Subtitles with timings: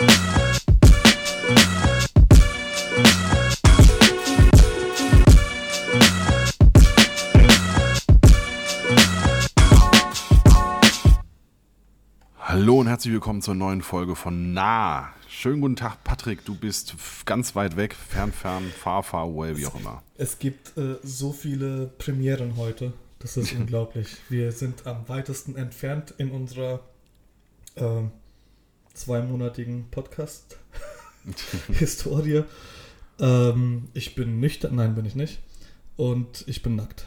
[0.00, 0.08] Hallo
[12.80, 15.12] und herzlich willkommen zur neuen Folge von Nah.
[15.28, 16.46] Schönen guten Tag, Patrick.
[16.46, 16.94] Du bist
[17.26, 20.02] ganz weit weg, fern, fern, far, far away, wie auch immer.
[20.16, 22.94] Es gibt äh, so viele Premieren heute.
[23.18, 24.16] Das ist unglaublich.
[24.30, 26.80] Wir sind am weitesten entfernt in unserer
[27.76, 28.12] ähm,
[29.00, 32.44] zweimonatigen Podcast-Historie.
[33.18, 35.40] ähm, ich bin nüchtern, nein, bin ich nicht.
[35.96, 37.06] Und ich bin nackt.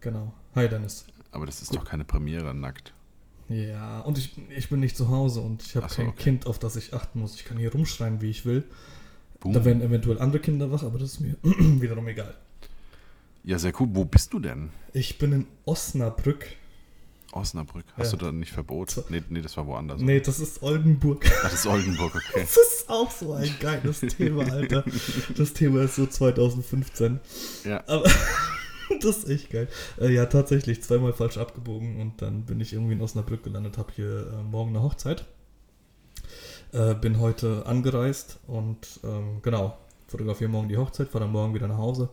[0.00, 0.32] Genau.
[0.54, 1.04] Hi, Dennis.
[1.30, 2.94] Aber das ist doch keine Premiere, nackt.
[3.50, 6.22] Ja, und ich, ich bin nicht zu Hause und ich habe so, kein okay.
[6.22, 7.34] Kind, auf das ich achten muss.
[7.34, 8.64] Ich kann hier rumschreien, wie ich will.
[9.40, 9.52] Boom.
[9.52, 12.34] Da werden eventuell andere Kinder wach, aber das ist mir wiederum egal.
[13.44, 13.88] Ja, sehr cool.
[13.92, 14.70] Wo bist du denn?
[14.94, 16.46] Ich bin in Osnabrück.
[17.32, 17.84] Osnabrück.
[17.96, 18.18] Hast Ja.
[18.18, 18.90] du da nicht Verbot?
[18.90, 19.04] So.
[19.08, 20.00] Nee, nee, das war woanders.
[20.00, 21.24] Nee, das ist Oldenburg.
[21.38, 22.40] Ach, das ist Oldenburg, okay.
[22.40, 24.84] Das ist auch so ein geiles Thema, Alter.
[25.36, 27.20] Das Thema ist so 2015.
[27.64, 27.82] Ja.
[27.86, 28.04] Aber
[29.02, 29.68] das ist echt geil.
[30.00, 33.92] Äh, ja, tatsächlich zweimal falsch abgebogen und dann bin ich irgendwie in Osnabrück gelandet, habe
[33.94, 35.26] hier äh, morgen eine Hochzeit.
[36.72, 41.66] Äh, bin heute angereist und ähm, genau, fotografiere morgen die Hochzeit, fahre dann morgen wieder
[41.68, 42.10] nach Hause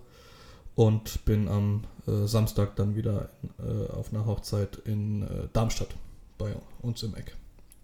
[0.75, 5.89] und bin am äh, Samstag dann wieder äh, auf einer Hochzeit in äh, Darmstadt
[6.37, 7.35] bei uns im Eck.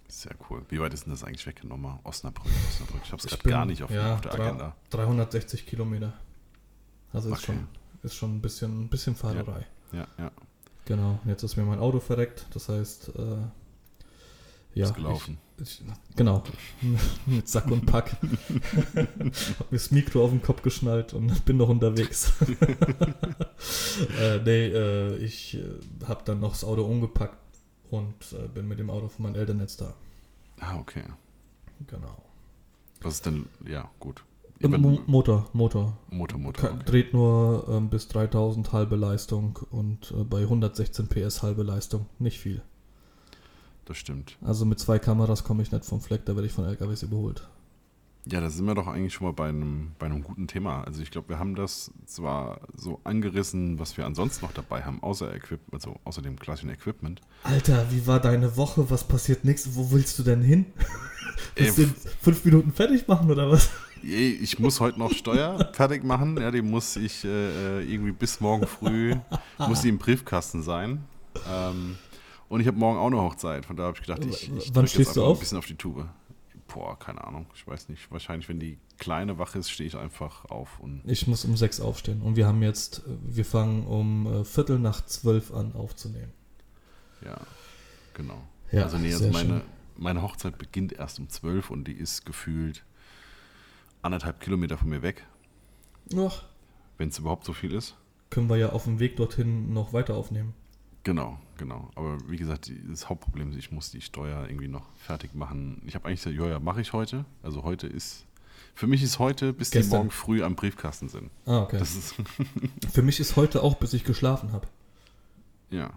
[0.08, 0.61] Sehr cool.
[0.70, 2.00] Wie weit ist denn das eigentlich weg nochmal?
[2.03, 3.02] Osnabrück, Osnabrück.
[3.06, 4.75] Ich habe es gerade gar nicht auf, ja, auf der drei- Agenda.
[4.89, 6.14] 360 Kilometer.
[7.14, 7.45] Also ist, Okay.
[7.45, 7.67] schon,
[8.03, 9.66] ist schon ein bisschen, ein bisschen Fahrerei.
[9.94, 10.31] Ja, ja.
[10.86, 11.19] Genau.
[11.23, 12.45] Und Jetzt ist mir mein Auto verreckt.
[12.53, 13.38] Das heißt, äh,
[14.73, 14.86] ja.
[14.86, 15.38] ist gelaufen.
[15.50, 15.50] Ich,
[16.15, 16.43] genau.
[17.25, 18.15] Mit Sack und Pack.
[18.15, 22.33] Hab mir das Mikro auf den Kopf geschnallt und bin noch unterwegs.
[24.19, 27.37] äh, nee, äh, ich äh, habe dann noch das Auto umgepackt
[27.89, 29.93] und äh, bin mit dem Auto von meinen Eltern jetzt da.
[30.59, 31.03] ah, okay.
[31.87, 32.15] Genau.
[33.01, 34.23] Was ist denn, ja, gut.
[34.59, 35.97] Mo Motor, Motor.
[36.11, 36.69] Motor, Motor.
[36.69, 36.83] Ka- Okay.
[36.85, 42.05] Dreht nur ähm, bis 3000 halbe Leistung und äh, bei 116 PS halbe Leistung.
[42.19, 42.61] Nicht viel.
[43.91, 44.38] Das stimmt.
[44.41, 47.46] Also mit zwei Kameras komme ich nicht vom Fleck, da werde ich von LKWs überholt.
[48.25, 50.85] Ja, da sind wir doch eigentlich schon mal bei einem, bei einem guten Thema.
[50.85, 55.03] Also ich glaube, wir haben das zwar so angerissen, was wir ansonsten noch dabei haben,
[55.03, 57.19] außer Equip also außer dem klassischen Equipment.
[57.44, 58.90] Alter, wie war deine Woche?
[58.90, 59.75] Was passiert nächstes?
[59.75, 60.68] Wo willst du denn hin?
[61.57, 63.72] Willst du in fünf Minuten fertig machen oder was?
[64.01, 66.38] Ich muss heute noch Steuer fertig machen.
[66.38, 69.16] Ja, die muss ich äh, äh, irgendwie bis morgen früh,
[69.57, 71.03] muss die im Briefkasten sein.
[71.50, 71.97] Ähm,
[72.51, 73.66] und ich habe morgen auch eine Hochzeit.
[73.66, 75.39] Von da habe ich gedacht, ich, ich Wann stehst du einfach ein auf?
[75.39, 76.07] bisschen auf die Tube.
[76.67, 77.47] Boah, keine Ahnung.
[77.56, 78.09] Ich weiß nicht.
[78.12, 80.79] Wahrscheinlich, wenn die Kleine wach ist, stehe ich einfach auf.
[80.79, 84.79] Und Ich muss um sechs aufstehen und wir haben jetzt, wir fangen um äh, Viertel
[84.79, 86.31] nach zwölf an aufzunehmen.
[87.25, 87.38] ja,
[88.13, 88.41] genau.
[88.72, 89.62] Ja, also nee, also meine, schön.
[89.97, 92.85] meine Hochzeit beginnt erst um 12 und die ist gefühlt
[94.01, 95.25] anderthalb Kilometer von mir weg,
[96.18, 96.44] Ach,
[96.97, 97.95] wenn es überhaupt so viel ist.
[98.29, 100.53] können wir ja auf dem Weg dorthin noch weiter aufnehmen.
[101.03, 101.89] Genau, genau.
[101.95, 105.81] Aber wie gesagt, die- das Hauptproblem ist, ich muss die Steuer irgendwie noch fertig machen.
[105.85, 107.25] Ich habe eigentlich gesagt, ja, ja, mache ich heute.
[107.41, 108.25] Also heute ist,
[108.75, 109.97] für mich ist heute, bis die Gestern.
[109.97, 111.31] morgen früh am Briefkasten sind.
[111.45, 111.79] Ah, okay.
[111.79, 112.13] Das
[112.94, 114.67] Für mich ist heute auch, bis ich geschlafen habe.
[115.72, 115.89] ja,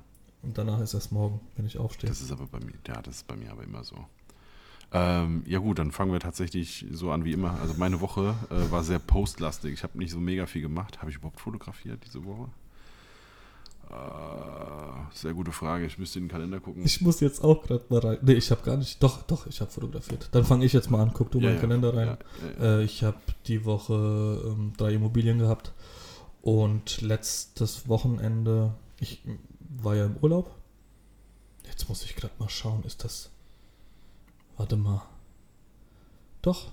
[0.43, 2.09] Und danach ist erst morgen, wenn ich aufstehe.
[2.09, 3.97] das ist aber bei mir, ja, das ist bei mir aber immer so.
[4.93, 7.59] Ähm, ja gut, dann fangen wir tatsächlich so an wie immer.
[7.61, 9.73] Also meine Woche äh, war sehr postlastig.
[9.75, 11.01] Ich habe nicht so mega viel gemacht.
[11.01, 12.49] Habe ich überhaupt fotografiert diese Woche?
[13.91, 15.87] Äh, sehr gute Frage.
[15.87, 16.85] Ich müsste in den Kalender gucken.
[16.85, 18.19] Ich muss jetzt auch gerade mal rein.
[18.23, 19.03] Nee, ich habe gar nicht.
[19.03, 20.29] Doch, doch, ich habe fotografiert.
[20.33, 21.13] Dann fange ich jetzt mal an.
[21.13, 22.07] Guck du mal in den Kalender rein.
[22.07, 22.19] Ja,
[22.59, 22.79] ja, ja.
[22.81, 23.95] Äh, ich habe die Woche
[24.47, 25.73] ähm, drei Immobilien gehabt.
[26.43, 29.23] Und letztes Wochenende, ich
[29.83, 30.55] war ja im Urlaub.
[31.67, 33.31] Jetzt muss ich gerade mal schauen, ist das.
[34.57, 35.03] Warte mal.
[36.43, 36.71] Doch.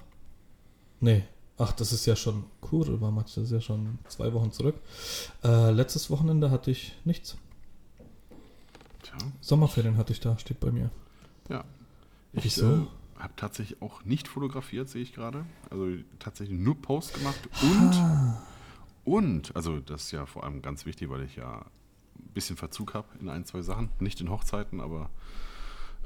[1.00, 1.24] Nee.
[1.62, 4.76] Ach, das ist ja schon cool, war das ist ja schon zwei Wochen zurück.
[5.44, 7.38] Äh, letztes Wochenende hatte ich nichts.
[9.04, 9.16] Tja.
[9.42, 10.90] Sommerferien hatte ich da, steht bei mir.
[11.50, 11.64] Ja.
[12.34, 12.66] Ich Wieso?
[12.66, 12.88] äh,
[13.20, 15.46] habe tatsächlich auch nicht fotografiert, sehe ich gerade.
[15.69, 15.88] Also
[16.18, 18.42] tatsächlich nur Post gemacht und, Ah.
[19.06, 22.96] und, also das ist ja vor allem ganz wichtig, weil ich ja ein bisschen Verzug
[22.96, 23.90] habe in ein, zwei Sachen.
[24.00, 25.12] Nicht in Hochzeiten, aber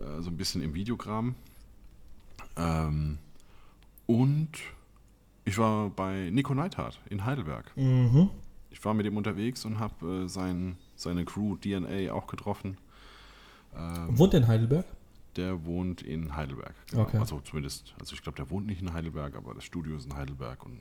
[0.02, 1.36] äh, so ein bisschen im Videogramm.
[2.58, 3.20] Ähm,
[4.06, 4.50] und
[5.46, 7.72] ich war bei Nico Neithardt in Heidelberg.
[7.78, 8.30] Mhm.
[8.72, 12.78] Ich war mit ihm unterwegs und habe äh, sein, seine Crew DNA auch getroffen.
[13.76, 14.86] Ähm, Wohnt der in Heidelberg?
[15.38, 16.74] Der wohnt in Heidelberg.
[16.90, 17.04] Genau.
[17.04, 17.18] Okay.
[17.18, 20.16] Also zumindest, also ich glaube, der wohnt nicht in Heidelberg, aber das Studio ist in
[20.16, 20.80] Heidelberg und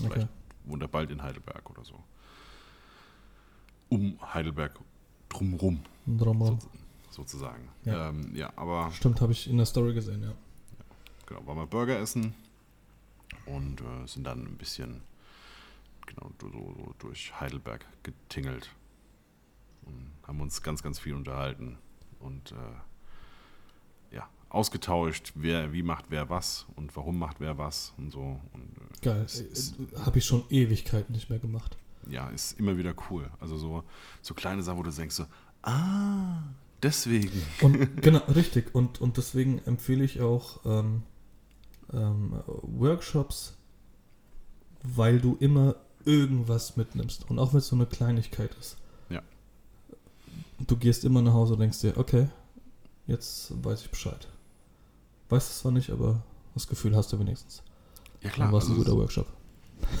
[0.00, 0.10] Okay.
[0.12, 0.28] vielleicht
[0.64, 1.94] wohnt er bald in Heidelberg oder so.
[3.88, 4.78] Um Heidelberg
[5.28, 6.58] drumrum, Drumherum.
[6.60, 6.68] so,
[7.10, 7.68] sozusagen.
[7.84, 8.08] Ja.
[8.10, 10.32] Ähm, ja, aber Stimmt, habe ich in der Story gesehen, ja.
[11.26, 12.34] genau, waren wir Burger essen
[13.46, 15.02] und äh, sind dann ein bisschen
[16.06, 18.70] genau so, so durch Heidelberg getingelt
[19.82, 21.78] und haben uns ganz, ganz viel unterhalten
[22.20, 28.10] und äh, ja, ausgetauscht, wer wie macht wer was und warum macht wer was und
[28.10, 28.40] so.
[28.52, 29.26] Und, äh, Geil,
[30.04, 31.76] habe ich schon Ewigkeiten nicht mehr gemacht.
[32.08, 33.30] Ja, ist immer wieder cool.
[33.40, 33.84] Also so,
[34.22, 35.26] so kleine Sachen, wo du denkst so,
[35.62, 36.42] ah,
[36.82, 37.42] deswegen.
[37.60, 38.74] Und genau, richtig.
[38.74, 41.02] Und, und deswegen empfehle ich auch ähm,
[41.92, 43.54] ähm, Workshops,
[44.82, 47.28] weil du immer irgendwas mitnimmst.
[47.28, 48.76] Und auch wenn es so eine Kleinigkeit ist.
[49.08, 49.22] Ja.
[50.66, 52.28] Du gehst immer nach Hause und denkst dir, okay,
[53.06, 54.28] jetzt weiß ich Bescheid.
[55.28, 56.22] Weißt es zwar nicht, aber
[56.54, 57.62] das Gefühl hast du wenigstens.
[58.22, 58.52] Ja klar.
[58.52, 59.26] War es also ein guter Workshop.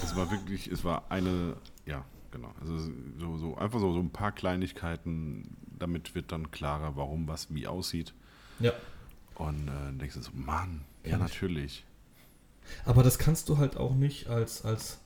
[0.02, 2.52] Es war wirklich, es war eine, ja, genau.
[2.60, 2.78] Also
[3.18, 7.66] so, so einfach so, so ein paar Kleinigkeiten, damit wird dann klarer, warum was wie
[7.66, 8.14] aussieht.
[8.60, 8.72] Ja.
[9.36, 11.84] Und äh, denkst du so, Mann, Kann ja natürlich.
[12.84, 14.98] Aber das kannst du halt auch nicht als, als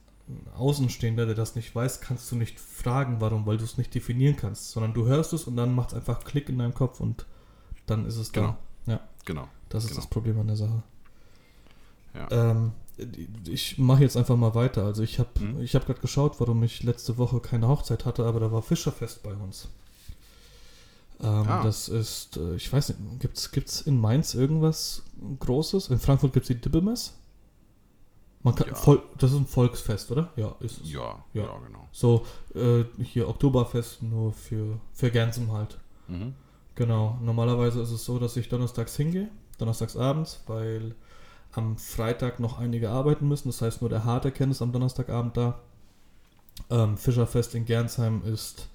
[0.56, 4.36] Außenstehender, der das nicht weiß, kannst du nicht fragen, warum, weil du es nicht definieren
[4.36, 7.26] kannst, sondern du hörst es und dann macht es einfach Klick in deinem Kopf und
[7.86, 8.56] dann ist es genau.
[8.86, 8.92] da.
[8.92, 9.00] Ja.
[9.24, 9.48] Genau.
[9.68, 10.00] Das ist genau.
[10.00, 10.82] das Problem an der Sache.
[12.14, 12.28] Ja.
[12.30, 12.72] Ähm,
[13.48, 14.84] ich mache jetzt einfach mal weiter.
[14.84, 15.60] Also ich habe Mhm.
[15.60, 19.22] ich hab gerade geschaut, warum ich letzte Woche keine Hochzeit hatte, aber da war Fischerfest
[19.22, 19.68] bei uns.
[21.22, 21.62] Ähm, Ah.
[21.62, 25.02] Das ist, äh, ich weiß nicht, gibt es in Mainz irgendwas
[25.40, 25.88] Großes?
[25.90, 27.14] In Frankfurt gibt es die Dippemess.
[28.42, 28.74] Man kann, Ja.
[28.74, 30.30] voll, das ist ein Volksfest, oder?
[30.36, 30.90] Ja, ist es.
[30.90, 31.42] Ja, Ja.
[31.44, 31.88] ja, genau.
[31.92, 32.24] So,
[32.54, 35.78] äh, hier Oktoberfest nur für, für Gänsen halt.
[36.08, 36.34] Mhm.
[36.74, 39.28] Genau, normalerweise ist es so, dass ich donnerstags hingehe,
[39.58, 40.94] donnerstags abends, weil
[41.52, 43.48] am Freitag noch einige arbeiten müssen.
[43.48, 45.60] Das heißt, nur der harte Kennt ist am Donnerstagabend da.
[46.70, 48.68] Ähm, Fischerfest in Gernsheim ist,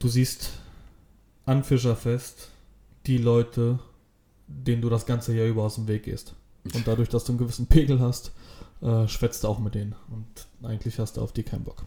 [0.00, 0.50] du siehst
[1.46, 2.50] an Fischerfest
[3.06, 3.78] die Leute,
[4.46, 6.34] denen du das ganze Jahr über aus dem Weg gehst.
[6.74, 8.32] Und dadurch, dass du einen gewissen Pegel hast,
[8.82, 9.94] äh, schwätzt du auch mit denen.
[10.10, 11.84] Und eigentlich hast du auf die keinen Bock.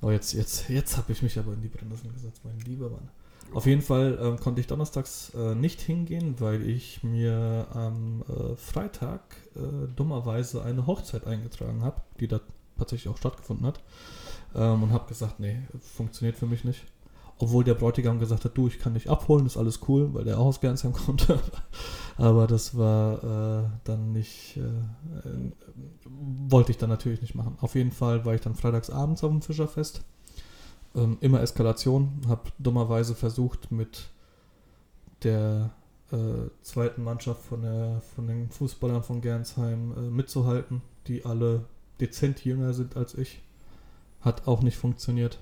[0.00, 3.08] Aber jetzt, jetzt, jetzt habe ich mich aber in die Brennnesseln gesetzt, mein lieber Mann.
[3.54, 8.56] Auf jeden Fall äh, konnte ich donnerstags äh, nicht hingehen, weil ich mir am äh,
[8.56, 9.22] Freitag
[9.56, 12.40] äh, dummerweise eine Hochzeit eingetragen habe, die da
[12.76, 13.80] tatsächlich auch stattgefunden hat.
[14.54, 16.84] Ähm, und habe gesagt, nee, funktioniert für mich nicht.
[17.40, 20.38] Obwohl der Bräutigam gesagt hat, du, ich kann dich abholen, ist alles cool, weil der
[20.38, 21.28] auch aus Gernsheim kommt.
[22.16, 25.52] Aber das war äh, dann nicht, äh, äh,
[26.04, 27.56] wollte ich dann natürlich nicht machen.
[27.60, 30.02] Auf jeden Fall war ich dann freitags abends auf dem Fischerfest.
[30.96, 32.22] Ähm, immer Eskalation.
[32.26, 34.08] Habe dummerweise versucht, mit
[35.22, 35.70] der
[36.10, 41.66] äh, zweiten Mannschaft von, der, von den Fußballern von Gernsheim äh, mitzuhalten, die alle
[42.00, 43.42] dezent jünger sind als ich.
[44.20, 45.38] Hat auch nicht funktioniert.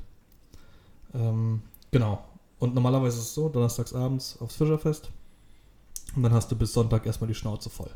[1.14, 1.62] Ähm,
[1.96, 2.22] genau.
[2.58, 5.10] Und normalerweise ist es so, donnerstags abends aufs Fischerfest.
[6.14, 7.90] Und dann hast du bis Sonntag erstmal die Schnauze voll.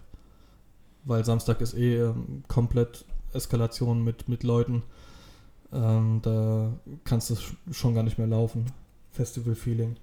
[1.05, 4.83] Weil Samstag ist eh ähm, komplett Eskalation mit, mit Leuten.
[5.73, 6.73] Ähm, da
[7.05, 8.73] kannst du sch- schon gar nicht mehr laufen.
[9.13, 9.97] Festival-Feeling.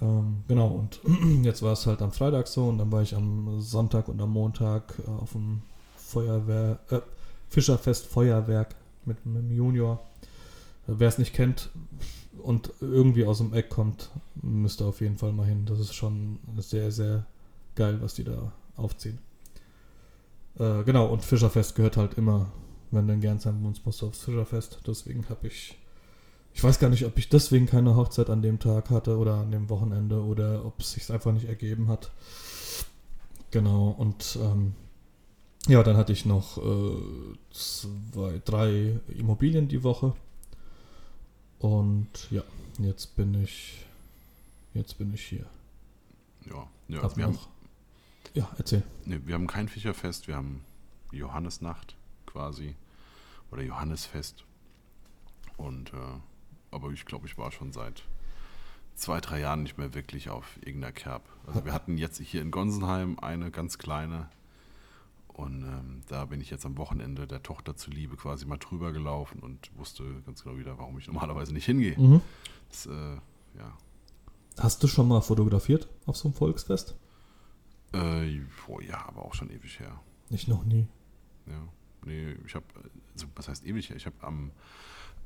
[0.00, 1.00] Ähm, genau, und
[1.44, 4.32] jetzt war es halt am Freitag so und dann war ich am Sonntag und am
[4.32, 5.62] Montag äh, auf dem
[5.96, 7.00] Feuerwehr, äh,
[7.48, 8.74] Fischerfest Feuerwerk
[9.04, 10.00] mit, mit dem Junior.
[10.86, 11.70] Wer es nicht kennt
[12.38, 15.66] und irgendwie aus dem Eck kommt, müsste auf jeden Fall mal hin.
[15.66, 17.26] Das ist schon sehr, sehr
[17.74, 19.18] geil, was die da aufziehen.
[20.58, 22.50] Äh, genau, und Fischerfest gehört halt immer,
[22.90, 24.80] wenn du in Gernsheim wohnst, musst du aufs Fischerfest.
[24.86, 25.78] Deswegen habe ich,
[26.54, 29.50] ich weiß gar nicht, ob ich deswegen keine Hochzeit an dem Tag hatte oder an
[29.50, 32.10] dem Wochenende oder ob es sich einfach nicht ergeben hat.
[33.50, 34.74] Genau, und ähm,
[35.68, 36.96] ja, dann hatte ich noch äh,
[37.50, 40.14] zwei, drei Immobilien die Woche.
[41.62, 42.42] Und ja,
[42.78, 43.86] jetzt bin ich,
[44.74, 45.46] jetzt bin ich hier.
[46.44, 47.48] Ja, ja Hab wir, haben, noch,
[48.34, 48.82] ja, erzähl.
[49.04, 50.64] nee, wir haben kein Fischerfest, wir haben
[51.12, 51.94] Johannesnacht
[52.26, 52.74] quasi
[53.52, 54.44] oder Johannesfest.
[55.56, 55.96] Und äh,
[56.72, 58.02] aber ich glaube, ich war schon seit
[58.96, 61.22] zwei, drei Jahren nicht mehr wirklich auf irgendeiner Kerb.
[61.46, 64.28] Also wir hatten jetzt hier in Gonsenheim eine ganz kleine
[65.32, 69.40] und ähm, da bin ich jetzt am Wochenende der Tochter zuliebe quasi mal drüber gelaufen
[69.40, 71.98] und wusste ganz genau wieder, warum ich normalerweise nicht hingehe.
[71.98, 72.20] Mhm.
[72.68, 73.16] Das, äh,
[73.56, 73.76] ja.
[74.58, 76.96] Hast du schon mal fotografiert auf so einem Volksfest?
[77.92, 80.00] Äh, oh, ja, aber auch schon ewig her.
[80.30, 80.86] Ich noch nie.
[81.46, 81.68] Ja,
[82.04, 82.66] nee, ich habe,
[83.14, 83.90] also was heißt ewig?
[83.90, 84.50] Ich habe am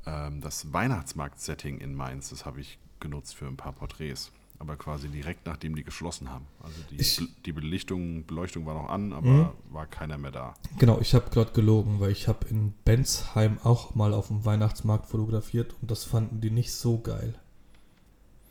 [0.05, 4.31] ähm, das Weihnachtsmarkt-Setting in Mainz, das habe ich genutzt für ein paar Porträts.
[4.59, 6.45] Aber quasi direkt nachdem die geschlossen haben.
[6.63, 9.49] Also die, Ich- die Belichtung, Beleuchtung war noch an, aber Mhm.
[9.69, 10.53] war keiner mehr da.
[10.79, 15.05] Genau, ich habe gerade gelogen, weil ich habe in Bensheim auch mal auf dem Weihnachtsmarkt
[15.07, 17.35] fotografiert und das fanden die nicht so geil.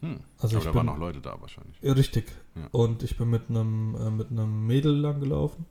[0.00, 0.20] Hm.
[0.38, 1.76] Also aber ich da bin, waren auch Leute da wahrscheinlich.
[1.82, 2.30] Ja, richtig.
[2.54, 2.68] Ja.
[2.70, 5.64] Und ich bin mit einem äh, mit einem Mädel lang gelaufen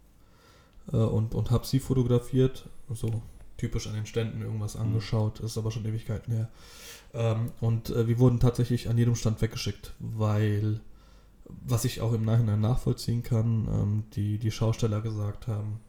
[0.92, 2.68] äh, und, und habe sie fotografiert.
[2.90, 3.22] So
[3.58, 5.40] typisch an den Ständen irgendwas angeschaut.
[5.40, 6.50] Ist aber schon Ewigkeiten her.
[7.16, 10.82] Ähm, und äh, wir wurden tatsächlich an jedem Stand weggeschickt, weil,
[11.46, 15.80] was ich auch im Nachhinein nachvollziehen kann, ähm, die, die Schausteller gesagt haben,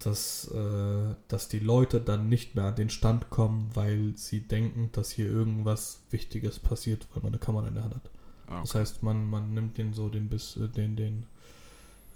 [0.00, 4.90] dass, äh, dass die Leute dann nicht mehr an den Stand kommen, weil sie denken,
[4.92, 8.10] dass hier irgendwas Wichtiges passiert, weil man eine Kamera in der Hand hat.
[8.48, 8.80] Ah, Das okay.
[8.80, 11.26] heißt, man, man nimmt den so den bis äh, den den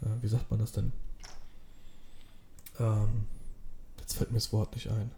[0.02, 0.92] äh, wie sagt man das denn?
[2.78, 3.26] Ähm,
[4.00, 5.10] jetzt fällt mir das Wort nicht ein.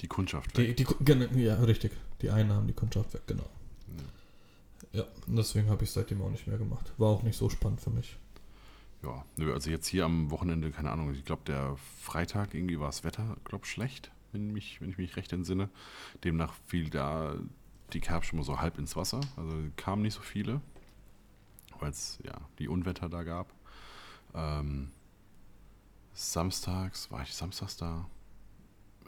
[0.00, 0.56] Die Kundschaft.
[0.56, 0.76] Die, weg.
[0.76, 1.92] die gen- ja richtig,
[2.22, 3.48] die Einnahmen, die Kundschaft weg, genau.
[4.92, 5.00] Ja.
[5.00, 6.92] Ja, und deswegen habe ich seitdem auch nicht mehr gemacht.
[6.98, 8.16] War auch nicht so spannend für mich.
[9.02, 12.86] Ja, nö, also jetzt hier am Wochenende, keine Ahnung, ich glaube, der Freitag irgendwie war
[12.88, 15.68] das Wetter, glaube schlecht, wenn, mich, wenn ich mich recht entsinne.
[16.24, 17.34] Demnach fiel da
[17.92, 19.20] die Kerb schon mal so halb ins Wasser.
[19.36, 20.60] Also kamen nicht so viele,
[21.78, 23.52] weil es ja die Unwetter da gab.
[24.34, 24.90] Ähm,
[26.12, 28.06] samstags, war ich samstags da?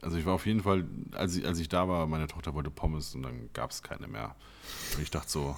[0.02, 2.70] Also ich war auf jeden Fall, als ich, als ich da war, meine Tochter wollte
[2.70, 4.34] Pommes und dann gab es keine mehr.
[4.96, 5.56] Und ich dachte so,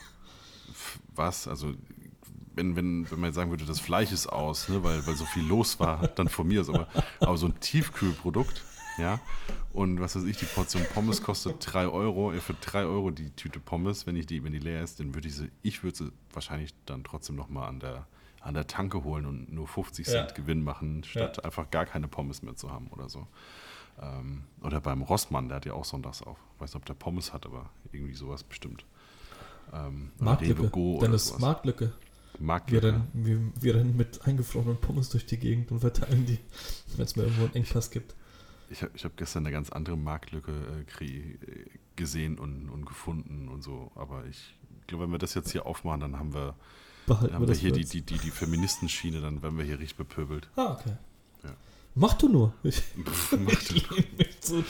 [1.15, 1.49] was?
[1.49, 1.75] Also
[2.55, 5.25] wenn, wenn, wenn man jetzt sagen würde, das Fleisch ist aus, ne, weil, weil so
[5.25, 6.89] viel los war, dann von mir aus, aber,
[7.21, 8.63] aber so ein Tiefkühlprodukt,
[8.99, 9.19] ja,
[9.73, 13.59] und was weiß ich, die Portion Pommes kostet 3 Euro, für 3 Euro die Tüte
[13.59, 16.13] Pommes, wenn ich die, wenn die leer ist, dann würde ich sie, ich würde sie
[16.33, 18.07] wahrscheinlich dann trotzdem nochmal an der,
[18.41, 20.35] an der Tanke holen und nur 50 Cent Ja.
[20.37, 23.27] Gewinn machen, statt einfach gar keine Pommes mehr zu haben oder so.
[24.01, 26.39] Ähm, oder beim Rossmann, der hat ja auch sonntags auf.
[26.59, 28.85] weiß nicht, ob der Pommes hat, aber irgendwie sowas bestimmt.
[29.73, 30.77] Ähm, Marktlücke.
[30.77, 31.41] Oder Dennis, sowas.
[31.41, 31.93] Marktlücke.
[32.39, 32.87] Wir Marktlücke.
[32.89, 36.39] rennen, wir, wir rennen mit eingefrorenen Pommes durch die Gegend und verteilen die,
[36.97, 38.15] wenn es mal irgendwo einen Engpass gibt.
[38.71, 43.49] Ich habe ich hab gestern eine ganz andere Marktlücke äh, äh, gesehen und, und gefunden
[43.49, 43.93] und so.
[43.95, 46.55] Aber ich glaube, wenn wir das jetzt hier aufmachen, dann haben wir,
[47.07, 50.49] dann haben wir hier die, die, die, die Feministenschiene, dann werden wir hier richtig bepöbelt.
[50.57, 50.97] Ah, okay.
[51.45, 51.51] Ja.
[51.95, 52.53] Mach du nur.
[52.65, 54.65] Ich, Pff, macht- ich lehne mich zurück.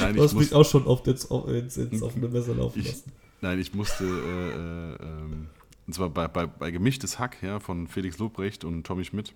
[0.00, 2.86] nein, Du ich hast mich auch schon auf ins, ins, ins offene Messer laufen Ich-
[2.86, 3.12] lassen.
[3.40, 5.46] nein, ich musste, äh, äh, ähm,
[5.86, 9.34] und zwar bei, bei, bei Gemischtes Hack ja, von Felix Lobrecht und Tommy Schmidt.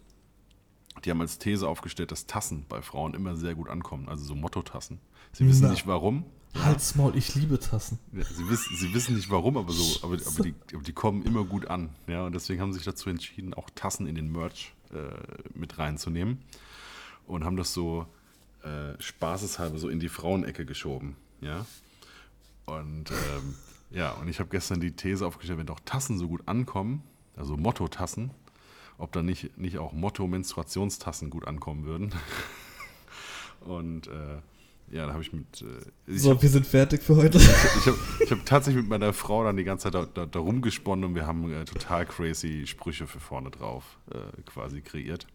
[1.05, 4.35] Die haben als These aufgestellt, dass Tassen bei Frauen immer sehr gut ankommen, also so
[4.35, 4.99] Mottotassen.
[5.33, 5.71] Sie wissen Na.
[5.71, 6.25] nicht warum,
[6.55, 7.99] Halt's Maul, ich liebe Tassen.
[8.13, 11.23] Ja, sie, wissen, sie wissen nicht warum, aber so, aber, aber, die, aber die kommen
[11.23, 11.89] immer gut an.
[12.07, 14.99] Ja, und deswegen haben sie sich dazu entschieden, auch Tassen in den Merch äh,
[15.59, 16.41] mit reinzunehmen.
[17.27, 18.07] Und haben das so
[18.63, 21.17] äh, spaßeshalber so in die Frauenecke geschoben.
[21.41, 21.67] Ja.
[22.67, 23.55] Und ähm,
[23.91, 27.03] ja, und ich habe gestern die These aufgestellt, wenn doch Tassen so gut ankommen,
[27.37, 28.31] also Motto-Tassen,
[28.99, 32.15] ob dann nicht, nicht auch Motto-Menstruationstassen gut ankommen würden.
[33.61, 34.39] Und äh,
[34.91, 35.63] ja, da habe ich mit.
[35.63, 37.39] Äh, ich So, wir sind fertig für heute.
[37.39, 40.39] ich habe ich hab tatsächlich mit meiner Frau dann die ganze Zeit da, da, da
[40.39, 45.27] rumgesponnen und wir haben äh, total crazy Sprüche für vorne drauf äh, quasi kreiert.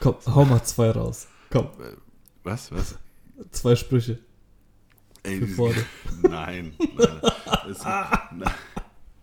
[0.00, 1.28] Komm, hau mal zwei raus.
[1.50, 1.68] Komm,
[2.42, 2.72] Was?
[2.72, 2.98] Was?
[3.50, 4.18] zwei Sprüche
[5.24, 5.86] Ey, für vorne.
[6.22, 6.74] Nein.
[6.78, 7.20] nein,
[7.68, 8.54] es, nein.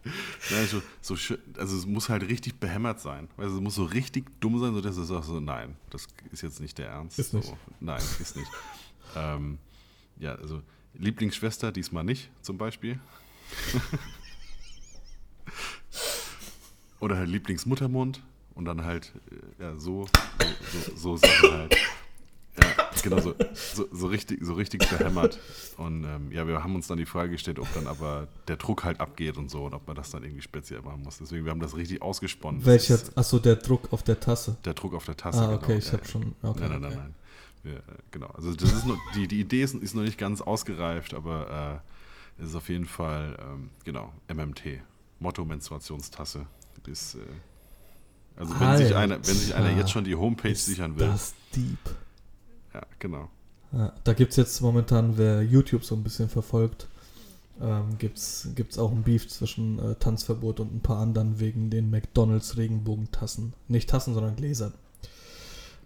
[0.04, 3.28] Nein, so, so, also es muss halt richtig behämmert sein.
[3.38, 6.60] Also es muss so richtig dumm sein, sodass es auch so, nein, das ist jetzt
[6.60, 7.20] nicht der Ernst.
[7.20, 7.48] Ist nicht.
[7.48, 8.50] So, nein, ist nicht.
[9.16, 9.60] ähm,
[10.18, 10.64] ja, also
[10.96, 13.00] Lieblingsschwester diesmal nicht, zum Beispiel.
[17.00, 18.24] Oder halt Lieblingsmuttermund
[18.56, 19.14] und dann halt,
[19.60, 20.08] äh, ja, so,
[20.72, 21.78] so, so, so Sachen halt.
[22.62, 25.40] Ja, genau, so, so, so, richtig, so richtig behämmert.
[25.78, 28.84] Und ähm, ja, wir haben uns dann die Frage gestellt, ob dann aber der Druck
[28.84, 31.18] halt abgeht und so und ob man das dann irgendwie speziell machen muss.
[31.18, 32.66] Deswegen, wir haben das richtig ausgesponnen.
[32.66, 33.00] Welcher?
[33.16, 34.58] Achso, der Druck auf der Tasse.
[34.66, 35.40] Der Druck auf der Tasse.
[35.42, 35.78] Ah, okay, genau.
[35.80, 36.10] ich Ja, habe ja.
[36.10, 36.36] schon.
[36.44, 37.16] Okay, nein, nein, nein, nein.
[37.64, 40.42] Wir, äh, genau, also das ist noch, die, die Idee ist, ist noch nicht ganz
[40.42, 41.82] ausgereift, aber
[42.40, 44.82] äh, es ist auf jeden Fall, ähm, genau, MMT,
[45.20, 46.46] Motto Menstruationstasse.
[46.88, 47.20] Ist, äh,
[48.36, 51.78] also wenn sich, einer, wenn sich einer jetzt schon die Homepage sichern will, Das deep.
[52.74, 53.30] Ja, genau.
[53.72, 56.88] Ja, da gibt es jetzt momentan, wer YouTube so ein bisschen verfolgt,
[57.62, 61.90] ähm, gibt es auch ein Beef zwischen äh, Tanzverbot und ein paar anderen wegen den
[61.90, 63.54] McDonalds Regenbogentassen.
[63.68, 64.74] Nicht Tassen, sondern Gläsern.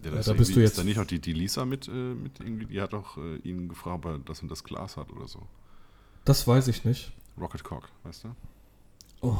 [0.02, 1.86] Ja, Ja, ist da bist du Ist jetzt- da nicht auch die, die Lisa mit,
[1.88, 4.96] äh, mit irgendwie, die hat auch äh, ihn gefragt, ob er das und das Glas
[4.96, 5.42] hat oder so.
[6.24, 7.12] Das weiß ich nicht.
[7.38, 8.28] Rocket Cock, weißt du?
[9.20, 9.36] Oh.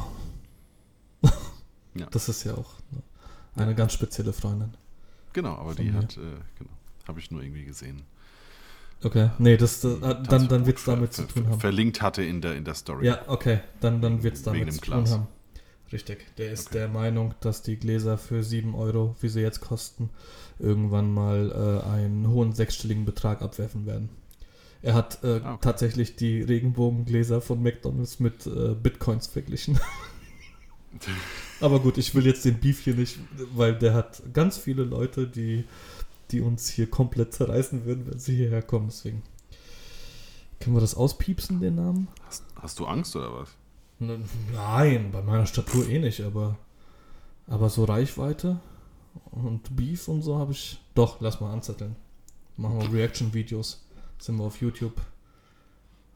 [1.95, 2.05] Ja.
[2.11, 3.01] Das ist ja auch ne,
[3.55, 4.75] eine ganz spezielle Freundin.
[5.33, 5.97] Genau, aber Von die mir.
[5.97, 6.19] hat, äh,
[6.57, 6.69] genau,
[7.07, 8.03] habe ich nur irgendwie gesehen.
[9.03, 11.59] Okay, nee, das, Die äh, dann, dann wird es damit zu tun haben.
[11.59, 13.05] Verlinkt hatte in der, in der Story.
[13.05, 15.27] Ja, okay, dann, dann wird es damit zu tun haben.
[15.91, 16.79] Richtig, der ist Okay.
[16.79, 20.09] der Meinung, dass die Gläser für 7 Euro, wie sie jetzt kosten,
[20.59, 21.51] irgendwann mal
[21.85, 24.09] äh, einen hohen sechsstelligen Betrag abwerfen werden.
[24.81, 25.57] Er hat äh, Ah, okay.
[25.61, 29.79] tatsächlich die Regenbogengläser von McDonalds mit äh, Bitcoins verglichen.
[31.61, 33.17] Aber gut, ich will jetzt den Beef hier nicht,
[33.53, 35.63] weil der hat ganz viele Leute, die,
[36.31, 38.87] die uns hier komplett zerreißen würden, wenn sie hierher kommen.
[38.87, 39.23] Deswegen
[40.59, 42.07] können wir das auspiepsen, den Namen?
[42.25, 43.49] Hast, hast du Angst oder was?
[43.99, 46.57] N- Nein, bei meiner Statur eh nicht, aber,
[47.47, 48.59] aber so Reichweite
[49.31, 50.79] und Beef und so habe ich.
[50.95, 51.95] Doch, lass mal anzetteln.
[52.57, 53.83] Machen wir Reaction-Videos.
[54.19, 54.99] Sind wir auf YouTube.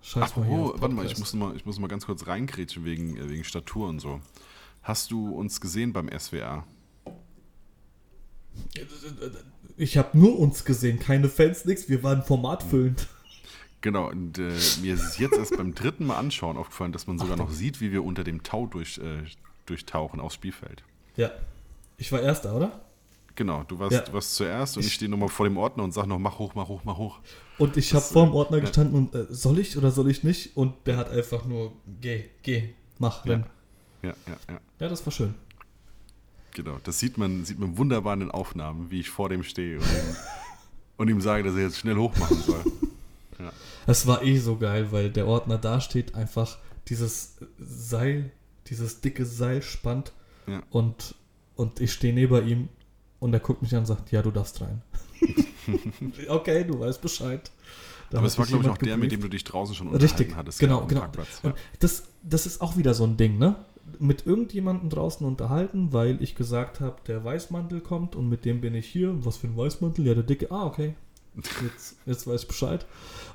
[0.01, 0.57] Scheiß Ach, mal hier.
[0.57, 3.43] oh, warte mal, ich muss mal, ich muss mal ganz kurz reingrätschen wegen, äh, wegen
[3.43, 4.19] Statur und so.
[4.81, 6.65] Hast du uns gesehen beim SWR?
[9.77, 11.89] Ich habe nur uns gesehen, keine Fans, nix.
[11.89, 13.07] Wir waren formatfüllend.
[13.81, 17.17] Genau, und äh, mir ist es jetzt erst beim dritten Mal anschauen aufgefallen, dass man
[17.17, 19.23] sogar noch sieht, wie wir unter dem Tau durch, äh,
[19.65, 20.83] durchtauchen aufs Spielfeld.
[21.17, 21.31] Ja.
[21.97, 22.81] Ich war Erster, oder?
[23.35, 24.01] Genau, du warst, Ja.
[24.01, 26.37] du warst zuerst und ich, Ich- stehe nochmal vor dem Ordner und sag noch, mach
[26.37, 27.19] hoch, mach hoch, mach hoch.
[27.57, 28.61] Und ich habe vor dem äh, Ordner ja.
[28.65, 30.55] gestanden und äh, soll ich oder soll ich nicht?
[30.57, 33.31] Und der hat einfach nur, geh, geh, mach, Ja.
[33.33, 33.45] renn.
[34.03, 34.59] Ja, ja, ja.
[34.79, 35.33] Ja, das war schön.
[36.53, 39.77] Genau, das sieht man, sieht man wunderbar in den Aufnahmen, wie ich vor dem stehe
[39.77, 40.15] und ihm,
[40.97, 42.63] und ihm sage, dass er jetzt schnell hochmachen soll.
[43.87, 48.31] Das war eh so geil, weil der Ordner da steht, einfach dieses Seil,
[48.67, 50.11] dieses dicke Seil spannt
[50.47, 50.61] Ja.
[50.69, 51.15] und,
[51.55, 52.69] und ich stehe neben ihm
[53.19, 54.81] und er guckt mich an und sagt, ja, du darfst rein.
[56.27, 57.51] okay, du weißt Bescheid.
[58.09, 59.11] Da Aber es war, glaube ich, auch jemand der, mit gebrieft.
[59.13, 60.59] dem du dich draußen schon unterhalten Richtig, hattest.
[60.59, 61.01] genau, ja, genau.
[61.01, 61.49] Parkplatz, ja.
[61.51, 63.55] Und das, das ist auch wieder so ein Ding, ne?
[63.99, 68.75] Mit irgendjemandem draußen unterhalten, weil ich gesagt habe, der Weißmantel kommt und mit dem bin
[68.75, 69.25] ich hier.
[69.25, 70.05] Was für ein Weißmantel?
[70.05, 70.51] Ja, der dicke.
[70.51, 70.95] Ah, okay.
[71.35, 72.85] Jetzt, jetzt weiß ich Bescheid.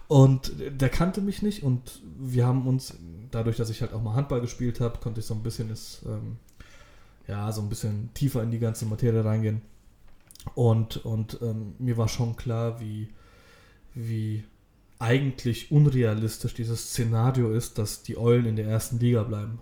[0.09, 2.95] Und der kannte mich nicht und wir haben uns,
[3.31, 6.03] dadurch, dass ich halt auch mal Handball gespielt habe, konnte ich so ein bisschen ist,
[6.07, 6.37] ähm,
[7.27, 9.63] ja, so ein bisschen tiefer in die ganze Materie reingehen.
[10.55, 13.09] Und, und ähm, mir war schon klar, wie,
[13.95, 14.45] wie
[14.99, 19.59] eigentlich unrealistisch dieses Szenario ist, dass die Eulen in der ersten Liga bleiben.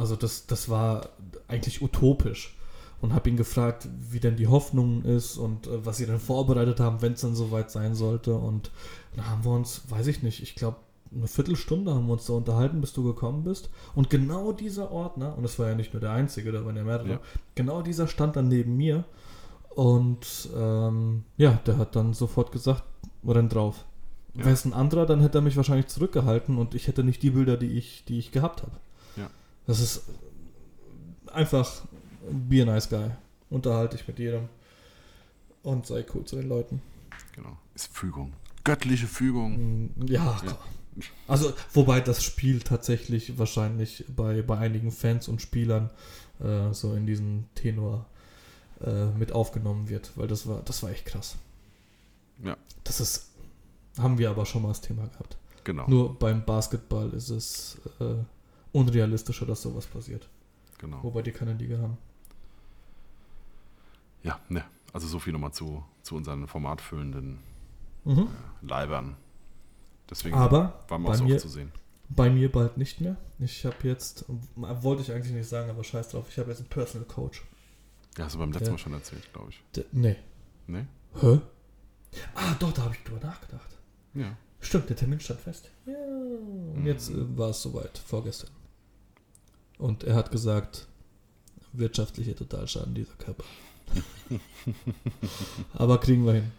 [0.00, 1.10] Also das, das war
[1.46, 2.56] eigentlich utopisch.
[3.02, 6.80] Und habe ihn gefragt, wie denn die Hoffnung ist und äh, was sie denn vorbereitet
[6.80, 8.34] haben, wenn es dann soweit sein sollte.
[8.34, 8.70] Und
[9.16, 10.76] dann haben wir uns, weiß ich nicht, ich glaube,
[11.14, 13.70] eine Viertelstunde haben wir uns da unterhalten, bis du gekommen bist.
[13.94, 16.84] Und genau dieser Ordner, und das war ja nicht nur der einzige, da waren ja
[16.84, 17.20] mehrere, Ja.
[17.54, 19.04] genau dieser stand dann neben mir.
[19.74, 22.84] Und ähm, ja, der hat dann sofort gesagt,
[23.26, 23.86] renn drauf.
[24.34, 24.40] Ja.
[24.44, 27.30] Wäre es ein anderer, dann hätte er mich wahrscheinlich zurückgehalten und ich hätte nicht die
[27.30, 28.72] Bilder, die ich, die ich gehabt habe.
[29.66, 30.02] Das ist
[31.32, 31.82] einfach
[32.30, 33.10] be a nice guy.
[33.50, 34.48] Unterhalte ich mit jedem
[35.62, 36.82] und sei cool zu den Leuten.
[37.34, 37.56] Genau.
[37.74, 38.32] Ist Fügung.
[38.64, 39.86] Göttliche Fügung.
[39.96, 40.58] Mm, Ja, Ja.
[41.28, 45.90] also wobei das Spiel tatsächlich wahrscheinlich bei, bei einigen Fans und Spielern
[46.40, 48.06] äh, so in diesen Tenor
[48.84, 51.36] äh, mit aufgenommen wird, weil das war, das war echt krass.
[52.44, 52.56] Ja.
[52.84, 53.30] Das ist,
[53.98, 55.36] haben wir aber schon mal das Thema gehabt.
[55.64, 55.86] Genau.
[55.88, 58.14] Nur beim Basketball ist es äh,
[58.72, 60.28] unrealistischer, dass sowas passiert.
[60.78, 61.02] genau.
[61.02, 61.98] Wobei die keine Liga haben.
[64.22, 64.64] Ja, ne.
[64.92, 67.38] Also so viel nochmal zu, zu unseren formatfüllenden
[68.04, 68.28] Mhm.
[68.62, 69.16] Leibern.
[70.08, 71.70] Deswegen Aber waren wir bei auch so mir- oft zu sehen.
[72.08, 73.16] Bei mir bald nicht mehr.
[73.38, 74.24] Ich habe jetzt,
[74.56, 77.44] wollte ich eigentlich nicht sagen, aber scheiß drauf, ich habe jetzt einen Personal Coach.
[78.18, 78.70] Ja, hast du beim letzten Ja.
[78.72, 79.62] Mal schon erzählt, glaube ich.
[79.76, 80.16] D nee.
[80.66, 80.88] Ne?
[81.20, 81.40] Hä?
[82.34, 83.78] Ah, doch, da habe ich drüber nachgedacht.
[84.14, 84.36] Ja.
[84.60, 85.70] Stimmt, der Termin stand fest.
[85.86, 85.94] Ja.
[85.94, 88.50] Und jetzt äh, war es soweit, vorgestern.
[89.80, 90.86] Und er hat gesagt,
[91.72, 93.44] wirtschaftlicher Totalschaden dieser Körper.
[95.74, 96.52] Aber kriegen wir hin.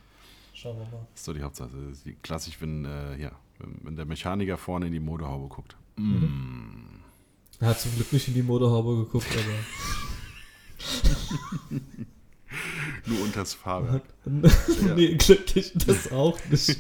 [0.54, 1.06] Schauen wir mal.
[1.12, 1.70] Das ist doch die Hauptsache.
[1.88, 5.48] Das ist die- Klassisch, wenn, äh, ja, wenn, wenn der Mechaniker vorne in die Motorhaube
[5.48, 5.76] guckt.
[5.98, 6.16] Mhm.
[6.16, 7.00] Mm.
[7.60, 9.44] Er hat zum Glück nicht in die Motorhaube geguckt, aber
[13.06, 14.04] Nur unters Fahrwerk.
[14.96, 16.78] nee, glücklich das auch nicht.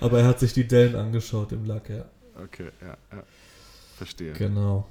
[0.00, 2.04] aber er hat sich die Dellen angeschaut im Lack, ja.
[2.42, 3.22] Okay, ja, ja.
[3.98, 4.32] Verstehe.
[4.32, 4.86] Genau.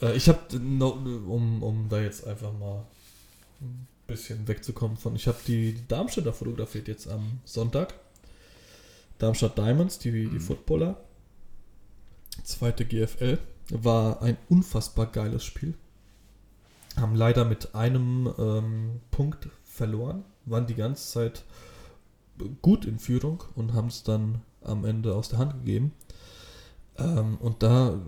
[0.00, 2.84] Äh, ich habe, um, um da jetzt einfach mal
[3.60, 7.94] ein bisschen wegzukommen von, ich habe die Darmstädter fotografiert jetzt am Sonntag.
[9.18, 10.40] Darmstadt Diamonds, die, die Mhm.
[10.40, 11.00] Footballer.
[12.42, 13.38] Zweite GFL.
[13.70, 15.74] War ein unfassbar geiles Spiel.
[16.96, 20.24] Haben leider mit einem ähm, Punkt verloren.
[20.44, 21.44] Waren die ganze Zeit
[22.60, 25.92] gut in Führung und haben es dann am Ende aus der Hand gegeben.
[27.02, 27.98] Ähm, und da,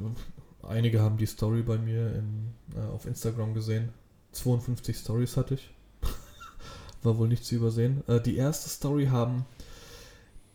[0.62, 3.88] einige haben die Story bei mir in, äh, auf Instagram gesehen.
[4.32, 5.70] 52 Stories hatte ich.
[7.02, 8.02] War wohl nicht zu übersehen.
[8.08, 9.46] Äh, die erste Story haben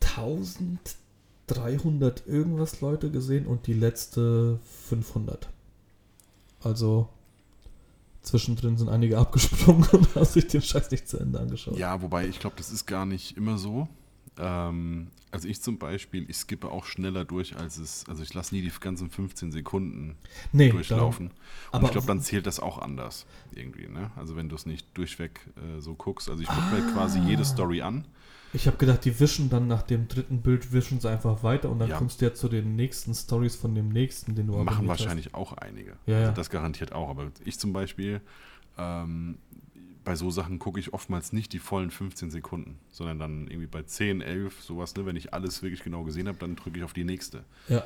[0.01, 5.49] 1300 irgendwas Leute gesehen und die letzte 500.
[6.61, 7.07] Also
[8.21, 11.77] zwischendrin sind einige abgesprungen und haben sich den Scheiß nicht zu Ende angeschaut.
[11.77, 13.87] Ja, wobei ich glaube, das ist gar nicht immer so.
[14.39, 18.55] Ähm, also ich zum Beispiel, ich skippe auch schneller durch, als es, also ich lasse
[18.55, 20.15] nie die ganzen 15 Sekunden
[20.53, 21.27] Nee, durchlaufen.
[21.27, 21.33] Und
[21.71, 24.09] aber- ich glaube, dann zählt das auch anders irgendwie, ne?
[24.15, 26.29] Also wenn du es nicht durchweg äh, so guckst.
[26.29, 28.05] Also ich gucke mir quasi jede Story an.
[28.53, 31.77] Ich habe gedacht, die wischen dann nach dem dritten Bild, wischen sie einfach weiter und
[31.77, 31.97] dann Ja.
[31.97, 35.53] kommst du ja zu den nächsten Stories von dem nächsten, den du Machen wahrscheinlich auch
[35.53, 35.91] einige.
[36.07, 36.19] Ja, ja.
[36.21, 37.09] Also das garantiert auch.
[37.09, 38.21] Aber ich zum Beispiel,
[38.79, 39.37] ähm,
[40.03, 43.83] bei so Sachen gucke ich oftmals nicht die vollen 15 Sekunden, sondern dann irgendwie bei
[43.83, 45.05] 10, 11, sowas, ne?
[45.05, 47.43] Wenn ich alles wirklich genau gesehen habe, dann drücke ich auf die nächste.
[47.67, 47.83] Ja.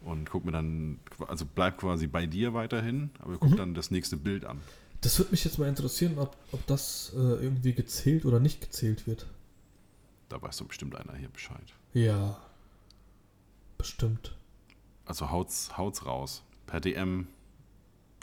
[0.00, 0.98] Und guck mir dann,
[1.28, 3.56] also bleib quasi bei dir weiterhin, aber guck Mhm.
[3.56, 4.60] dann das nächste Bild an.
[5.00, 9.06] Das würde mich jetzt mal interessieren, ob, ob das äh, irgendwie gezählt oder nicht gezählt
[9.06, 9.26] wird.
[10.28, 11.74] Da weiß doch bestimmt einer hier Bescheid.
[11.94, 12.40] Ja.
[13.78, 14.36] Bestimmt.
[15.04, 16.42] Also haut's, haut's raus.
[16.66, 17.26] Per DM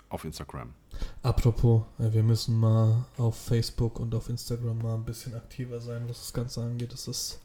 [0.10, 0.74] auf Instagram.
[1.22, 6.04] Apropos, äh, wir müssen mal auf Facebook und auf Instagram mal ein bisschen aktiver sein,
[6.10, 6.92] was das Ganze angeht.
[6.94, 7.40] Das ist.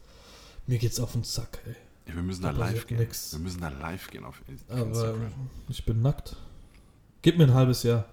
[0.67, 1.75] Mir geht's auf den Sack, ey.
[2.07, 2.97] Ja, wir müssen Da da live gehen.
[2.97, 3.33] nix.
[3.33, 5.31] Wir müssen da live gehen auf In- Aber Instagram.
[5.69, 6.35] ich bin nackt.
[7.21, 8.05] Gib mir ein halbes Jahr.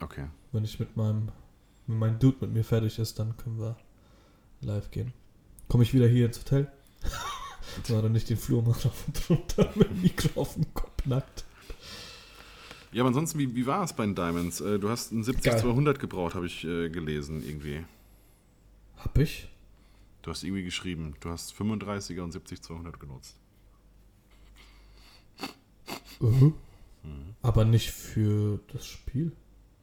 [0.00, 0.26] Okay.
[0.52, 1.30] Wenn ich mit meinem,
[1.86, 3.76] wenn mein Dude mit mir fertig ist, dann können wir
[4.60, 5.12] live gehen.
[5.68, 6.70] Komme ich wieder hier ins Hotel?
[7.88, 11.04] War dann nicht den Flur mal rauf und runter mit dem Mikro auf dem Kopf
[11.06, 11.44] nackt.
[12.96, 14.62] Ja, aber ansonsten, wie, wie war es bei den Diamonds?
[14.62, 17.84] Äh, du hast einen 70-200 gebraucht, habe ich äh, gelesen, irgendwie.
[18.96, 19.50] Hab ich?
[20.22, 23.36] Du hast irgendwie geschrieben, du hast 35er und 70-200 genutzt.
[26.20, 26.54] Mhm.
[27.42, 29.32] Aber nicht für das Spiel.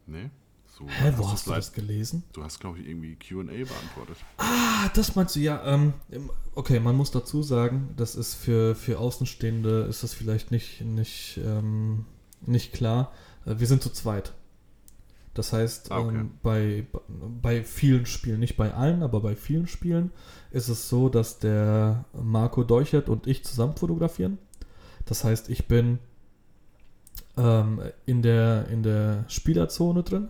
[0.08, 0.32] Nee?
[0.66, 2.24] So, Hä, wo du's hast du das gelesen?
[2.34, 4.18] Du hast, glaube ich, irgendwie QA beantwortet.
[4.38, 5.64] Ah, das meinst du, ja.
[5.72, 5.94] Ähm,
[6.56, 11.40] okay, man muss dazu sagen, das ist für, für Außenstehende ist das vielleicht nicht, nicht,
[11.46, 12.08] ähm,
[12.48, 13.12] nicht klar.
[13.46, 14.34] Äh, Wir sind zu zweit.
[15.34, 16.16] Das heißt, Ah, okay.
[16.18, 16.86] ähm, bei,
[17.42, 20.12] bei vielen Spielen, nicht bei allen, aber bei vielen Spielen
[20.52, 24.38] ist es so, dass der Marco Deuchert und ich zusammen fotografieren.
[25.06, 25.98] Das heißt, ich bin
[27.36, 30.28] ähm, in, der, in der Spielerzone drin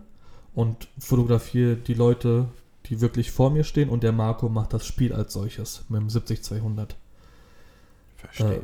[0.55, 2.47] und fotografiere die Leute,
[2.85, 6.07] die wirklich vor mir stehen und der Marco macht das Spiel als solches mit dem
[6.07, 6.89] 70-200.
[8.31, 8.63] Verstehe.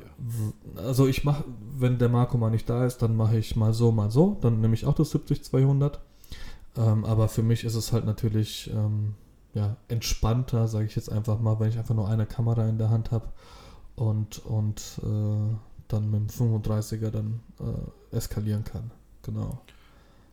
[0.75, 1.43] Äh, also ich mache,
[1.77, 4.61] wenn der Marco mal nicht da ist, dann mache ich mal so, mal so, dann
[4.61, 5.99] nehme ich auch das 70-200.
[6.77, 9.15] Ähm, aber für mich ist es halt natürlich ähm,
[9.53, 12.89] ja, entspannter, sage ich jetzt einfach mal, wenn ich einfach nur eine Kamera in der
[12.89, 13.29] Hand habe
[13.95, 15.55] und, und äh,
[15.87, 18.91] dann mit dem 35er dann äh, eskalieren kann.
[19.23, 19.61] Genau.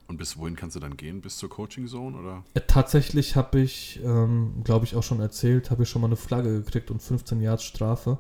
[0.07, 1.21] und bis wohin kannst du dann gehen?
[1.21, 2.45] Bis zur Coaching Zone oder?
[2.55, 6.17] Äh, Tatsächlich habe ich, ähm, glaube ich, auch schon erzählt, habe ich schon mal eine
[6.17, 8.19] Flagge gekriegt und 15 Yards Strafe,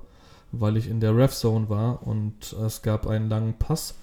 [0.53, 3.95] weil ich in der Ref Zone war und es gab einen langen Pass.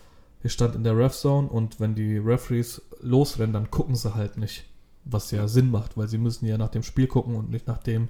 [0.43, 4.37] Ich stand in der Ref Zone und wenn die Referees losrennen, dann gucken sie halt
[4.37, 4.65] nicht,
[5.05, 7.77] was ja Sinn macht, weil sie müssen ja nach dem Spiel gucken und nicht nach
[7.77, 8.09] dem,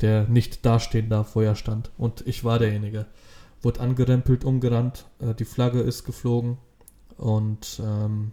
[0.00, 1.90] der nicht dastehen darf, wo er stand.
[1.98, 3.06] Und ich war derjenige.
[3.62, 6.58] Wurde angerempelt, umgerannt, äh, die Flagge ist geflogen
[7.16, 8.32] und ähm,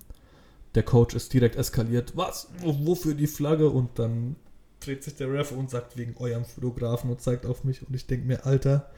[0.75, 2.13] der Coach ist direkt eskaliert.
[2.15, 2.49] Was?
[2.59, 3.69] Wo- Wofür die Flagge?
[3.69, 4.35] Und dann
[4.81, 7.87] dreht sich der Ref und sagt wegen eurem Fotografen und zeigt auf mich.
[7.87, 8.89] Und ich denke mir, Alter,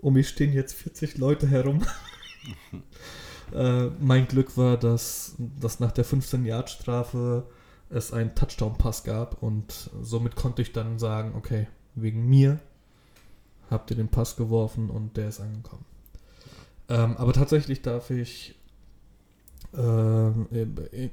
[0.00, 1.82] um mich stehen jetzt 40 Leute herum.
[3.54, 7.46] äh, mein Glück war, dass, dass nach der 15-Yard-Strafe
[7.90, 9.42] es einen Touchdown-Pass gab.
[9.42, 12.60] Und somit konnte ich dann sagen, okay, wegen mir
[13.70, 15.84] habt ihr den Pass geworfen und der ist angekommen.
[16.88, 18.56] Ähm, aber tatsächlich darf ich
[19.76, 20.48] ähm,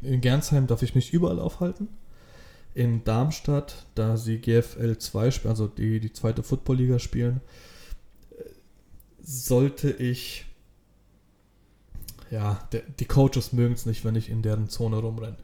[0.02, 1.90] in, Gernsheim darf ich mich überall aufhalten.
[2.74, 7.77] In Darmstadt, da sie GFL 2 spielen, also die, die zweite Football-Liga spielen, äh,
[9.28, 10.46] sollte ich.
[12.32, 15.38] Ja, der, die Coaches mögen es nicht, wenn ich in deren Zone rumrenne.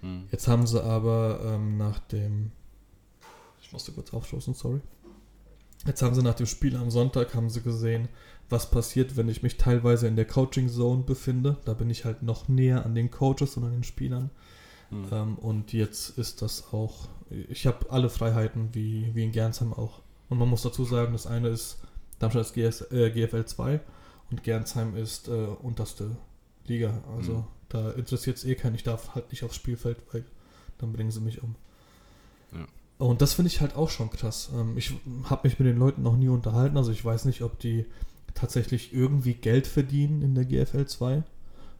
[0.00, 0.28] Hm.
[0.30, 2.52] Jetzt haben sie aber ähm, nach dem.
[3.60, 4.80] Ich musste kurz aufstoßen, sorry.
[5.86, 8.08] Jetzt haben sie nach dem Spiel am Sonntag haben sie gesehen,
[8.48, 11.56] was passiert, wenn ich mich teilweise in der Coaching Zone befinde.
[11.64, 14.30] Da bin ich halt noch näher an den Coaches und an den Spielern.
[14.90, 15.06] Hm.
[15.10, 17.08] Ähm, und jetzt ist das auch.
[17.48, 20.02] Ich habe alle Freiheiten wie, wie in Gernsheim auch.
[20.28, 21.78] Und man muss dazu sagen, das eine ist
[22.18, 23.80] Darmstadt ist GS, äh, GFL 2
[24.30, 26.16] und Gernsheim ist äh, unterste
[26.66, 27.02] Liga.
[27.16, 27.44] Also Mhm.
[27.68, 28.74] da interessiert es eh keinen.
[28.74, 30.24] Ich darf halt nicht aufs Spielfeld, weil
[30.78, 31.54] dann bringen sie mich um.
[32.52, 32.66] Ja.
[32.98, 34.50] Und das finde ich halt auch schon krass.
[34.54, 34.92] Ähm, ich
[35.24, 36.76] habe mich mit den Leuten noch nie unterhalten.
[36.76, 37.86] Also ich weiß nicht, ob die
[38.34, 41.22] tatsächlich irgendwie Geld verdienen in der GFL 2.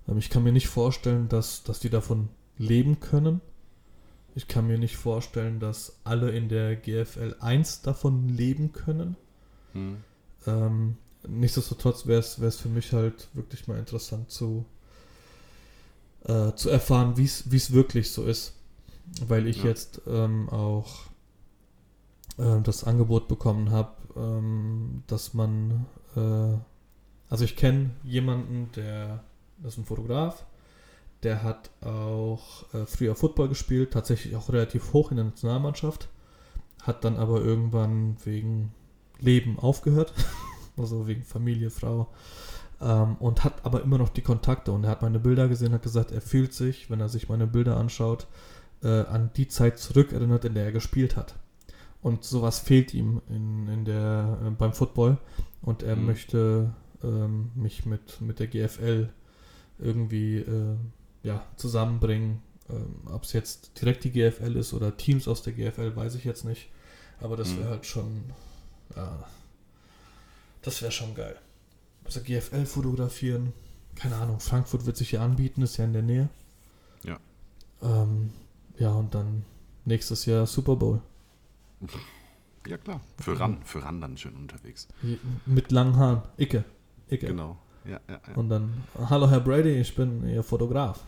[0.08, 3.40] Ähm, ich kann mir nicht vorstellen, dass, dass die davon leben können.
[4.34, 9.16] Ich kann mir nicht vorstellen, dass alle in der GFL 1 davon leben können.
[9.72, 9.98] Hm.
[10.46, 14.64] Ähm, nichtsdestotrotz wäre es für mich halt wirklich mal interessant zu,
[16.24, 18.52] äh, zu erfahren, wie es wirklich so ist.
[19.26, 19.64] Weil ich Ja.
[19.66, 21.06] jetzt ähm, auch
[22.38, 26.56] äh, das Angebot bekommen habe, ähm, dass man, äh,
[27.30, 29.22] also ich kenne jemanden, der,
[29.58, 30.44] das ist ein Fotograf,
[31.22, 36.08] der hat auch äh, früher Football gespielt, tatsächlich auch relativ hoch in der Nationalmannschaft,
[36.82, 38.72] hat dann aber irgendwann wegen
[39.20, 40.12] Leben aufgehört,
[40.76, 42.08] also wegen Familie, Frau,
[42.80, 45.82] ähm, und hat aber immer noch die Kontakte und er hat meine Bilder gesehen, hat
[45.82, 48.26] gesagt, er fühlt sich, wenn er sich meine Bilder anschaut,
[48.82, 51.34] äh, an die Zeit zurückerinnert, in der er gespielt hat.
[52.02, 55.18] Und sowas fehlt ihm in, in der, äh, beim Football.
[55.62, 56.06] Und er mhm.
[56.06, 59.08] möchte ähm, mich mit, mit der GFL
[59.78, 60.76] irgendwie äh,
[61.22, 62.42] ja, zusammenbringen.
[62.70, 66.24] Ähm, Ob es jetzt direkt die GFL ist oder Teams aus der GFL, weiß ich
[66.24, 66.68] jetzt nicht.
[67.20, 67.70] Aber das wäre mhm.
[67.70, 68.24] halt schon.
[68.96, 69.24] Ja,
[70.62, 71.38] das wäre schon geil.
[72.04, 73.52] Also GFL fotografieren.
[73.94, 76.28] Keine Ahnung, Frankfurt wird sich ja anbieten, ist ja in der Nähe.
[77.04, 77.18] Ja.
[77.82, 78.32] Ähm,
[78.78, 79.44] ja, und dann
[79.84, 81.00] nächstes Jahr Super Bowl.
[82.66, 83.00] Ja, klar.
[83.18, 84.88] Für Ran, für Ran dann schön unterwegs.
[85.46, 86.22] Mit langen Haaren.
[86.36, 86.64] Icke.
[87.08, 87.28] Icke.
[87.28, 87.58] Genau.
[87.84, 88.34] Ja, ja, ja.
[88.34, 91.04] Und dann, hallo Herr Brady, ich bin Ihr Fotograf.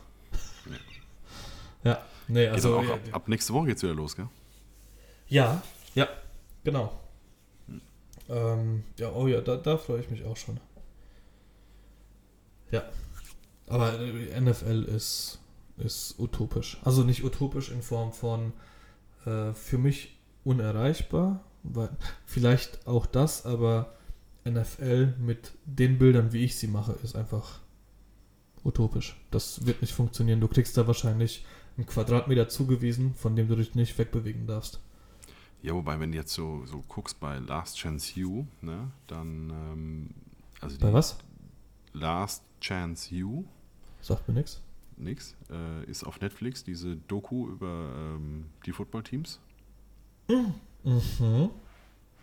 [1.82, 1.90] Ja.
[1.90, 1.98] ja.
[2.28, 2.78] Nee, also.
[2.78, 4.28] Auch ab, ab, nächste Woche geht's wieder los, gell?
[5.28, 5.62] Ja,
[5.94, 6.06] ja,
[6.62, 6.92] genau.
[8.28, 8.36] Hm.
[8.36, 10.60] Ähm, ja, oh ja, da, da freue ich mich auch schon.
[12.70, 12.84] Ja.
[13.66, 15.40] Aber NFL ist
[15.78, 16.78] ist utopisch.
[16.84, 18.52] Also nicht utopisch in Form von
[19.24, 21.90] äh, für mich unerreichbar, weil
[22.24, 23.94] vielleicht auch das, aber
[24.44, 27.60] NFL mit den Bildern, wie ich sie mache, ist einfach
[28.64, 29.16] utopisch.
[29.30, 30.40] Das wird nicht funktionieren.
[30.40, 31.44] Du kriegst da wahrscheinlich
[31.76, 34.80] einen Quadratmeter zugewiesen, von dem du dich nicht wegbewegen darfst.
[35.62, 39.50] Ja, wobei, wenn du jetzt so, so guckst bei Last Chance You, ne, dann.
[39.50, 40.10] Ähm,
[40.60, 41.18] also bei was?
[41.92, 43.44] Last Chance You.
[44.00, 44.60] Sagt mir nichts
[44.98, 45.36] nichts.
[45.50, 49.40] Äh, ist auf Netflix diese Doku über ähm, die Footballteams.
[50.28, 51.50] Mhm.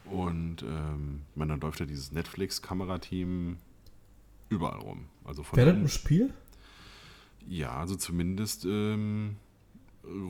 [0.06, 3.58] Und ähm, man, dann läuft ja dieses Netflix-Kamerateam
[4.50, 5.06] überall rum.
[5.24, 6.34] Also von Während dem Spiel?
[7.48, 9.38] Ja, also zumindest ähm,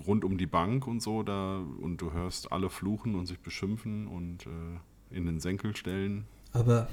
[0.07, 4.07] rund um die Bank und so da und du hörst alle fluchen und sich beschimpfen
[4.07, 6.25] und äh, in den Senkel stellen.
[6.53, 6.87] Aber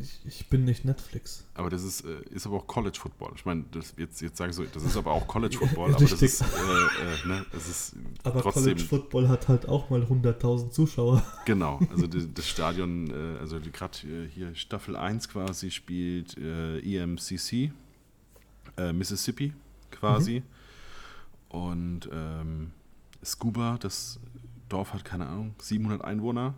[0.00, 1.44] ich, ich, bin nicht Netflix.
[1.52, 3.32] Aber das ist, äh, ist aber auch College Football.
[3.36, 3.64] Ich meine,
[3.98, 6.44] jetzt, jetzt sage ich so, das ist aber auch College Football, aber das ist, äh,
[6.44, 11.22] äh, ne, das ist aber trotzdem, College Football hat halt auch mal 100.000 Zuschauer.
[11.44, 13.98] Genau, also die, das Stadion, äh, also gerade
[14.32, 17.70] hier Staffel 1 quasi spielt äh, EMCC,
[18.78, 19.52] äh, Mississippi
[19.90, 20.40] quasi.
[20.40, 20.53] Mhm.
[21.54, 22.72] Und ähm,
[23.24, 24.18] Scuba, das
[24.68, 26.54] Dorf hat keine Ahnung, 700 Einwohner.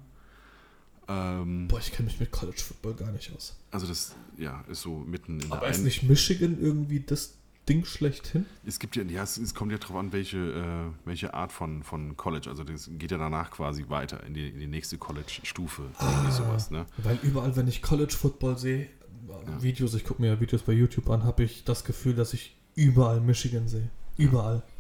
[1.07, 3.59] Ähm, Boah, ich kenne mich mit College Football gar nicht aus.
[3.71, 7.35] Also das, ja, ist so mitten in Aber der ist nicht Michigan irgendwie das
[7.69, 8.47] Ding schlechthin?
[8.65, 11.83] Es gibt ja, ja, es, es kommt ja darauf an, welche, äh, welche Art von,
[11.83, 12.49] von College.
[12.49, 15.91] Also das geht ja danach quasi weiter in die, in die nächste College-Stufe.
[15.99, 16.87] Ah, sowas, ne?
[16.97, 18.89] Weil überall, wenn ich College Football sehe,
[19.29, 19.63] ja.
[19.63, 22.57] Videos, ich gucke mir ja Videos bei YouTube an, habe ich das Gefühl, dass ich
[22.75, 23.91] überall Michigan sehe.
[24.17, 24.57] Überall.
[24.57, 24.76] Ja.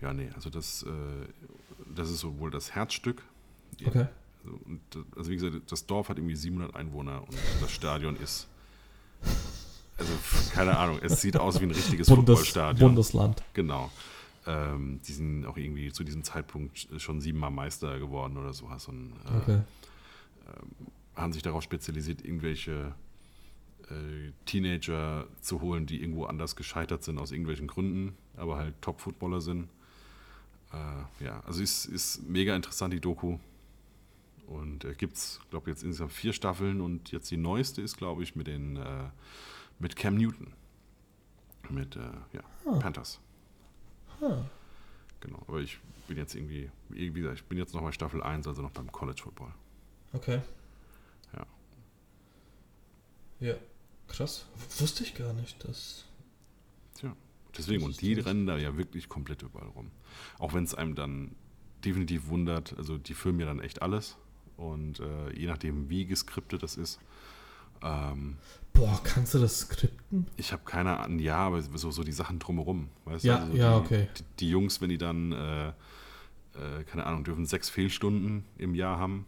[0.00, 0.88] Ja, nee, also das, äh,
[1.94, 3.22] das ist so wohl das Herzstück.
[3.84, 4.06] Okay.
[4.44, 4.80] Also, und,
[5.16, 8.48] also wie gesagt, das Dorf hat irgendwie 700 Einwohner und das Stadion ist,
[9.96, 10.12] also
[10.52, 12.90] keine Ahnung, es sieht aus wie ein richtiges Bundes, Footballstadion.
[12.90, 13.42] Bundesland.
[13.54, 13.90] Genau.
[14.46, 19.12] Ähm, die sind auch irgendwie zu diesem Zeitpunkt schon siebenmal Meister geworden oder sowas und
[19.26, 19.56] äh, okay.
[19.56, 22.94] äh, haben sich darauf spezialisiert, irgendwelche
[23.90, 29.40] äh, Teenager zu holen, die irgendwo anders gescheitert sind aus irgendwelchen Gründen, aber halt Top-Footballer
[29.40, 29.68] sind.
[30.72, 33.38] Äh, ja, also ist, ist mega interessant, die Doku.
[34.46, 37.96] Und äh, gibt es, glaube ich, jetzt insgesamt vier Staffeln und jetzt die neueste ist,
[37.96, 39.04] glaube ich, mit den äh,
[39.78, 40.52] mit Cam Newton.
[41.68, 42.00] Mit äh,
[42.32, 42.78] ja, ah.
[42.78, 43.20] Panthers.
[44.20, 44.42] Ah.
[45.20, 48.46] Genau, aber ich bin jetzt irgendwie, wie gesagt, ich bin jetzt noch bei Staffel 1,
[48.46, 49.52] also noch beim College Football.
[50.12, 50.40] Okay.
[51.34, 51.46] Ja.
[53.40, 53.54] Ja,
[54.08, 54.46] krass.
[54.78, 56.04] Wusste ich gar nicht, dass.
[56.94, 57.14] Tja,
[57.56, 59.90] deswegen, und die rennen da ja wirklich komplett überall rum.
[60.38, 61.34] Auch wenn es einem dann
[61.84, 64.16] definitiv wundert, also die filmen ja dann echt alles.
[64.56, 66.98] Und äh, je nachdem, wie geskriptet das ist.
[67.82, 68.36] Ähm,
[68.72, 70.26] Boah, kannst du das skripten?
[70.36, 72.88] Ich habe keine Ahnung, ja, aber so, so die Sachen drumherum.
[73.04, 73.42] Weißt ja, du?
[73.44, 74.08] Also ja, die, okay.
[74.18, 75.72] Die, die, Jungs, wenn die dann, äh, äh,
[76.86, 79.26] keine Ahnung, dürfen sechs Fehlstunden im Jahr haben.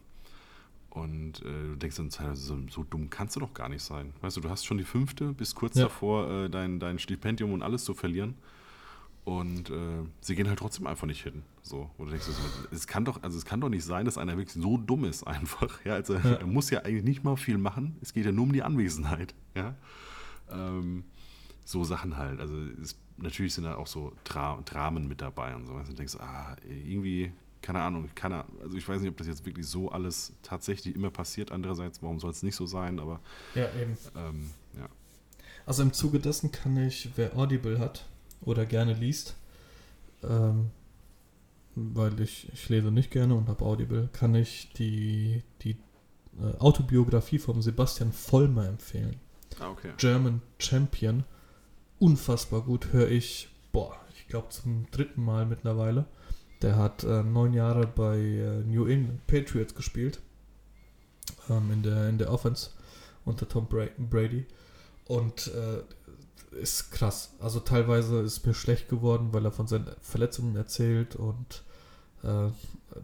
[0.90, 4.12] Und äh, du denkst dann, so, so, dumm kannst du doch gar nicht sein.
[4.20, 5.84] Weißt du, du hast schon die fünfte, bis kurz ja.
[5.84, 8.34] davor, äh, dein, dein Stipendium und alles zu verlieren.
[9.24, 11.42] Und äh, sie gehen halt trotzdem einfach nicht hin.
[11.62, 14.18] So, oder denkst du so, es kann doch, also es kann doch nicht sein, dass
[14.18, 15.78] einer wirklich so dumm ist einfach.
[15.84, 16.34] Ja, also ja.
[16.34, 17.96] er muss ja eigentlich nicht mal viel machen.
[18.00, 19.34] Es geht ja nur um die Anwesenheit.
[19.54, 19.74] Ja.
[20.50, 21.04] Ähm,
[21.64, 22.40] so Sachen halt.
[22.40, 25.74] Also es, natürlich sind da auch so Dra Dramen mit dabei und so.
[25.74, 29.44] Und du denkst, ah, irgendwie keine Ahnung, keine, also ich weiß nicht, ob das jetzt
[29.44, 31.52] wirklich so alles tatsächlich immer passiert.
[31.52, 32.98] Andererseits, warum soll es nicht so sein?
[32.98, 33.20] Aber
[33.54, 33.96] Ja, eben.
[34.16, 34.88] ähm, ja.
[35.66, 38.06] Also im Zuge dessen kann ich, wer Audible hat
[38.40, 39.36] oder gerne liest,
[40.22, 40.70] ähm,
[41.74, 45.76] weil ich, ich lese nicht gerne und habe Audible, kann ich die, die
[46.40, 49.16] äh, Autobiografie von Sebastian Vollmer empfehlen.
[49.58, 49.92] Ah, okay.
[49.96, 51.24] German Champion.
[51.98, 56.06] Unfassbar gut, höre ich, boah, ich glaube zum dritten Mal mittlerweile.
[56.62, 60.20] Der hat äh, neun Jahre bei äh, New England Patriots gespielt.
[61.48, 62.70] Ähm, in, der, in der Offense
[63.24, 64.46] unter Tom Bra Brady.
[65.06, 67.32] Und äh, ist krass.
[67.40, 71.62] Also teilweise ist mir schlecht geworden, weil er von seinen Verletzungen erzählt und
[72.24, 72.48] äh,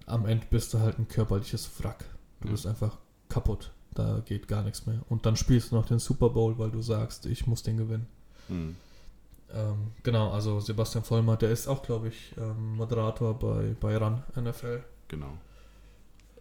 [0.06, 2.04] am Ende bist du halt ein körperliches Wrack.
[2.40, 2.52] Du Ja.
[2.52, 3.72] bist einfach kaputt.
[3.94, 5.00] Da geht gar nichts mehr.
[5.08, 8.06] Und dann spielst du noch den Super Bowl, weil du sagst, ich muss den gewinnen.
[8.48, 8.76] Hm.
[9.54, 14.22] Ähm, genau, also Sebastian Vollmer, der ist auch, glaube ich, ähm, Moderator bei, bei RAN
[14.36, 14.82] NFL.
[15.08, 15.38] Genau.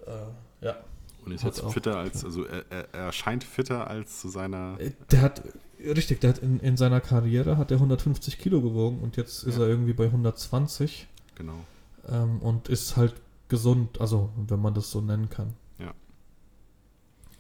[0.06, 0.76] Äh, ja.
[1.24, 1.72] Und ist jetzt auch.
[1.74, 4.76] fitter als, also er, er, er scheint fitter als zu seiner.
[4.80, 5.42] Äh, Der hat,
[5.80, 9.58] richtig, der hat in, in seiner Karriere hat er 150 Kilo gewogen und jetzt ist
[9.58, 9.64] Ja.
[9.64, 11.64] er irgendwie bei 120 Genau.
[12.08, 13.14] ähm, und ist halt
[13.50, 15.54] gesund, also wenn man das so nennen kann.
[15.80, 15.94] Ja.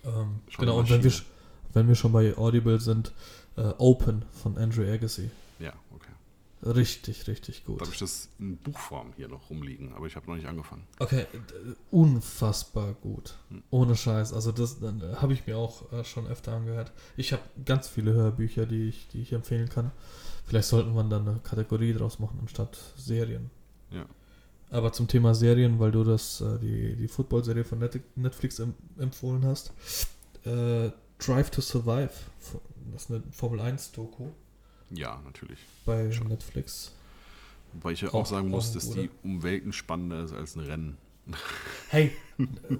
[0.03, 1.11] Ähm, genau, und wenn wir,
[1.73, 3.11] wenn wir schon bei Audible sind,
[3.57, 5.29] äh, Open von Andrew Agassi.
[5.59, 6.11] Ja, okay.
[6.65, 7.79] Richtig, richtig gut.
[7.79, 10.87] Da habe ich das in Buchform hier noch rumliegen, aber ich habe noch nicht angefangen.
[10.97, 11.27] Okay,
[11.91, 13.35] unfassbar gut.
[13.49, 13.61] Hm.
[13.69, 14.33] Ohne Scheiß.
[14.33, 16.91] Also das äh, habe ich mir auch äh, schon öfter angehört.
[17.17, 19.91] Ich habe ganz viele Hörbücher, die ich, die ich empfehlen kann.
[20.45, 23.51] Vielleicht sollten wir dann eine Kategorie draus machen anstatt Serien.
[23.91, 24.05] Ja.
[24.71, 28.73] Aber zum Thema Serien, weil du das äh, die, die Football-Serie von Net Netflix em
[28.97, 29.71] empfohlen hast.
[30.45, 30.89] Äh,
[31.19, 32.11] Drive to Survive.
[32.91, 34.31] Das ist eine Formel 1 Doku
[34.91, 35.59] Ja, natürlich.
[35.85, 36.27] bei Schon.
[36.27, 36.91] Netflix.
[37.73, 40.97] Wobei ich ja Auch- sagen muss, dass die um Welten spannender ist als ein Rennen.
[41.89, 42.11] Hey,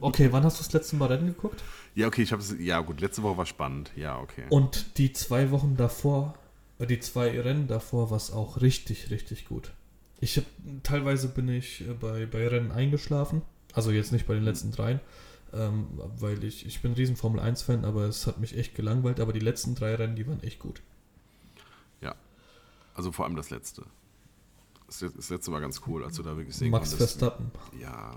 [0.02, 1.64] okay, wann hast du das letzte Mal Rennen geguckt?
[1.96, 2.54] Ja, okay, ich habe es.
[2.60, 3.92] Ja, gut, letzte Woche war spannend.
[3.96, 4.44] Ja, okay.
[4.50, 6.36] Und die zwei Wochen davor,
[6.80, 9.72] äh, die zwei Rennen davor, war es auch richtig, richtig gut.
[10.20, 10.44] Ich hab,
[10.84, 13.42] teilweise bin ich äh, bei, bei Rennen eingeschlafen.
[13.74, 15.00] Also jetzt nicht bei den letzten dreien,
[15.54, 15.88] ähm,
[16.20, 19.20] weil ich, ich bin ein riesen Formel 1-Fan, aber es hat mich echt gelangweilt.
[19.20, 20.82] Aber die letzten drei Rennen, die waren echt gut.
[22.96, 23.86] Also vor allem das letzte.
[24.88, 27.20] Das, let- das letzte war ganz cool, als du da wirklich sehen Max konntest.
[27.20, 27.52] Verstappen.
[27.80, 28.16] Ja,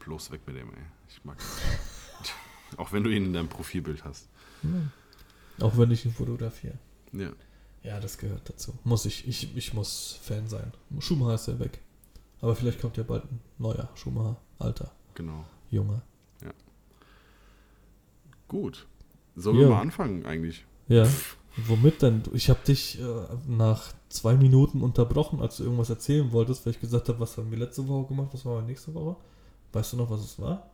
[0.00, 0.82] bloß weg mit dem, ey.
[1.08, 2.28] Ich mag das.
[2.78, 4.28] Auch wenn du ihn in deinem Profilbild hast.
[4.62, 4.90] Hm.
[5.60, 6.76] Auch wenn ich ihn fotografiere.
[7.12, 7.30] Ja.
[7.82, 8.72] Ja, das gehört dazu.
[8.82, 10.72] Muss ich, ich, ich muss Fan sein.
[11.00, 11.80] Schumacher ist ja weg.
[12.40, 14.40] Aber vielleicht kommt ja bald ein neuer Schumacher.
[14.58, 15.44] Alter, Genau.
[15.70, 16.00] Junge.
[18.48, 18.86] Gut.
[19.36, 19.62] Sollen Ja.
[19.62, 20.64] wir mal anfangen eigentlich?
[20.88, 21.06] Ja.
[21.56, 22.22] Womit denn?
[22.32, 23.04] Ich habe dich äh,
[23.46, 27.50] nach zwei Minuten unterbrochen, als du irgendwas erzählen wolltest, weil ich gesagt habe, was haben
[27.50, 29.16] wir letzte Woche gemacht, was machen wir nächste Woche?
[29.72, 30.70] Weißt du noch, was es war?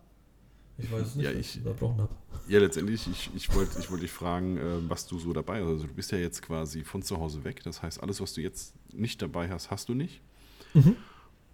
[0.79, 2.15] Ich weiß es nicht, Ja, ich- unterbrochen habe.
[2.49, 5.69] Ja, letztendlich, ich, ich wollte ich wollt dich fragen, äh, was du so dabei hast.
[5.69, 7.63] Also du bist ja jetzt quasi von zu Hause weg.
[7.65, 10.21] Das heißt, alles, was du jetzt nicht dabei hast, hast du nicht.
[10.75, 10.97] Mhm.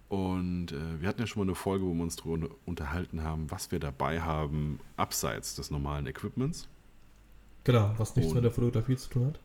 [0.09, 3.51] Und äh, wir hatten ja schon mal eine Folge, wo wir uns darüber unterhalten haben,
[3.51, 6.67] was wir dabei haben, abseits des normalen Equipments.
[7.65, 9.39] Genau, was nichts Und- mit der Fotografie zu tun hat.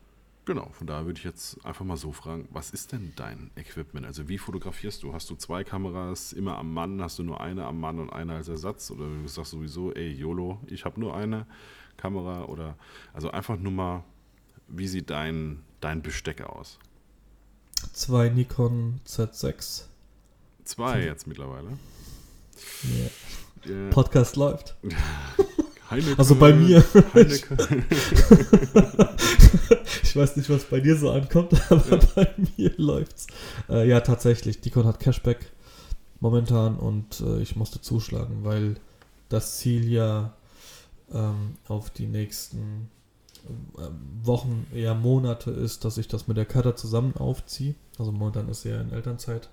[0.45, 4.05] Genau, von daher würde ich jetzt einfach mal so fragen, was ist denn dein Equipment?
[4.05, 5.13] Also wie fotografierst du?
[5.13, 7.01] Hast du zwei Kameras immer am Mann?
[7.01, 8.91] Hast du nur eine am Mann und eine als Ersatz?
[8.91, 11.45] Oder du sagst sowieso, ey YOLO, ich habe nur eine
[11.95, 12.43] Kamera?
[12.45, 12.75] Oder
[13.13, 14.03] also einfach nur mal,
[14.67, 16.77] wie sieht dein, dein Besteck aus?
[17.93, 19.85] Zwei Nikon Z6.
[20.65, 21.77] Zwei jetzt mittlerweile.
[23.65, 23.87] Yeah.
[23.87, 24.75] Äh, Podcast läuft.
[25.93, 26.83] Heineke, Also bei mir.
[27.13, 27.85] Heineke.
[30.03, 31.99] Ich weiß nicht, was bei dir so ankommt, aber Ja.
[32.15, 33.25] bei mir läuft's.
[33.67, 34.63] Äh, ja, tatsächlich.
[34.63, 35.51] Nikon hat Cashback
[36.19, 38.75] momentan und äh, ich musste zuschlagen, weil
[39.29, 40.33] das Ziel ja
[41.11, 42.89] ähm, auf die nächsten
[43.77, 43.81] äh,
[44.23, 47.73] Wochen, eher Monate ist, dass ich das mit der Cutter zusammen aufziehe.
[47.97, 49.49] Also momentan ist sie ja in Elternzeit.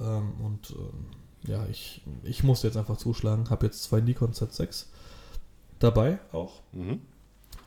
[0.00, 1.06] Ähm, und ähm,
[1.50, 3.50] ja, ich, ich musste jetzt einfach zuschlagen.
[3.50, 4.86] Habe jetzt zwei Nikon Z6
[5.78, 6.62] dabei auch.
[6.72, 7.00] Mhm.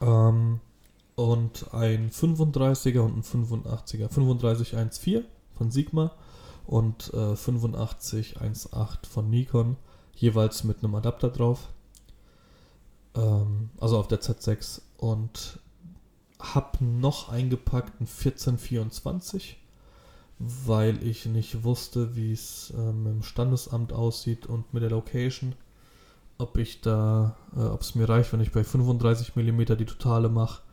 [0.02, 0.60] Ähm,
[1.16, 4.10] und ein 35er und ein 85er.
[4.10, 5.24] 35 1.4
[5.58, 6.12] von Sigma
[6.66, 9.76] und äh, 85 1.8 von Nikon.
[10.16, 11.70] Jeweils mit einem Adapter drauf.
[13.16, 14.82] Ähm, also auf der Z6.
[14.98, 15.60] Und
[16.40, 19.58] habe noch eingepackt einen 1424,
[20.40, 25.54] weil ich nicht wusste, wie es ähm, im Standesamt aussieht und mit der Location
[26.40, 30.28] ob ich da, äh, ob es mir reicht, wenn ich bei 35 mm die totale
[30.30, 30.64] mache.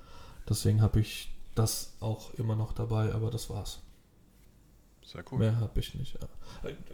[0.49, 3.81] Deswegen habe ich das auch immer noch dabei, aber das war's.
[5.05, 5.39] Sehr cool.
[5.41, 6.19] Mehr habe ich nicht.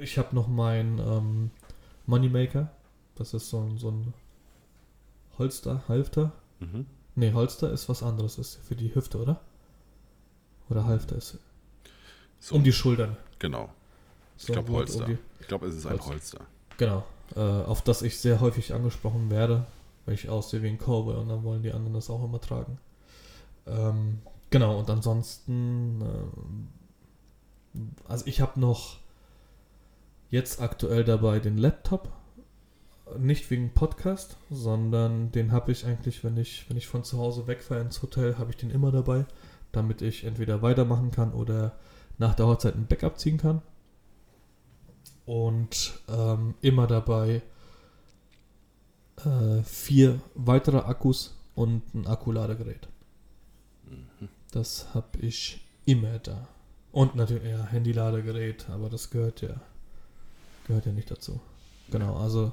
[0.00, 1.50] Ich habe noch mein ähm,
[2.06, 2.70] Moneymaker.
[3.14, 4.12] Das ist so ein, so ein
[5.38, 6.32] Holster, Halfter.
[6.60, 6.86] Mhm.
[7.14, 9.40] Nee, Holster ist was anderes, ist für die Hüfte, oder?
[10.70, 11.38] Oder Halfter ist
[12.40, 13.16] So, um die Schultern.
[13.38, 13.70] genau.
[14.36, 15.04] So, Ich glaube wo- um Holster.
[15.06, 16.08] die- Ich glaube, es ist ein Holster.
[16.10, 16.40] Holster.
[16.78, 17.04] Genau,
[17.36, 19.66] äh, auf das ich sehr häufig angesprochen werde,
[20.04, 22.78] weil ich aussehe wie ein Cowboy und dann wollen die anderen das auch immer tragen.
[23.66, 24.18] Ähm,
[24.50, 26.68] genau, und ansonsten, ähm,
[28.08, 28.98] also ich habe noch
[30.30, 32.10] jetzt aktuell dabei den Laptop,
[33.18, 37.46] nicht wegen Podcast, sondern den habe ich eigentlich, wenn ich, wenn ich von zu Hause
[37.46, 39.26] wegfahre ins Hotel, habe ich den immer dabei,
[39.70, 41.76] damit ich entweder weitermachen kann oder
[42.18, 43.62] nach der Hochzeit ein Backup ziehen kann
[45.26, 47.42] und ähm, immer dabei
[49.24, 52.88] äh, vier weitere Akkus und ein Akkuladegerät.
[54.52, 56.48] Das habe ich immer da.
[56.92, 59.54] Und natürlich, ja, Handyladegerät, aber das gehört ja,
[60.66, 61.40] gehört ja nicht dazu.
[61.90, 62.52] Genau, also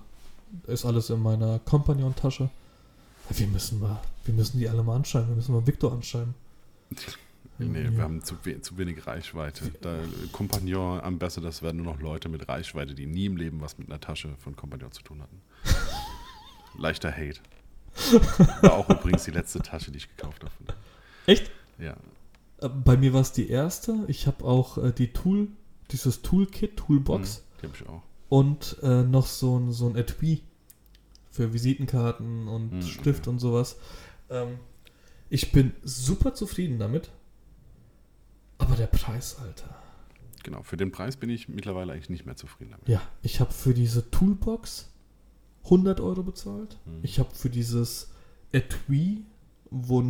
[0.67, 2.49] ist alles in meiner Compagnon-Tasche.
[3.29, 6.33] Wir müssen mal, wir müssen die alle mal anschreiben, wir müssen mal Victor anschreiben.
[7.59, 7.91] Nee, Ja.
[7.95, 9.71] wir haben zu, we zu wenig Reichweite.
[9.81, 9.99] Da,
[10.31, 13.99] Compagnon Ambassadors werden nur noch Leute mit Reichweite, die nie im Leben was mit einer
[13.99, 15.41] Tasche von Compagnon zu tun hatten.
[16.77, 17.39] Leichter Hate.
[18.61, 20.53] War auch übrigens die letzte Tasche, die ich gekauft habe.
[21.25, 21.51] Echt?
[21.77, 21.97] Ja.
[22.61, 24.05] Äh, Bei mir war es die erste.
[24.07, 25.47] Ich habe auch äh, die Tool,
[25.91, 27.39] dieses Toolkit, Toolbox.
[27.39, 28.01] Mhm, Die habe ich auch.
[28.29, 30.41] und äh, noch so ein, so ein Etui
[31.31, 33.29] für Visitenkarten und Hm, Stift okay.
[33.31, 33.77] und sowas.
[34.29, 34.59] Ähm,
[35.29, 37.09] ich bin super zufrieden damit.
[38.59, 39.75] Aber der Preis, Alter.
[40.43, 42.87] Genau, für den Preis bin ich mittlerweile eigentlich nicht mehr zufrieden damit.
[42.87, 44.89] Ja, ich habe für diese Toolbox
[45.65, 46.77] 100 Euro bezahlt.
[46.85, 46.99] Hm.
[47.01, 48.11] Ich habe für dieses
[48.51, 49.23] Etui,
[49.69, 50.03] wo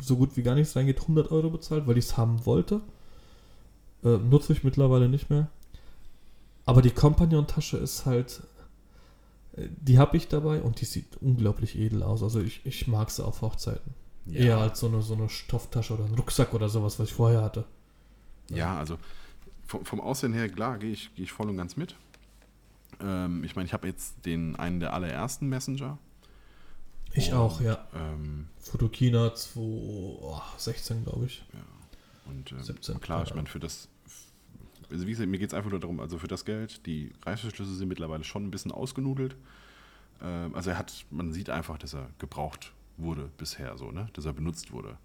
[0.00, 2.80] so gut wie gar nichts reingeht, 100 Euro bezahlt, weil ich es haben wollte.
[4.04, 5.48] Äh, nutze ich mittlerweile nicht mehr.
[6.64, 8.42] Aber die Compagnon-Tasche ist halt,
[9.56, 12.22] äh, die habe ich dabei und die sieht unglaublich edel aus.
[12.22, 13.94] Also ich, ich mag sie auf Hochzeiten.
[14.26, 14.40] Ja.
[14.40, 17.42] Eher als so eine, so eine Stofftasche oder ein Rucksack oder sowas, was ich vorher
[17.42, 17.64] hatte.
[18.50, 18.98] Ja, also
[19.66, 21.96] vom, vom Aussehen her, klar, gehe ich, geh ich voll und ganz mit.
[23.00, 25.98] Ähm, ich meine, ich habe jetzt den einen der allerersten Messenger.
[27.12, 27.86] Ich Und, auch, ja.
[27.94, 31.44] Ähm, Fotokina 2016, glaube ich.
[32.26, 33.88] und ähm, 17, klar, ich meine, für das,
[34.90, 37.74] also wie gesagt, mir geht es einfach nur darum, also für das Geld, die Reißverschlüsse
[37.74, 39.36] sind mittlerweile schon ein bisschen ausgenudelt.
[40.22, 44.08] Ähm, also er hat, man sieht einfach, dass er gebraucht wurde bisher so, ne?
[44.14, 44.96] Dass er benutzt wurde.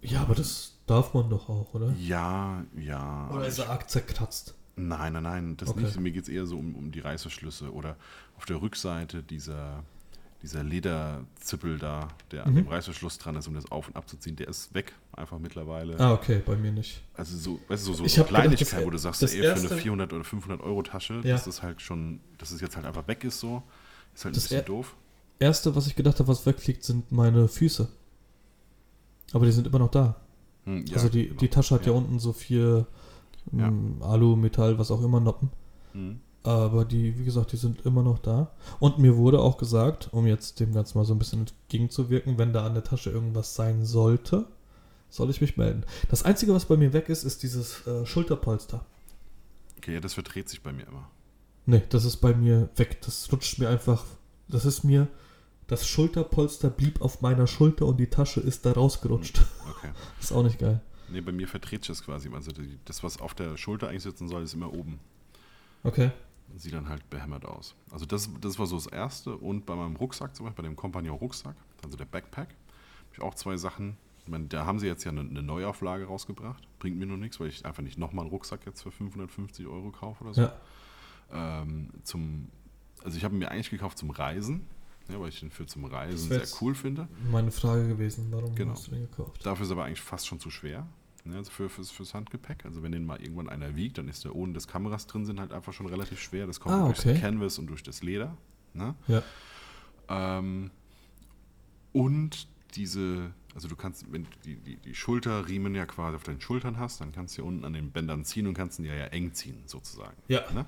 [0.00, 1.92] Ja, aber das darf man doch auch, oder?
[1.98, 3.28] Ja, ja.
[3.32, 4.54] Oder ist er arg zerkratzt?
[4.76, 5.82] Nein, nein, nein, das Okay.
[5.82, 5.98] nicht.
[5.98, 7.96] Mir geht es eher so um, um die Reißverschlüsse oder
[8.36, 9.82] auf der Rückseite dieser,
[10.42, 12.56] dieser Lederzippel da, der an Mhm.
[12.56, 15.98] dem Reißverschluss dran ist, um das auf- und abzuziehen, der ist weg einfach mittlerweile.
[15.98, 17.02] Ah, okay, bei mir nicht.
[17.14, 19.28] Also so, weißt du, so, so, Ich hab gedacht, Kleinigkeit, das- wo du sagst, ey,
[19.28, 21.32] für eine 400 oder 500 Euro Tasche, Ja.
[21.34, 23.64] dass das halt schon, dass es jetzt halt einfach weg ist so,
[24.14, 24.94] ist halt ein Das bisschen er- doof.
[25.40, 27.88] Erste, was ich gedacht habe, was wegfliegt, sind meine Füße.
[29.32, 30.16] Aber die sind immer noch da.
[30.64, 31.40] Hm, ja, also die, genau.
[31.40, 31.92] die Tasche hat ja.
[31.92, 31.98] Ja.
[31.98, 32.86] unten so vier
[33.52, 33.70] Ja.
[33.70, 35.50] mm, Alu, Metall, was auch immer Noppen.
[35.92, 36.20] Hm.
[36.44, 38.52] Aber die, wie gesagt, die sind immer noch da.
[38.78, 42.52] Und mir wurde auch gesagt, um jetzt dem Ganzen mal so ein bisschen entgegenzuwirken, wenn
[42.52, 44.46] da an der Tasche irgendwas sein sollte,
[45.10, 45.84] soll ich mich melden.
[46.10, 48.84] Das Einzige, was bei mir weg ist, ist dieses äh, Schulterpolster.
[49.78, 51.08] Okay, ja, das verdreht sich bei mir immer.
[51.66, 52.98] Nee, das ist bei mir weg.
[53.02, 54.04] Das rutscht mir einfach.
[54.48, 55.08] Das ist mir.
[55.68, 59.42] Das Schulterpolster blieb auf meiner Schulter und die Tasche ist da rausgerutscht.
[59.70, 59.90] Okay.
[60.20, 60.80] Ist auch nicht geil.
[61.10, 62.30] Nee, bei mir verdreht sich das quasi.
[62.32, 64.98] Also die, das, was auf der Schulter eigentlich sitzen soll, ist immer oben.
[65.84, 66.10] Okay.
[66.56, 67.74] Sieht dann halt behämmert aus.
[67.90, 69.36] Also das, das war so das Erste.
[69.36, 71.54] Und bei meinem Rucksack zum Beispiel, bei dem Compagnon Rucksack,
[71.84, 73.98] also der Backpack, habe ich auch zwei Sachen.
[74.24, 76.66] Ich meine, da haben sie jetzt ja eine, eine Neuauflage rausgebracht.
[76.78, 79.90] Bringt mir nur nichts, weil ich einfach nicht nochmal einen Rucksack jetzt für 550 Euro
[79.90, 80.40] kaufe oder so.
[80.40, 80.52] Ja.
[81.30, 82.48] Ähm, zum,
[83.04, 84.66] also ich habe mir eigentlich gekauft zum Reisen,
[85.08, 87.08] ja, weil ich den für zum Reisen Das sehr cool finde.
[87.30, 88.72] Meine Frage gewesen, warum Genau.
[88.72, 89.44] hast du den gekauft?
[89.44, 90.86] Dafür ist er aber eigentlich fast schon zu schwer.
[91.24, 92.64] Ne, also für, fürs, fürs Handgepäck.
[92.64, 95.40] Also wenn den mal irgendwann einer wiegt, dann ist der ohne dass Kameras drin sind
[95.40, 96.46] halt einfach schon relativ schwer.
[96.46, 97.12] Das kommt Ah, durch okay.
[97.12, 98.36] das Canvas und durch das Leder.
[98.74, 98.94] Ne?
[99.08, 99.22] Ja.
[100.08, 100.70] Ähm,
[101.92, 106.40] und diese, also du kannst, wenn du die, die, die Schulterriemen ja quasi auf deinen
[106.40, 108.94] Schultern hast, dann kannst du hier unten an den Bändern ziehen und kannst ihn ja,
[108.94, 110.16] ja eng ziehen, sozusagen.
[110.28, 110.42] Ja.
[110.52, 110.66] Ne?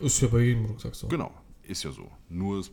[0.00, 1.08] Ist ja bei jedem Rucksack so.
[1.08, 1.32] Genau,
[1.62, 2.10] ist ja so.
[2.28, 2.70] Nur es-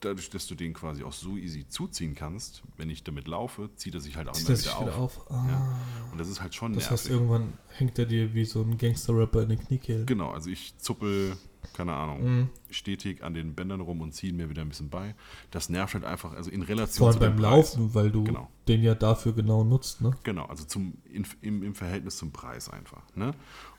[0.00, 3.94] dadurch, dass du den quasi auch so easy zuziehen kannst, wenn ich damit laufe, zieht
[3.94, 5.18] er sich halt auch Zieht immer er wieder sich wieder auf.
[5.18, 5.30] auf.
[5.30, 5.46] Ah.
[5.48, 5.78] Ja.
[6.12, 7.10] Und das ist halt schon Das heißt, nervig.
[7.20, 10.06] irgendwann hängt er dir wie so ein Gangster-Rapper in den Kniekehlen.
[10.06, 11.36] Genau, also ich zuppel,
[11.74, 12.48] keine Ahnung, Mhm.
[12.70, 15.14] stetig an den Bändern rum und ziehe mir wieder ein bisschen bei.
[15.50, 17.74] Das nervt halt einfach, also in Relation Vor allem beim Preis.
[17.76, 18.48] Laufen, weil du Genau.
[18.68, 20.16] den ja dafür genau nutzt, ne?
[20.24, 23.02] Genau, also zum, in, im, im Verhältnis zum Preis einfach.
[23.14, 23.32] Ne?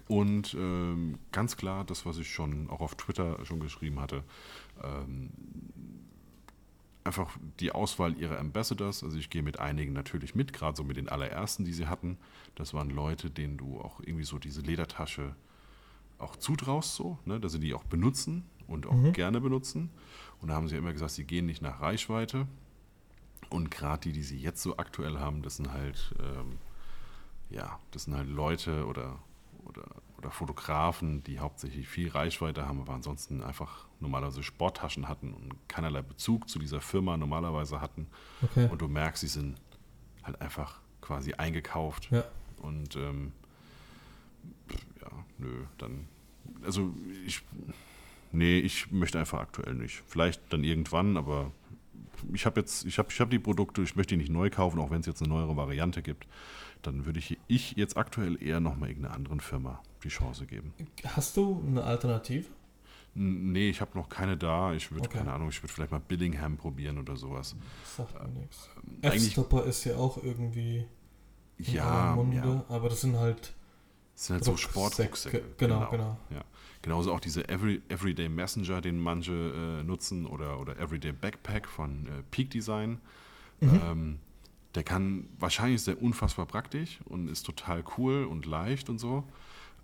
[0.07, 4.23] Und ähm, ganz klar, das, was ich schon auch auf Twitter schon geschrieben hatte,
[4.83, 5.29] ähm,
[7.03, 9.03] einfach die Auswahl ihrer Ambassadors.
[9.03, 12.17] Also ich gehe mit einigen natürlich mit, gerade so mit den allerersten, die sie hatten.
[12.55, 15.35] Das waren Leute, denen du auch irgendwie so diese Ledertasche
[16.19, 19.13] auch zutraust, so, ne, dass sie die auch benutzen und auch Mhm.
[19.13, 19.89] gerne benutzen.
[20.39, 22.47] Und da haben sie immer gesagt, sie gehen nicht nach Reichweite.
[23.49, 26.59] Und gerade die, die sie jetzt so aktuell haben, das sind halt, ähm,
[27.49, 29.17] ja, das sind halt Leute oder,
[29.65, 29.83] oder,
[30.17, 36.01] oder Fotografen, die hauptsächlich viel Reichweite haben, aber ansonsten einfach normalerweise Sporttaschen hatten und keinerlei
[36.01, 38.07] Bezug zu dieser Firma normalerweise hatten.
[38.41, 38.67] Okay.
[38.71, 39.57] Und du merkst, sie sind
[40.23, 42.09] halt einfach quasi eingekauft.
[42.11, 42.23] Ja.
[42.61, 43.31] Und ähm,
[45.01, 46.07] ja, nö, dann.
[46.63, 46.93] Also
[47.25, 47.41] ich.
[48.33, 50.03] Nee, ich möchte einfach aktuell nicht.
[50.07, 51.51] Vielleicht dann irgendwann, aber
[52.33, 54.79] ich habe jetzt, ich habe ich hab die Produkte, ich möchte die nicht neu kaufen,
[54.79, 56.27] auch wenn es jetzt eine neuere Variante gibt.
[56.81, 60.73] Dann würde ich, ich jetzt aktuell eher nochmal irgendeiner anderen Firma die Chance geben.
[61.05, 62.47] Hast du eine Alternative?
[63.13, 64.73] Nee, ich habe noch keine da.
[64.73, 65.17] Ich würde, Okay.
[65.17, 67.55] keine Ahnung, ich würde vielleicht mal Billingham probieren oder sowas.
[67.97, 68.69] Sagt mir nichts.
[69.01, 70.85] Eigentlich, F-Stopper ist ja auch irgendwie
[71.57, 72.65] in ja, Munde, ja.
[72.69, 73.53] aber das sind halt
[74.15, 74.71] Das sind halt so Rucksäcke.
[74.71, 75.43] Sportrucksäcke.
[75.57, 76.17] Genau, genau.
[76.29, 76.43] Ja.
[76.81, 82.07] Genauso auch diese Every, Everyday Messenger, den manche äh, nutzen, oder, oder Everyday Backpack von
[82.07, 82.99] äh, Peak Design.
[83.59, 83.81] Mhm.
[83.85, 84.19] Ähm,
[84.73, 89.25] der kann wahrscheinlich ist der unfassbar praktisch und ist total cool und leicht und so.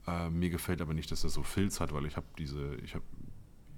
[0.07, 2.95] Äh, mir gefällt aber nicht, dass er so Filz hat, weil ich habe diese, ich
[2.95, 3.03] habe,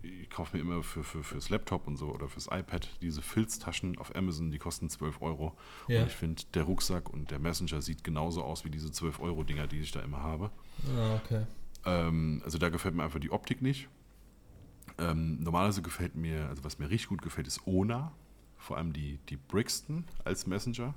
[0.02, 3.97] ich kaufe mir immer für, für, fürs Laptop und so oder fürs iPad diese Filztaschen
[3.97, 5.58] auf Amazon, die kosten 12 Euro.
[5.88, 6.02] Ja.
[6.02, 9.43] Und ich finde, der Rucksack und der Messenger sieht genauso aus wie diese 12 Euro
[9.43, 10.52] Dinger, die ich da immer habe.
[10.95, 11.45] Ah, okay.
[11.86, 13.89] Ähm, also da gefällt mir einfach die Optik nicht.
[14.97, 18.12] Ähm, normalerweise gefällt mir, also was mir richtig gut gefällt, ist Ona.
[18.58, 20.93] Vor allem die, die Brixton als Messenger.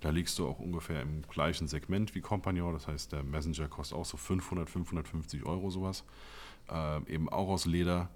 [0.00, 2.74] Da liegst du auch ungefähr im gleichen Segment wie Compagnon.
[2.74, 6.04] Das heißt, der Messenger kostet auch so 500, 550 Euro sowas.
[6.68, 8.10] Ähm, eben auch aus Leder.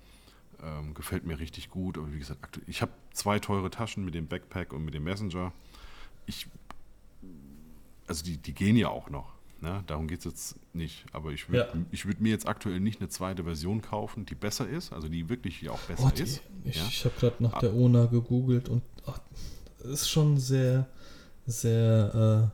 [0.62, 1.98] Ähm, gefällt mir richtig gut.
[1.98, 5.52] Aber wie gesagt, ich habe zwei teure Taschen mit dem Backpack und mit dem Messenger.
[6.26, 6.46] Ich,
[8.06, 9.34] also die, die gehen ja auch noch.
[9.60, 9.82] Ne?
[9.86, 11.04] Darum geht es jetzt nicht.
[11.12, 11.80] Aber ich würde Ja.
[11.90, 15.28] ich würd mir jetzt aktuell nicht eine zweite Version kaufen, die besser ist, also die
[15.28, 16.42] wirklich auch besser Oh, die, ist.
[16.64, 16.86] ich ja?
[16.88, 17.60] ich habe gerade nach Ah.
[17.60, 19.20] der ONA gegoogelt und ach,
[19.84, 20.86] ist schon sehr,
[21.46, 22.50] sehr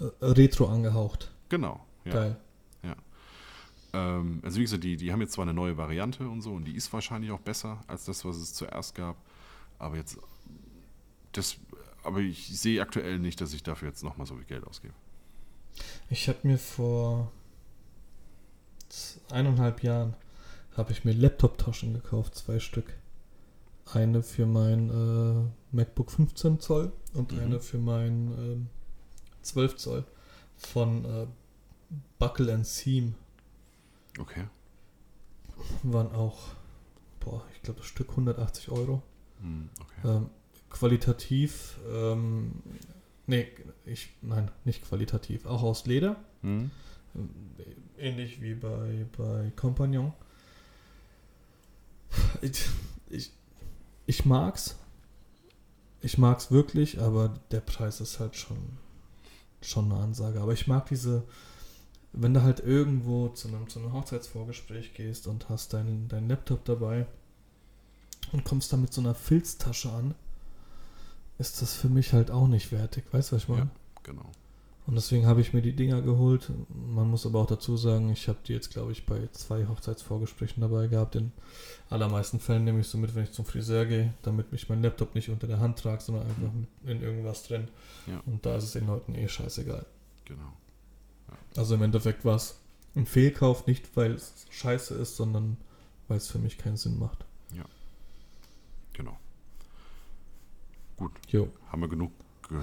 [0.00, 1.30] äh, äh, retro angehaucht.
[1.48, 1.84] Genau.
[2.04, 2.12] Ja.
[2.12, 2.36] Geil.
[3.92, 6.64] Ähm, also wie gesagt, die, die haben jetzt zwar eine neue Variante und so und
[6.64, 9.16] die ist wahrscheinlich auch besser als das, was es zuerst gab.
[9.78, 10.18] Aber jetzt
[11.32, 11.56] das,
[12.04, 14.94] aber ich sehe aktuell nicht, dass ich dafür jetzt nochmal so viel Geld ausgebe.
[16.10, 17.30] Ich habe mir vor
[19.30, 20.14] eineinhalb Jahren
[20.76, 22.94] habe ich mir Laptop-Taschen gekauft, zwei Stück.
[23.92, 27.38] Eine für mein äh, MacBook 15 Zoll und Mhm.
[27.40, 28.66] eine für mein ähm,
[29.42, 30.04] 12 Zoll
[30.56, 31.26] von äh,
[32.18, 33.14] Buckle and Seam.
[34.18, 34.44] Okay.
[35.82, 36.50] Waren auch,
[37.20, 39.02] boah, ich glaube das Stück 180 Euro.
[39.40, 40.08] Hm, okay.
[40.08, 40.30] Ähm,
[40.70, 42.62] qualitativ, ähm,
[43.26, 43.48] nee,
[43.84, 46.16] ich, nein, nicht qualitativ, auch aus Leder.
[46.42, 46.70] Hm?
[47.98, 50.12] Ähnlich wie bei, bei Compagnon.
[52.40, 52.68] Ich,
[53.08, 53.32] ich,
[54.06, 54.76] ich mag's.
[56.00, 58.58] Ich mag's wirklich, aber der Preis ist halt schon,
[59.60, 60.40] schon eine Ansage.
[60.40, 61.24] Aber ich mag diese,
[62.12, 66.64] wenn du halt irgendwo zu einem, zu einem Hochzeitsvorgespräch gehst und hast deinen, deinen Laptop
[66.64, 67.06] dabei
[68.32, 70.14] und kommst dann mit so einer Filztasche an,
[71.38, 73.04] ist das für mich halt auch nicht wertig.
[73.12, 73.62] Weißt du, was ich meine?
[73.62, 74.30] Ja, genau.
[74.84, 76.50] Und deswegen habe ich mir die Dinger geholt.
[76.68, 80.60] Man muss aber auch dazu sagen, ich habe die jetzt, glaube ich, bei zwei Hochzeitsvorgesprächen
[80.60, 81.14] dabei gehabt.
[81.14, 81.30] In
[81.88, 85.14] allermeisten Fällen nehme ich so mit, wenn ich zum Friseur gehe, damit mich mein Laptop
[85.14, 86.50] nicht unter der Hand trage, sondern einfach
[86.84, 87.68] in irgendwas drin.
[88.08, 88.20] Ja.
[88.26, 89.86] Und da ist es den Leuten eh scheißegal.
[90.24, 90.52] Genau.
[91.56, 92.58] Also im Endeffekt war es
[92.94, 95.56] ein Fehlkauf, nicht weil es scheiße ist, sondern
[96.08, 97.24] weil es für mich keinen Sinn macht.
[98.92, 99.18] Genau.
[100.96, 101.48] Gut, Jo.
[101.70, 102.12] haben wir genug
[102.48, 102.58] ge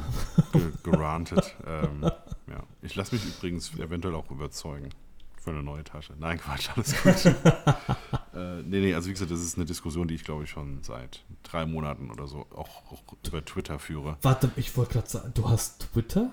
[0.54, 1.56] ge gerantet.
[1.68, 2.04] ähm,
[2.48, 2.64] ja.
[2.82, 4.90] Ich lasse mich übrigens eventuell auch überzeugen
[5.38, 6.14] für eine neue Tasche.
[6.20, 7.26] Nein, Quatsch, alles gut.
[8.34, 10.84] äh, nee, nee, also wie gesagt, das ist eine Diskussion, die ich glaube ich schon
[10.84, 14.18] seit drei Monaten oder so auch, auch über Twitter führe.
[14.22, 16.32] Warte, ich wollte gerade sagen, du hast Twitter?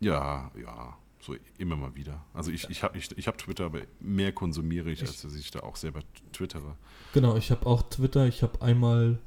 [0.00, 2.24] Ja, ja, so immer mal wieder.
[2.34, 5.50] Also ich, ich habe ich, ich hab Twitter, aber mehr konsumiere ich, als dass ich
[5.50, 6.00] da auch selber
[6.32, 6.76] twittere.
[7.12, 8.26] Genau, ich habe auch Twitter.
[8.26, 9.18] Ich habe einmal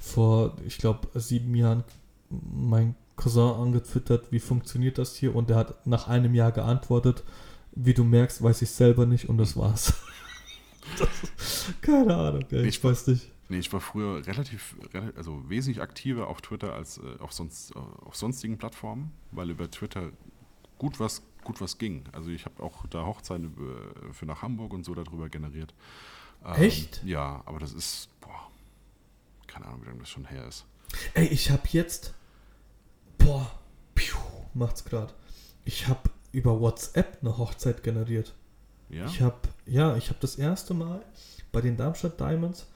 [0.00, 1.84] vor, ich glaube, sieben Jahren
[2.30, 5.34] mein Cousin angetwittert, wie funktioniert das hier?
[5.34, 7.22] Und der hat nach einem Jahr geantwortet,
[7.72, 9.94] wie du merkst, weiß ich selber nicht und das war's.
[10.98, 11.08] das,
[11.80, 13.30] keine Ahnung, ey, ich Ich- weiß nicht.
[13.48, 17.70] Nee, ich war früher relativ, rela- also wesentlich aktiver auf Twitter als äh, auf, sonst,
[17.76, 20.10] äh, auf sonstigen Plattformen, weil über Twitter
[20.78, 22.04] gut was gut was ging.
[22.12, 25.72] Also ich habe auch da Hochzeiten äh, für nach Hamburg und so darüber generiert.
[26.44, 27.02] Ähm, Echt?
[27.04, 28.50] Ja, aber das ist, boah,
[29.46, 30.66] keine Ahnung, wie lange das schon her ist.
[31.14, 32.14] Ey, ich habe jetzt.
[33.16, 33.50] Boah,
[33.94, 34.16] piu,
[34.54, 35.14] macht's grad.
[35.64, 38.34] Ich habe über WhatsApp eine Hochzeit generiert.
[38.88, 39.06] Ja?
[39.06, 39.36] Ich habe,
[39.66, 41.04] ja, ich habe das erste Mal
[41.52, 42.66] bei den Darmstadt Diamonds,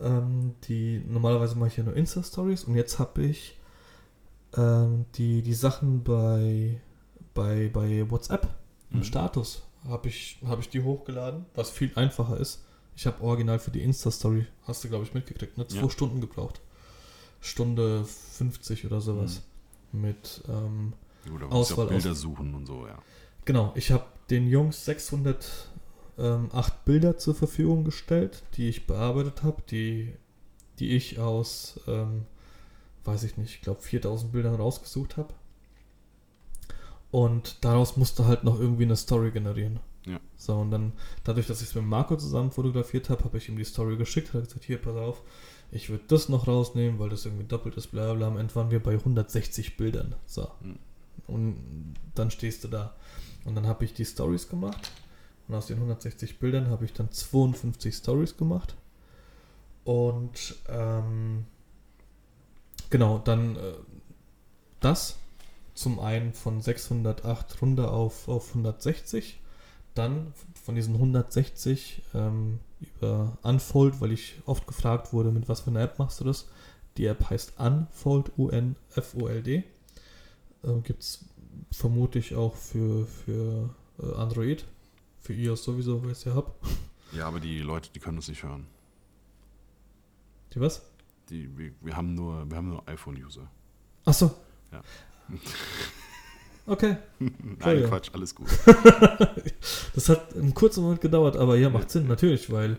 [0.00, 3.60] ähm, die normalerweise mache ich ja nur Insta-Stories und jetzt habe ich
[4.56, 6.80] ähm, die, die Sachen bei,
[7.34, 8.48] bei, bei WhatsApp
[8.90, 9.04] im Mhm.
[9.04, 12.62] Status habe ich, hab ich die hochgeladen, was viel einfacher ist.
[12.94, 15.66] Ich habe original für die Insta-Story, hast du glaube ich mitgekriegt, ne?
[15.66, 15.90] Zwei Ja.
[15.90, 16.60] Stunden gebraucht.
[17.40, 19.42] Stunde 50 oder sowas.
[19.92, 20.92] Mit, ähm,
[21.34, 22.98] Oder Auswahl auch Bilder aus- suchen und so, ja.
[23.44, 30.14] Genau, ich habe den Jungs 608 Bilder zur Verfügung gestellt, die ich bearbeitet habe, die,
[30.78, 32.26] die ich aus, ähm,
[33.04, 35.34] weiß ich nicht, ich glaube 4000 Bildern rausgesucht habe.
[37.12, 39.78] Und daraus musste halt noch irgendwie eine Story generieren.
[40.06, 40.18] Ja.
[40.36, 40.92] So, und dann,
[41.22, 44.34] dadurch, dass ich es mit Marco zusammen fotografiert habe, habe ich ihm die Story geschickt,
[44.34, 45.22] habe gesagt, hier, pass auf,
[45.70, 48.26] ich würde das noch rausnehmen, weil das irgendwie doppelt ist, bla bla.
[48.26, 50.14] Am Ende waren wir bei 160 Bildern.
[50.26, 50.50] So.
[50.62, 50.78] Hm.
[51.28, 52.94] Und dann stehst du da.
[53.44, 54.90] Und dann habe ich die Stories gemacht.
[55.48, 58.74] Und aus den 160 Bildern habe ich dann 52 Stories gemacht.
[59.84, 61.44] Und ähm,
[62.90, 63.74] genau, dann äh,
[64.80, 65.18] das
[65.74, 69.40] zum einen von 608 runter auf, auf 160.
[69.94, 70.32] Dann
[70.64, 75.82] von diesen 160 ähm, über Unfold, weil ich oft gefragt wurde, mit was für einer
[75.82, 76.48] App machst du das?
[76.96, 79.64] Die App heißt Unfold, U-N-F-O-L-D.
[80.64, 81.24] Ähm, Gibt es
[81.70, 84.64] vermutlich auch für, für äh, Android.
[85.20, 86.52] Für iOS sowieso, weil ich es ja habe.
[87.14, 88.66] Ja, aber die Leute, die können uns nicht hören.
[90.54, 90.80] Die was?
[91.28, 93.50] Die, wir, wir haben nur, wir haben nur iPhone-User.
[94.06, 94.34] Achso.
[94.72, 94.80] Ja.
[96.66, 96.96] Okay.
[97.18, 97.84] Nein.
[97.84, 98.48] Quatsch, alles gut.
[99.94, 102.78] Das hat einen kurzen Moment gedauert, aber ja, macht Sinn, natürlich, weil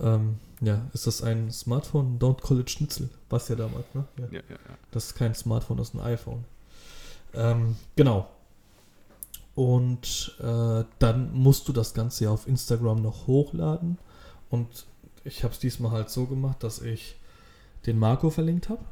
[0.00, 2.18] ähm, ja, ist das ein Smartphone?
[2.18, 3.08] Don't call it Schnitzel.
[3.28, 4.06] Was ja damals, ne?
[4.18, 4.24] Ja.
[4.26, 4.78] Ja, ja, ja.
[4.90, 6.44] Das ist kein Smartphone, das ist ein iPhone.
[7.34, 8.28] Ähm, genau.
[9.54, 13.98] Und äh, dann musst du das Ganze ja auf Instagram noch hochladen.
[14.50, 14.86] Und
[15.24, 17.16] ich habe es diesmal halt so gemacht, dass ich
[17.86, 18.84] den Marco verlinkt habe.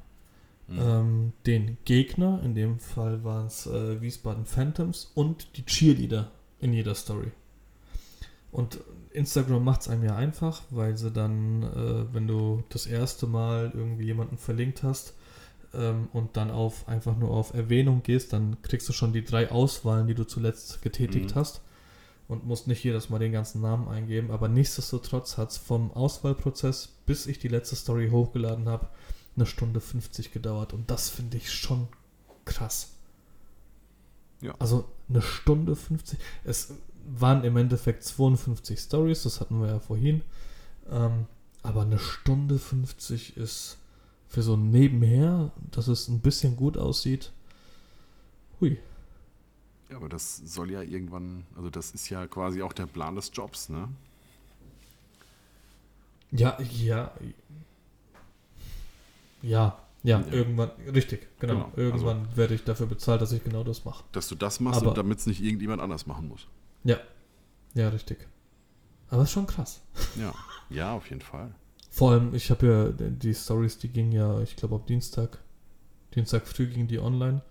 [0.69, 0.79] Mhm.
[0.81, 6.73] ähm, den Gegner, in dem Fall waren es äh, Wiesbaden Phantoms und die Cheerleader in
[6.73, 7.31] jeder Story.
[8.51, 8.81] Und
[9.13, 13.71] Instagram macht es einem ja einfach, weil sie dann, äh, wenn du das erste Mal
[13.75, 15.15] irgendwie jemanden verlinkt hast
[15.75, 19.51] ähm, und dann auf einfach nur auf Erwähnung gehst, dann kriegst du schon die drei
[19.51, 21.39] Auswahlen, die du zuletzt getätigt Mhm.
[21.39, 21.61] hast
[22.29, 24.31] und musst nicht jedes Mal den ganzen Namen eingeben.
[24.31, 28.89] Aber nichtsdestotrotz hat es vom Auswahlprozess, bis ich die letzte Story hochgeladen habe,
[29.37, 30.73] eine Stunde 50 gedauert.
[30.73, 31.89] Und das finde ich schon
[32.45, 32.93] krass.
[34.41, 34.55] Ja.
[34.59, 36.19] Also eine Stunde 50.
[36.45, 36.75] Es
[37.07, 40.23] waren im Endeffekt 52 Stories, das hatten wir ja vorhin.
[40.91, 41.27] Ähm,
[41.63, 43.79] aber eine Stunde 50 ist
[44.29, 47.33] für so ein Nebenher, dass es ein bisschen gut aussieht.
[48.61, 48.79] Hui.
[49.91, 53.31] Ja, aber das soll ja irgendwann, also das ist ja quasi auch der Plan des
[53.33, 53.89] Jobs, ne?
[56.33, 57.13] Ja, ja.
[59.43, 60.27] Ja, ja, Ja.
[60.33, 61.55] irgendwann, richtig, genau.
[61.55, 64.05] Genau, also Irgendwann werde ich dafür bezahlt, dass ich genau das mache.
[64.13, 66.47] Dass du das machst, damit es nicht irgendjemand anders machen muss.
[66.85, 66.99] Ja,
[67.75, 68.27] ja, richtig.
[69.11, 69.83] Aber ist schon krass.
[70.17, 70.35] Ja,
[70.71, 71.55] ja, auf jeden Fall.
[71.91, 75.39] Vor allem, ich habe ja die Stories, die gingen ja, ich glaube, ab Dienstag.
[76.15, 77.43] Dienstag früh ging die online.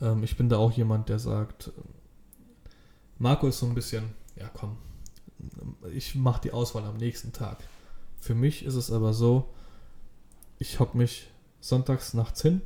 [0.00, 1.70] Ähm, ich bin da auch jemand, der sagt,
[3.18, 4.04] Marco ist so ein bisschen,
[4.36, 4.76] ja komm,
[5.92, 7.58] ich mache die Auswahl am nächsten Tag.
[8.20, 9.52] Für mich ist es aber so,
[10.64, 11.28] ich hock mich
[11.60, 12.62] sonntags nachts hin,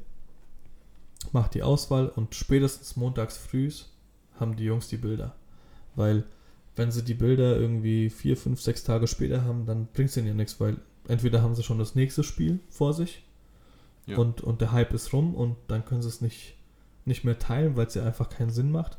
[1.32, 3.70] mache die Auswahl und spätestens montags früh
[4.38, 5.34] haben die Jungs die Bilder.
[5.96, 6.24] Weil
[6.76, 10.28] wenn sie die Bilder irgendwie vier, fünf, sechs Tage später haben, dann bringt es ihnen
[10.28, 10.76] ja nichts, weil
[11.08, 13.24] entweder haben sie schon das nächste Spiel vor sich
[14.06, 14.16] Ja.
[14.16, 16.54] und, und der Hype ist rum und dann können sie es nicht,
[17.04, 18.96] nicht mehr teilen, weil es ja einfach keinen Sinn macht.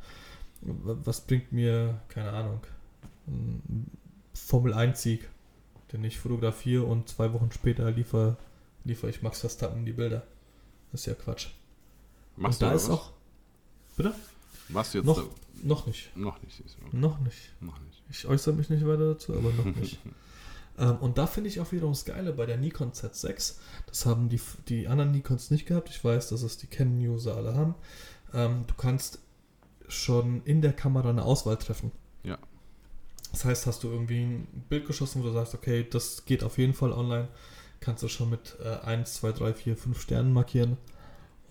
[0.61, 2.59] Was bringt mir, keine Ahnung,
[4.33, 5.29] Formel 1-Sieg,
[5.93, 8.35] den ich fotografiere und zwei Wochen später liefere
[8.83, 10.23] liefer ich Max Verstappen die Bilder.
[10.91, 11.47] Das ist ja Quatsch.
[12.35, 12.95] Machst und da du ist was?
[12.97, 13.11] auch.
[13.97, 14.15] Bitte?
[14.69, 15.05] Was jetzt?
[15.05, 15.29] Noch, da-
[15.63, 16.15] noch nicht.
[16.15, 16.55] noch nicht.
[16.57, 16.97] siehst du.
[16.97, 17.51] Noch nicht.
[17.61, 18.03] Noch nicht.
[18.09, 19.99] Ich äußere mich nicht weiter dazu, aber noch nicht.
[20.79, 23.55] ähm, und da finde ich auch wiederum das Geile bei der Nikon Z6.
[23.87, 25.89] Das haben die, die anderen Nikons nicht gehabt.
[25.89, 27.75] Ich weiß, dass es die Canon-User alle haben.
[28.33, 29.19] Ähm, du kannst
[29.87, 31.91] schon in der Kamera eine Auswahl treffen.
[32.23, 32.37] Ja.
[33.31, 36.57] Das heißt, hast du irgendwie ein Bild geschossen, wo du sagst, okay, das geht auf
[36.57, 37.27] jeden Fall online,
[37.79, 40.77] kannst du schon mit äh, 1, 2, 3, 4, 5 Sternen markieren.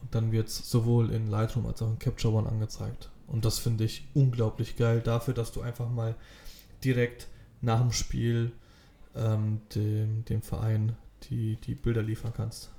[0.01, 3.11] Und dann wird es sowohl in Lightroom als auch in Capture One angezeigt.
[3.27, 6.15] Und das finde ich unglaublich geil dafür, dass du einfach mal
[6.85, 7.29] direkt
[7.61, 8.53] nach dem Spiel
[9.15, 12.71] ähm, dem, dem Verein die, die Bilder liefern kannst.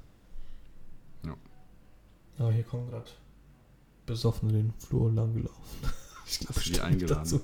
[1.26, 1.36] Ja.
[2.38, 3.10] Aber hier kommen gerade
[4.06, 5.92] besoffen den Flur lang gelaufen.
[6.26, 7.42] ich glaube, Die eingeladen.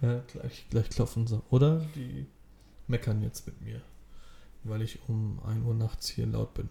[0.00, 1.42] Ja, gleich, gleich klopfen sie.
[1.50, 2.26] Oder die
[2.86, 3.80] meckern jetzt mit mir,
[4.64, 6.68] weil ich um 1 Uhr nachts hier laut bin.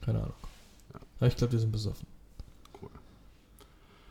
[0.00, 0.34] Keine Ahnung.
[0.94, 1.00] Ja.
[1.18, 2.06] Aber ich glaube, die sind besoffen.
[2.80, 2.90] Cool.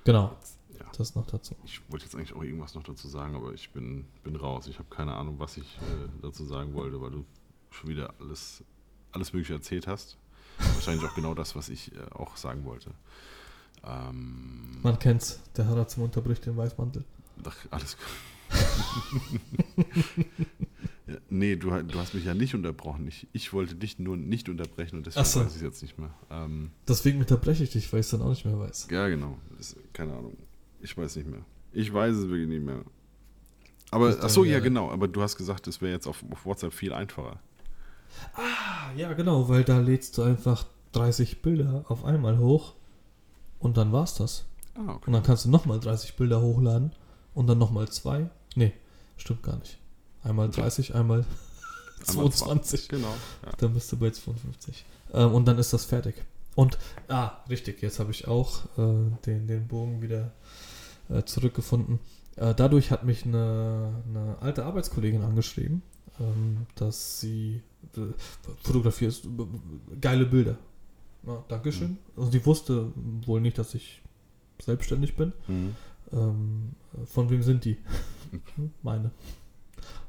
[0.04, 0.36] Genau,
[0.80, 0.86] Ja.
[0.98, 1.56] das noch dazu.
[1.66, 4.68] Ich wollte jetzt eigentlich auch irgendwas noch dazu sagen, aber ich bin, bin raus.
[4.68, 7.26] Ich habe keine Ahnung, was ich äh, dazu sagen wollte, weil du
[7.72, 8.64] schon wieder alles,
[9.12, 10.18] alles Mögliche erzählt hast.
[10.60, 12.92] Wahrscheinlich auch genau das, was ich äh, auch sagen wollte.
[13.84, 17.04] Ähm, Man kennt's, der Harazim unterbricht den Weißmantel.
[17.46, 17.98] ach, alles ja,
[21.30, 23.08] Nee, du, du hast mich ja nicht unterbrochen.
[23.08, 25.40] Ich, ich wollte dich nur nicht unterbrechen und deswegen so.
[25.40, 26.10] weiß ich es jetzt nicht mehr.
[26.30, 28.88] Ähm, Deswegen unterbreche ich dich, weil ich es dann auch nicht mehr weiß.
[28.92, 29.38] ja, genau.
[29.58, 30.36] Das, keine Ahnung.
[30.82, 31.40] Ich weiß nicht mehr.
[31.72, 32.82] Ich weiß es wirklich nicht mehr.
[33.92, 34.92] Aber, Ist ach so, deine- ja, genau.
[34.92, 37.40] Aber du hast gesagt, es wäre jetzt auf, auf WhatsApp viel einfacher.
[38.34, 42.74] Ah, ja, genau, weil da lädst du einfach 30 Bilder auf einmal hoch
[43.60, 44.46] und dann war's das.
[44.76, 45.04] Ah, okay.
[45.08, 46.92] Und dann kannst du nochmal 30 Bilder hochladen
[47.34, 48.30] und dann nochmal zwei.
[48.58, 48.74] Nee,
[49.18, 49.78] stimmt gar nicht.
[50.24, 51.26] Einmal 30, einmal
[52.08, 52.90] Einmal 22.
[52.90, 53.14] Genau.
[53.46, 53.52] Ja.
[53.58, 54.84] Dann bist du bei 52.
[55.14, 56.16] Ähm, und dann ist das fertig.
[56.56, 60.32] Und, ah, richtig, jetzt habe ich auch äh, den, den Bogen wieder
[61.08, 62.00] äh, zurückgefunden.
[62.36, 65.84] Äh, dadurch hat mich eine, eine alte Arbeitskollegin angeschrieben,
[66.20, 67.62] ähm, dass sie
[67.96, 68.02] äh,
[68.64, 70.58] fotografierst äh, geile Bilder.
[71.28, 71.92] Ja, Dankeschön.
[71.92, 71.98] Mhm.
[72.16, 72.92] Also die wusste
[73.26, 74.02] wohl nicht, dass ich
[74.60, 75.34] selbstständig bin.
[75.48, 75.76] Mhm.
[76.12, 76.74] Ähm,
[77.06, 77.78] von wem sind die?
[78.84, 79.12] Meine.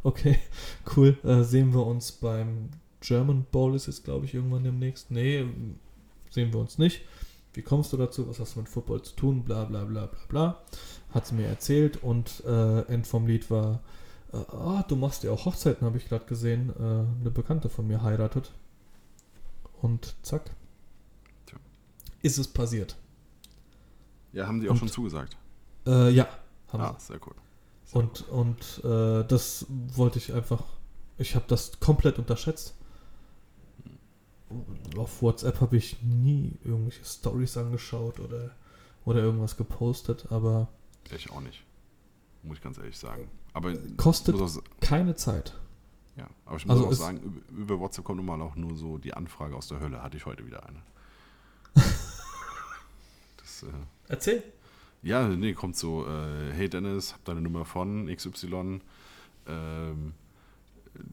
[0.03, 0.39] Okay,
[0.97, 1.17] cool.
[1.25, 2.71] Äh, sehen wir uns beim
[3.01, 5.11] German Bowl ist jetzt, glaube ich, irgendwann demnächst.
[5.11, 5.47] Nee,
[6.31, 7.03] sehen wir uns nicht.
[7.55, 8.29] Wie kommst du dazu?
[8.29, 9.45] Was hast du mit Football zu tun?
[9.45, 10.63] Bla bla bla bla bla.
[11.11, 13.81] Hat sie mir erzählt und äh, End vom Lied war,
[14.33, 16.71] äh, ah, du machst ja auch Hochzeiten, habe ich gerade gesehen.
[16.71, 16.83] Äh,
[17.21, 18.53] eine Bekannte von mir heiratet.
[19.81, 20.51] Und zack.
[21.47, 21.59] Tja.
[22.23, 22.97] Ist es passiert.
[24.33, 25.37] Ja, haben die auch Und- schon zugesagt.
[25.89, 26.29] Äh, ja,
[26.73, 27.07] haben Ah, sie.
[27.13, 27.35] sehr cool.
[27.85, 30.63] Sehr Und, und äh, das wollte ich einfach.
[31.17, 32.75] Ich habe das komplett unterschätzt.
[34.97, 38.51] Auf WhatsApp habe ich nie irgendwelche Stories angeschaut oder,
[39.05, 40.69] oder irgendwas gepostet, aber
[41.11, 41.17] cool.
[41.17, 41.65] Ich auch nicht.
[42.43, 43.29] Muss ich ganz ehrlich sagen.
[43.53, 45.55] Aber kostet auch, keine Zeit.
[46.17, 49.13] ja, aber ich muss Also auch sagen, über, WhatsApp kommt normal auch nur so die
[49.13, 50.03] Anfrage aus der Hölle.
[50.03, 50.81] Hatte ich heute wieder eine.
[53.39, 53.67] das, äh,
[54.09, 54.43] Erzähl.
[55.03, 58.81] Ja, nee, kommt so, äh, hey Dennis, hab deine Nummer von XY.
[59.47, 60.13] Ähm,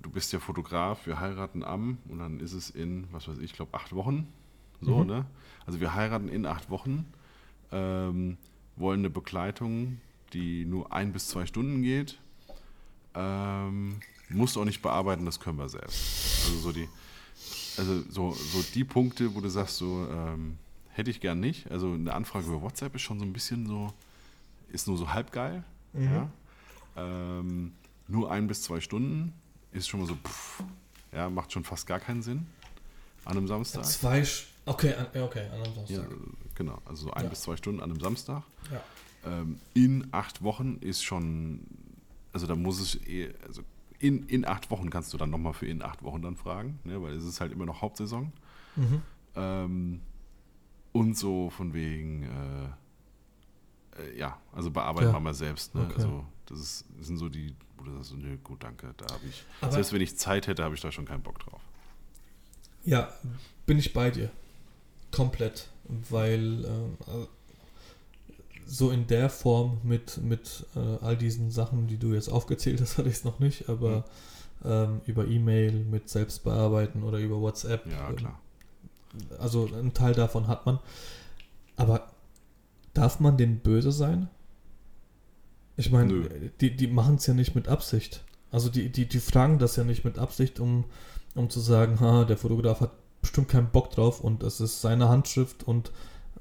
[0.02, 3.44] du bist ja Fotograf, wir heiraten am und dann ist es in, was weiß ich,
[3.46, 4.28] ich glaube acht Wochen.
[4.82, 5.08] So, Mhm.
[5.08, 5.26] ne?
[5.66, 7.06] Also wir heiraten in acht Wochen,
[7.72, 8.38] ähm,
[8.76, 10.00] wollen eine Begleitung,
[10.34, 12.20] die nur ein bis zwei Stunden geht.
[13.14, 16.46] Ähm, musst auch nicht bearbeiten, das können wir selbst.
[16.48, 16.90] Also so die,
[17.78, 20.58] also so, so die Punkte, wo du sagst, so, ähm,
[20.96, 21.70] hätte ich gern nicht.
[21.72, 23.94] Also eine Anfrage über WhatsApp ist schon so ein bisschen so,
[24.70, 25.64] ist nur so halb geil.
[25.94, 26.04] Mhm.
[26.04, 26.30] Ja?
[26.98, 27.74] Ähm,
[28.08, 29.34] nur ein bis zwei Stunden
[29.72, 30.64] ist schon mal so, pff,
[31.12, 32.46] ja, macht schon fast gar keinen Sinn
[33.26, 33.84] an einem Samstag.
[33.86, 34.24] Zwei.
[34.66, 36.10] Okay, ja, okay, an einem Ja, Samstag.
[36.56, 37.30] genau, also so ein Ja.
[37.30, 38.44] bis zwei Stunden an einem Samstag.
[38.72, 38.82] Ja.
[39.32, 41.62] Ähm, in acht Wochen ist schon,
[42.32, 43.64] also da muss es, eh, also
[44.00, 47.02] in, in acht Wochen kannst du dann nochmal für in acht Wochen dann fragen, ne,
[47.02, 48.32] weil es ist halt immer noch Hauptsaison.
[48.76, 49.02] Mhm.
[49.36, 50.02] Ähm,
[50.96, 55.14] und so von wegen, äh, äh, ja, also bearbeiten Ja.
[55.14, 55.76] wir mal selbst.
[55.76, 55.82] Ne?
[55.82, 55.94] Okay.
[55.98, 59.06] Also das, ist, das sind so die, wo du sagst, so, nö, gut, danke, da
[59.14, 61.62] habe ich, Aber- selbst wenn ich Zeit hätte, habe ich da schon keinen Bock drauf.
[62.86, 63.12] Ja,
[63.66, 64.30] bin ich bei dir.
[65.12, 65.68] Komplett.
[66.10, 67.28] Weil ähm, also
[68.66, 72.98] so in der Form mit, mit äh, all diesen Sachen, die du jetzt aufgezählt hast,
[72.98, 74.06] hatte ich es noch nicht, aber
[74.64, 77.86] ähm, über E-Mail mit Selbstbearbeiten oder über WhatsApp.
[77.92, 78.40] Ja, ähm, klar.
[79.40, 80.80] Also ein Teil davon hat man.
[81.76, 82.08] Aber
[82.94, 84.30] darf man denen böse sein?
[85.78, 86.30] Ich meine, Nö.
[86.62, 88.24] die, die machen es ja nicht mit Absicht.
[88.52, 90.86] Also die, die, die fragen das ja nicht mit Absicht, um,
[91.36, 92.92] um zu sagen, ha, der Fotograf hat
[93.22, 95.92] bestimmt keinen Bock drauf und es ist seine Handschrift und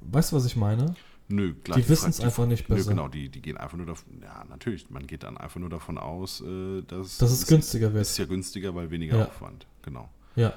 [0.01, 0.95] weißt du, was ich meine?
[1.29, 1.79] Nö, klar.
[1.79, 2.91] die wissen es einfach nicht Nö, besser.
[2.91, 5.97] genau, die, die gehen einfach nur davon, ja, natürlich, man geht dann einfach nur davon
[5.99, 8.03] aus, äh, dass Dass es günstiger wird.
[8.03, 9.25] Ist ja günstiger, weil weniger Ja.
[9.27, 10.09] Aufwand, genau.
[10.37, 10.53] Ja.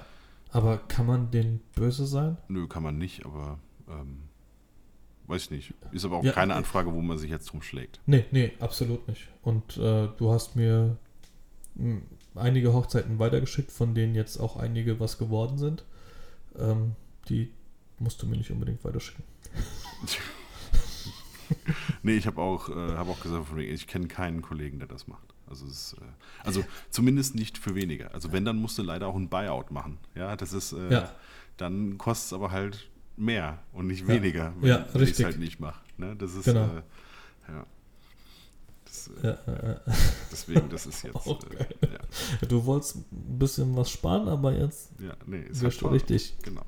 [0.51, 2.37] Aber kann man denen böse sein?
[2.47, 4.23] Nö, kann man nicht, aber ähm,
[5.27, 5.73] weiß ich nicht.
[5.91, 7.99] Ist aber auch Ja, keine äh, Anfrage, wo man sich jetzt drum schlägt.
[8.05, 9.27] Nee, nee, absolut nicht.
[9.41, 10.97] Und äh, du hast mir
[11.75, 12.01] mh,
[12.35, 15.85] einige Hochzeiten weitergeschickt, von denen jetzt auch einige was geworden sind.
[16.57, 16.95] Ähm,
[17.29, 17.51] die
[17.99, 19.23] musst du mir nicht unbedingt weiterschicken.
[22.03, 25.33] nee, ich habe auch, äh, hab auch gesagt, ich kenne keinen Kollegen, der das macht.
[25.49, 26.05] Also, es, äh,
[26.43, 28.13] also zumindest nicht für weniger.
[28.13, 29.97] Also wenn, dann musst du leider auch ein Buyout machen.
[30.15, 31.11] Ja, das ist, äh, ja.
[31.57, 35.59] dann kostet es aber halt mehr und nicht weniger, wenn, ja, ich es halt nicht
[35.59, 35.81] mache.
[35.97, 36.15] Ne?
[36.15, 36.65] Das ist, genau.
[36.65, 37.65] äh, ja.
[38.85, 39.81] Das, äh, ja,
[40.31, 41.27] deswegen, das ist jetzt.
[41.27, 41.37] Oh,
[42.47, 46.35] du wolltest ein bisschen was sparen, aber jetzt ja, nee, ist wirst du richtig.
[46.43, 46.65] Genau.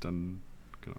[0.00, 0.40] Dann,
[0.80, 0.96] genau.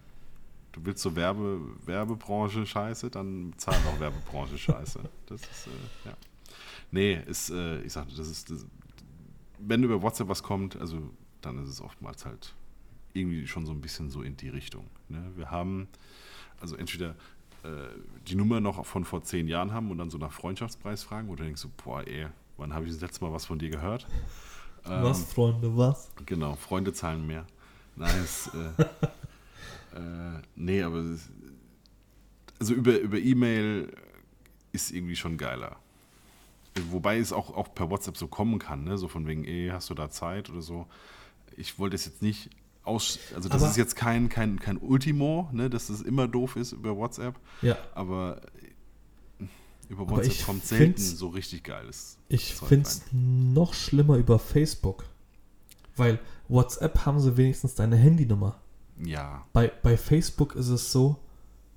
[0.72, 5.00] Du willst so Werbe, Werbebranche Scheiße, dann zahl auch Werbebranche Scheiße.
[5.26, 6.18] Das ist, äh, ja.
[6.91, 8.65] Nee, ist, äh, ich sagte, das ist, das,
[9.59, 11.01] wenn über WhatsApp was kommt, also
[11.41, 12.53] dann ist es oftmals halt
[13.13, 14.85] irgendwie schon so ein bisschen so in die Richtung.
[15.07, 15.31] Ne?
[15.35, 15.87] Wir haben
[16.59, 17.15] also entweder
[17.63, 17.87] äh,
[18.27, 21.43] die Nummer noch von vor zehn Jahren haben und dann so nach Freundschaftspreis fragen, oder
[21.43, 22.27] denkst du, boah, ey,
[22.57, 24.07] wann habe ich das letzte Mal was von dir gehört?
[24.85, 26.11] Ähm, was, Freunde, was?
[26.25, 27.45] Genau, Freunde zahlen mehr.
[27.95, 28.83] Nein, es, äh,
[29.97, 31.03] äh, nee, aber
[32.59, 33.93] also über, über E-Mail
[34.71, 35.77] ist irgendwie schon geiler.
[36.91, 38.97] Wobei es auch, auch per WhatsApp so kommen kann, ne?
[38.97, 40.88] so von wegen, ey, hast du da Zeit oder so.
[41.57, 42.49] Ich wollte es jetzt nicht
[42.84, 46.55] aus, also das aber ist jetzt kein, kein, kein Ultimo, ne, dass es immer doof
[46.55, 47.39] ist über WhatsApp.
[47.61, 47.77] Ja.
[47.93, 48.41] Aber
[49.89, 52.17] über WhatsApp kommt selten so richtig geiles.
[52.30, 55.05] Ich finde es noch schlimmer über Facebook.
[55.95, 58.61] Weil WhatsApp haben sie wenigstens deine Handynummer.
[59.03, 59.45] Ja.
[59.53, 61.17] Bei, bei Facebook ist es so,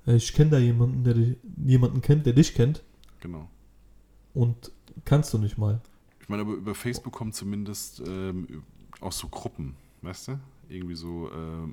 [0.05, 1.15] ich kenne da jemanden, der
[1.65, 2.83] jemanden kennt, der dich kennt.
[3.19, 3.49] Genau.
[4.33, 4.71] Und
[5.05, 5.81] kannst du nicht mal.
[6.19, 8.63] Ich meine, aber über Facebook kommen zumindest ähm,
[9.01, 10.39] auch so Gruppen, weißt du?
[10.69, 11.67] Irgendwie so äh,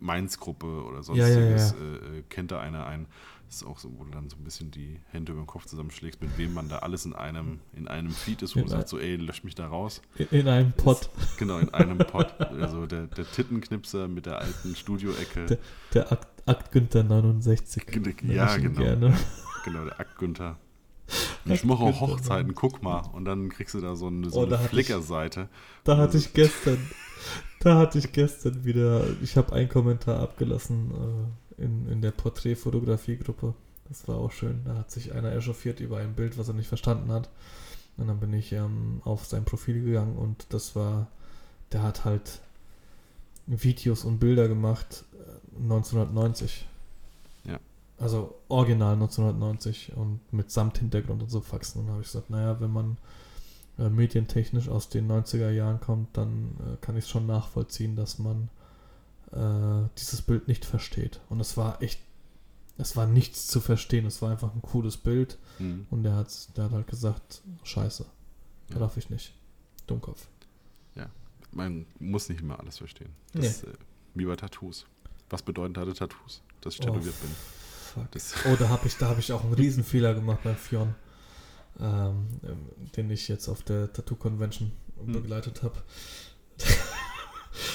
[0.00, 1.72] Mainz-Gruppe oder sonstiges.
[1.72, 2.14] Ja, ja, ja.
[2.14, 3.06] Äh, äh, kennt da einer ein.
[3.46, 5.64] Das ist auch so, wo du dann so ein bisschen die Hände über den Kopf
[5.64, 8.88] zusammenschlägst, mit wem man da alles in einem, in einem Feed ist, wo man sagt
[8.88, 10.02] so, ey, lösch mich da raus.
[10.30, 11.08] In einem Pod.
[11.38, 12.38] genau, in einem Pod.
[12.40, 15.46] Also der, der Tittenknipser mit der alten Studioecke.
[15.46, 15.58] Der,
[15.94, 17.84] der Akt, Akt Günther 69.
[18.24, 18.80] Ja, genau.
[18.80, 19.16] Gerne.
[19.64, 20.58] Genau, der Akt Günther.
[21.50, 23.00] Ich mache auch Hochzeiten, guck mal.
[23.12, 25.48] Und dann kriegst du da so eine, so oh, eine Flickr-Seite.
[25.84, 26.78] Da hatte ich gestern,
[27.60, 30.92] da hatte ich gestern wieder, ich habe einen Kommentar abgelassen
[31.58, 33.54] äh, in, in der Porträtfotografie-Gruppe.
[33.88, 34.62] Das war auch schön.
[34.64, 37.30] Da hat sich einer echauffiert über ein Bild, was er nicht verstanden hat.
[37.96, 41.08] Und dann bin ich ähm, auf sein Profil gegangen und das war,
[41.72, 42.40] der hat halt
[43.46, 46.66] Videos und Bilder gemacht äh, 1990.
[47.98, 51.80] Also original 1990 und mit Samthintergrund und so Faxen.
[51.80, 52.96] Und dann habe ich gesagt, naja, wenn man
[53.78, 58.18] äh, medientechnisch aus den 90er Jahren kommt, dann äh, kann ich es schon nachvollziehen, dass
[58.18, 58.50] man
[59.32, 61.20] äh, dieses Bild nicht versteht.
[61.28, 62.00] Und es war echt,
[62.76, 64.06] es war nichts zu verstehen.
[64.06, 65.38] Es war einfach ein cooles Bild.
[65.58, 65.86] Mhm.
[65.90, 68.06] Und der hat, der hat halt gesagt, scheiße,
[68.70, 68.78] ja.
[68.78, 69.34] darf ich nicht.
[69.86, 70.28] Dummkopf.
[70.94, 71.08] Ja,
[71.50, 73.10] man muss nicht immer alles verstehen.
[73.32, 73.70] Das, nee.
[73.70, 73.74] Äh,
[74.14, 74.86] wie bei Tattoos.
[75.30, 77.22] Was bedeuten da Tattoos, dass ich tätowiert oh.
[77.22, 77.57] bin?
[77.88, 78.10] Fuck.
[78.12, 80.94] Das oh, da habe ich, hab ich auch einen Riesenfehler gemacht beim Fion,
[81.80, 82.26] ähm,
[82.96, 84.72] den ich jetzt auf der Tattoo Convention
[85.04, 85.12] hm.
[85.12, 85.82] begleitet habe.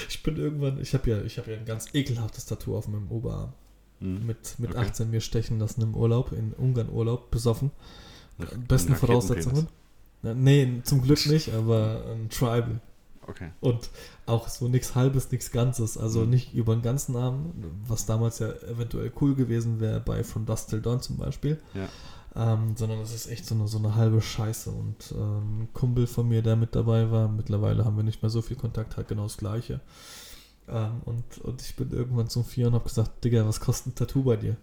[0.09, 3.53] ich bin irgendwann, ich habe ja, hab ja ein ganz ekelhaftes Tattoo auf meinem Oberarm.
[3.99, 4.25] Hm.
[4.25, 4.79] Mit, mit okay.
[4.79, 7.71] 18 mir stechen lassen im Urlaub, in Ungarn Urlaub, besoffen.
[8.39, 9.67] Ach, Besten Voraussetzungen.
[10.23, 12.79] Nee, zum Glück nicht, aber ein Tribal.
[13.27, 13.51] Okay.
[13.61, 13.89] Und
[14.25, 15.97] auch so nichts Halbes, nichts Ganzes.
[15.97, 16.29] Also mhm.
[16.29, 17.53] nicht über den ganzen Arm,
[17.87, 21.59] was damals ja eventuell cool gewesen wäre bei From Dust Till Dawn zum Beispiel.
[21.73, 21.87] Ja.
[22.35, 24.71] Ähm, sondern es ist echt so eine, so eine halbe Scheiße.
[24.71, 28.29] Und ähm, ein Kumpel von mir, der mit dabei war, mittlerweile haben wir nicht mehr
[28.29, 29.81] so viel Kontakt, hat genau das Gleiche.
[30.67, 33.95] Ähm, und, und ich bin irgendwann zum Vier und habe gesagt, Digga, was kostet ein
[33.95, 34.57] Tattoo bei dir?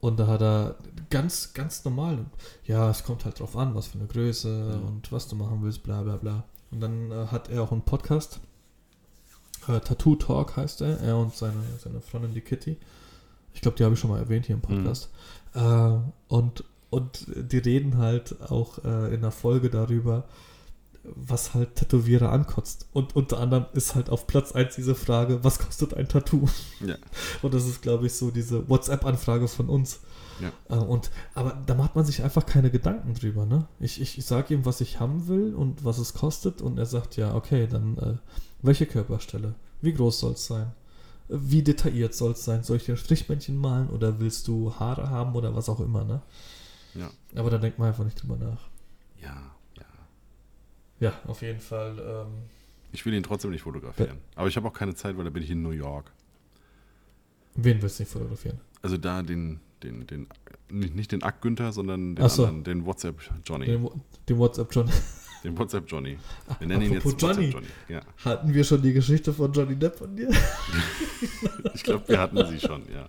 [0.00, 0.76] Und da hat er
[1.08, 2.26] ganz, ganz normal,
[2.66, 4.86] ja, es kommt halt drauf an, was für eine Größe mhm.
[4.86, 6.44] und was du machen willst, bla bla bla.
[6.74, 8.40] Und dann äh, hat er auch einen Podcast.
[9.68, 11.00] Äh, Tattoo Talk heißt er.
[11.00, 12.76] Er und seine, seine Freundin, die Kitty.
[13.54, 15.10] Ich glaube, die habe ich schon mal erwähnt hier im Podcast.
[15.54, 15.60] Mhm.
[15.60, 15.98] Äh,
[16.28, 20.24] und, und die reden halt auch äh, in der Folge darüber,
[21.04, 22.88] was halt Tätowierer ankotzt.
[22.92, 26.46] Und unter anderem ist halt auf Platz 1 diese Frage, was kostet ein Tattoo?
[26.84, 26.96] Ja.
[27.42, 30.00] Und das ist, glaube ich, so diese WhatsApp-Anfrage von uns.
[30.40, 30.52] Ja.
[30.68, 33.46] Äh, und, aber da macht man sich einfach keine Gedanken drüber.
[33.46, 33.66] Ne?
[33.80, 36.86] Ich, ich, ich sage ihm, was ich haben will und was es kostet und er
[36.86, 38.16] sagt, ja, okay, dann äh,
[38.62, 39.54] welche Körperstelle?
[39.80, 40.72] Wie groß soll es sein?
[41.28, 42.64] Wie detailliert soll es sein?
[42.64, 46.22] Soll ich dir Strichmännchen malen oder willst du Haare haben oder was auch immer, ne?
[46.94, 47.10] Ja.
[47.34, 48.68] Aber da denkt man einfach nicht drüber nach.
[49.22, 49.53] Ja,
[51.00, 51.12] ja.
[51.26, 51.98] Auf jeden Fall.
[51.98, 52.32] Ähm,
[52.92, 54.18] ich will ihn trotzdem nicht fotografieren.
[54.36, 56.12] Aber ich habe auch keine Zeit, weil da bin ich in New York.
[57.56, 58.60] Wen willst du nicht fotografieren?
[58.82, 60.28] Also da den, den, den,
[60.70, 62.44] nicht, nicht den Ack Günther, sondern den, so.
[62.46, 63.66] anderen, den WhatsApp Johnny.
[63.66, 63.88] Den,
[64.28, 64.92] den WhatsApp Johnny.
[65.44, 66.16] Den WhatsApp Johnny.
[66.58, 67.52] Wir nennen ihn jetzt Apropos WhatsApp Johnny.
[67.52, 67.66] Johnny.
[67.90, 68.00] Ja.
[68.24, 70.30] Hatten wir schon die Geschichte von Johnny Depp von dir?
[71.74, 73.08] Ich glaube, wir hatten sie schon, ja.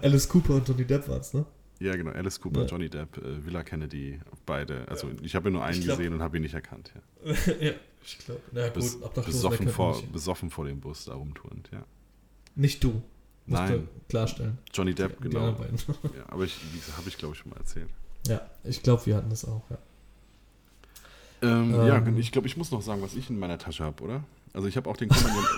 [0.00, 1.44] Alice Cooper und Johnny Depp waren es, ne?
[1.80, 2.10] Ja, genau.
[2.10, 2.66] Alice Cooper, Ja.
[2.66, 4.86] Johnny Depp, äh, Villa Kennedy, beide.
[4.88, 6.92] Also ich habe ja nur einen glaub- gesehen und habe ihn nicht erkannt.
[7.24, 7.32] Ja.
[7.60, 7.72] ja,
[8.04, 8.40] ich glaube.
[8.52, 11.84] Na ja, Bes gut, besoffen, vor, besoffen vor dem Bus da rumturnt, ja.
[12.56, 13.00] Nicht du.
[13.46, 13.72] Musst Nein.
[13.72, 14.58] du klarstellen.
[14.74, 15.50] Johnny Depp, Die genau.
[16.16, 17.88] Ja, aber ich, wie gesagt, habe ich glaube ich schon mal erzählt.
[18.26, 19.78] Ja, ich glaube, wir hatten das auch, ja.
[21.40, 21.86] Ähm, Ähm.
[21.86, 24.24] Ja, ich glaube, ich muss noch sagen, was ich in meiner Tasche habe, oder?
[24.58, 25.44] Also ich habe auch den Kompagnon.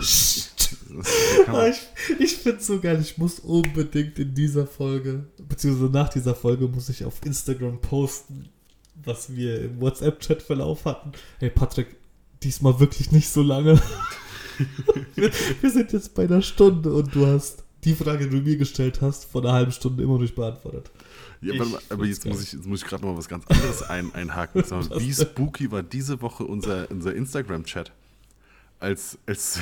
[1.47, 1.79] Ah, ich
[2.19, 3.01] ich finde es so geil.
[3.01, 8.51] Ich muss unbedingt in dieser Folge, beziehungsweise nach dieser Folge, muss ich auf Instagram posten,
[9.03, 11.13] was wir im WhatsApp-Chat-Verlauf hatten.
[11.39, 11.97] Hey Patrick,
[12.43, 13.81] diesmal wirklich nicht so lange.
[15.15, 15.31] wir,
[15.61, 19.01] wir sind jetzt bei einer Stunde und du hast die Frage, die du mir gestellt
[19.01, 20.91] hast, vor einer halben Stunde immer noch nicht beantwortet.
[21.41, 23.83] Ja, aber find's jetzt muss ich, jetzt muss ich gerade noch mal was ganz anderes
[23.83, 24.63] ein, einhaken.
[24.99, 27.93] Wie spooky war diese Woche unser, unser Instagram-Chat?
[28.81, 29.59] Als, als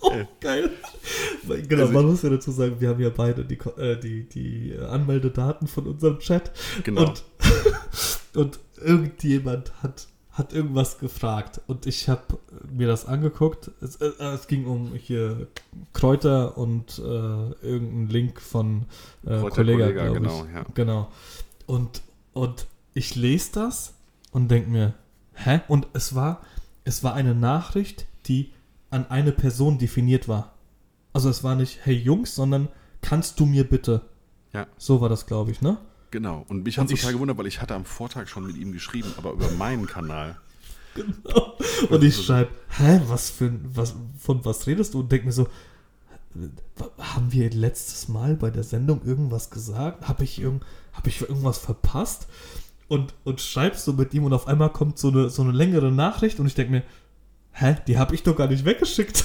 [0.00, 0.26] Oh, Äh.
[0.40, 0.70] geil.
[1.68, 4.72] Genau, Also man muss ja dazu sagen, wir haben ja beide die, äh, die, die
[4.72, 6.50] äh, Anmeldedaten von unserem Chat.
[6.84, 7.02] genau.
[7.02, 7.24] Und,
[8.34, 11.60] und irgendjemand hat, hat irgendwas gefragt.
[11.66, 12.38] Und ich habe
[12.72, 13.70] mir das angeguckt.
[13.80, 15.46] Es, äh, es ging um hier
[15.92, 18.86] Kräuter und äh, irgendein Link von
[19.24, 20.64] äh, Kollega, glaube genau, ja.
[20.74, 21.10] Genau.
[21.66, 23.94] Und, und ich lese das
[24.32, 24.94] und denke mir,
[25.36, 25.60] hä?
[25.68, 26.40] Und es war,
[26.84, 28.52] es war eine Nachricht, die
[28.90, 30.54] an eine Person definiert war.
[31.12, 32.68] Also es war nicht, hey Jungs, sondern
[33.02, 34.02] kannst du mir bitte.
[34.52, 34.66] Ja.
[34.76, 35.78] So war das, glaube ich, ne?
[36.10, 36.44] Genau.
[36.48, 39.12] Und mich hat ich- total gewundert, weil ich hatte am Vortag schon mit ihm geschrieben,
[39.16, 40.36] aber über meinen Kanal.
[40.96, 41.52] Genau.
[41.90, 45.00] Und ich schreibe, hä, was für was, von was redest du?
[45.00, 45.46] Und denke mir so,
[46.98, 50.08] haben wir letztes Mal bei der Sendung irgendwas gesagt?
[50.08, 50.64] Habe ich, irgend,
[50.94, 52.28] hab ich irgendwas verpasst?
[52.88, 55.90] Und, und schreibst so mit ihm und auf einmal kommt so eine, so eine längere
[55.90, 56.82] Nachricht und ich denke mir,
[57.52, 59.24] hä, die habe ich doch gar nicht weggeschickt.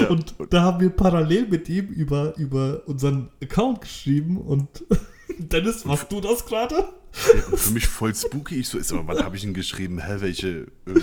[0.00, 0.08] Ja.
[0.08, 4.84] Und da haben wir parallel mit ihm über, über unseren Account geschrieben und
[5.38, 6.76] Dennis, warst du das gerade?
[6.76, 8.56] Ja, für mich voll spooky.
[8.56, 9.98] Ich so, ist aber, wann habe ich ihn geschrieben?
[9.98, 10.48] Hä, welche,
[10.86, 10.94] äh,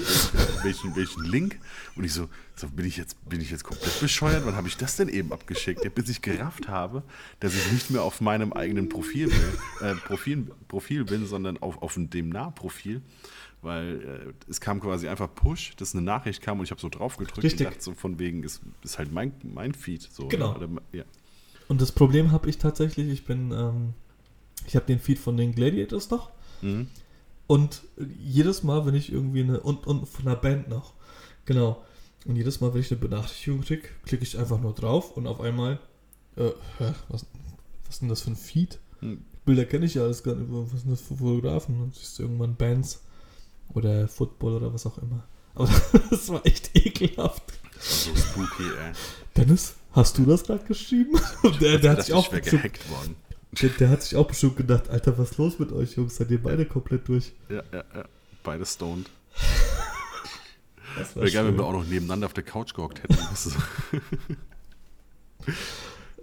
[0.63, 1.59] welchen, welchen Link?
[1.95, 4.43] Und ich so, so bin, ich jetzt, bin ich jetzt komplett bescheuert?
[4.45, 5.83] Wann habe ich das denn eben abgeschickt?
[5.83, 7.03] Ja, bis ich gerafft habe,
[7.39, 11.81] dass ich nicht mehr auf meinem eigenen Profil bin, äh, Profil, Profil bin, sondern auf,
[11.81, 13.01] auf dem Nahprofil.
[13.61, 16.89] Weil äh, es kam quasi einfach Push, dass eine Nachricht kam und ich habe so
[16.89, 17.67] drauf gedrückt Richtig.
[17.67, 20.01] und dachte so von wegen, ist, ist halt mein, mein Feed.
[20.01, 20.55] So, Genau.
[20.55, 21.03] Oder, ja.
[21.67, 23.93] Und das Problem habe ich tatsächlich, ich bin, ähm,
[24.69, 26.29] ich habe den Feed von den Gladiators noch
[26.61, 26.87] Mhm.
[27.47, 30.93] und jedes Mal, wenn ich irgendwie eine, und, und von einer Band noch,
[31.45, 31.83] genau,
[32.25, 35.39] und jedes Mal, wenn ich eine Benachrichtigung kriege, klicke ich einfach nur drauf und auf
[35.41, 35.79] einmal,
[36.35, 36.51] äh,
[37.07, 37.25] was,
[37.85, 38.77] was ist denn das für ein Feed?
[38.99, 39.23] Hm.
[39.45, 41.81] Bilder kenne ich ja alles gar nicht, was sind das für Fotografen?
[41.81, 43.01] Und siehst du irgendwann Bands
[43.73, 45.23] oder Football oder was auch immer.
[45.55, 45.69] Aber
[46.11, 47.41] das war echt ekelhaft.
[47.79, 48.91] So spooky, ey.
[49.35, 51.17] Dennis, hast du das gerade geschrieben?
[51.61, 53.15] Der, der, hat sich auch ich wäre gehackt worden.
[53.51, 56.15] Der, der hat sich auch bestimmt gedacht, Alter, was ist los mit euch, Jungs?
[56.17, 57.33] Seid ihr beide komplett durch?
[57.49, 58.05] Ja, ja, ja.
[58.43, 59.09] Beide stoned.
[60.97, 63.15] Das Wäre geil, wenn wir auch noch nebeneinander auf der Couch gehockt hätten.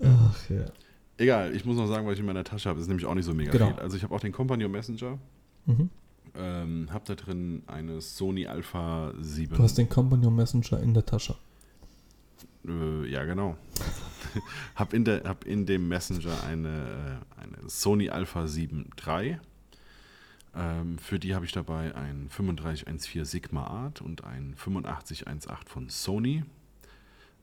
[0.02, 0.64] Ach ja.
[1.18, 2.76] Egal, ich muss noch sagen, was ich in meiner Tasche habe.
[2.78, 3.68] Das ist nämlich auch nicht so mega Genau.
[3.68, 3.78] viel.
[3.78, 5.18] Also ich habe auch den Companion Messenger.
[5.66, 5.88] Mhm.
[6.34, 9.56] Ähm, habe da drin eine Sony Alpha 7.
[9.56, 11.36] Du hast den Companion Messenger in der Tasche.
[12.66, 13.56] Äh, ja, genau.
[14.74, 19.38] hab, in der, hab in dem Messenger eine, äh, eine Sony Alpha 7 III.
[20.54, 26.44] Ähm, für die habe ich dabei ein 3514 Sigma Art und ein 8518 von Sony.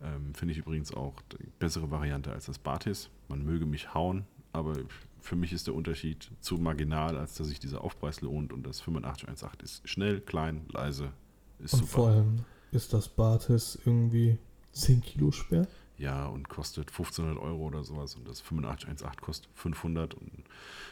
[0.01, 3.09] Ähm, Finde ich übrigens auch die bessere Variante als das Batis.
[3.29, 4.73] Man möge mich hauen, aber
[5.21, 8.81] für mich ist der Unterschied zu marginal, als dass sich dieser Aufpreis lohnt und das
[8.81, 11.13] 8518 ist schnell, klein, leise,
[11.59, 11.91] ist Und super.
[11.91, 14.37] vor allem ist das Batis irgendwie
[14.73, 15.67] 10 Kilo schwer.
[15.97, 20.31] Ja, und kostet 1500 Euro oder sowas und das 8518 kostet 500 und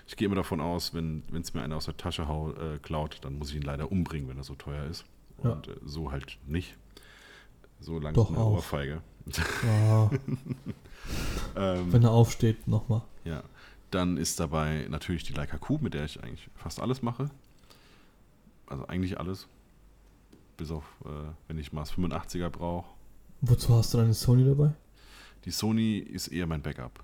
[0.07, 3.17] ich gehe immer davon aus, wenn es mir einer aus der Tasche hau, äh, klaut,
[3.21, 5.05] dann muss ich ihn leider umbringen, wenn er so teuer ist.
[5.43, 5.51] Ja.
[5.53, 6.77] Und äh, so halt nicht.
[7.79, 8.53] So lange Doch eine auch.
[8.57, 9.01] Ohrfeige.
[9.63, 10.09] Ja,
[11.55, 13.01] Ähm, wenn er aufsteht, nochmal.
[13.23, 13.43] ja,
[13.89, 17.29] dann ist dabei natürlich die Leica Q, mit der ich eigentlich fast alles mache.
[18.67, 19.47] Also eigentlich alles.
[20.57, 21.09] Bis auf, äh,
[21.47, 22.87] wenn ich das 85er brauche.
[23.41, 24.73] Wozu hast du deine Sony dabei?
[25.45, 27.03] Die Sony ist eher mein Backup.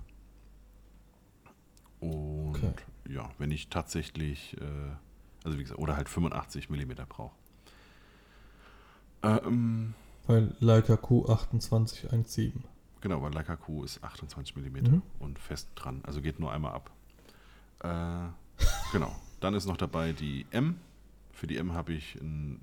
[1.99, 2.73] Und Okay.
[3.09, 4.65] ja, wenn ich tatsächlich, äh,
[5.43, 7.35] also wie gesagt, oder halt 85 mm brauche.
[9.23, 9.93] Ähm,
[10.27, 12.51] Weil Leica Q2817.
[13.01, 15.01] genau, weil Leica Q ist 28 mm Mhm.
[15.19, 16.91] und fest dran, also geht nur einmal ab.
[17.79, 18.27] Äh,
[18.91, 19.15] genau.
[19.39, 20.79] Dann ist noch dabei die M.
[21.31, 22.59] Für die M habe ich einen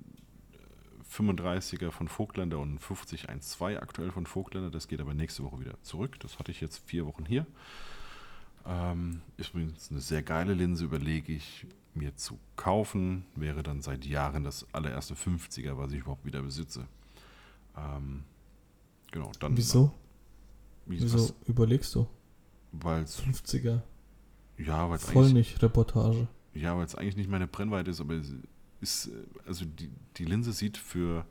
[1.11, 4.69] 35er von Vogtländer und einen 5012 aktuell von Vogtländer.
[4.71, 6.19] Das geht aber nächste Woche wieder zurück.
[6.19, 7.45] Das hatte ich jetzt vier Wochen hier.
[8.65, 13.25] Ähm, ist übrigens eine sehr geile Linse, überlege ich mir zu kaufen.
[13.35, 16.87] Wäre dann seit Jahren das allererste 50er, was ich überhaupt wieder besitze.
[17.77, 18.23] Ähm,
[19.11, 19.55] genau, dann.
[19.55, 19.93] Wieso?
[20.87, 22.07] Wie, Wieso was, überlegst du?
[22.71, 23.81] weil's, 50er.
[24.57, 26.27] ja, weil es Voll eigentlich, nicht Reportage.
[26.53, 28.33] ja, weil's eigentlich nicht meine Brennweite ist, aber es
[28.85, 29.11] ist, äh,
[29.47, 31.25] also die, die Linse sieht für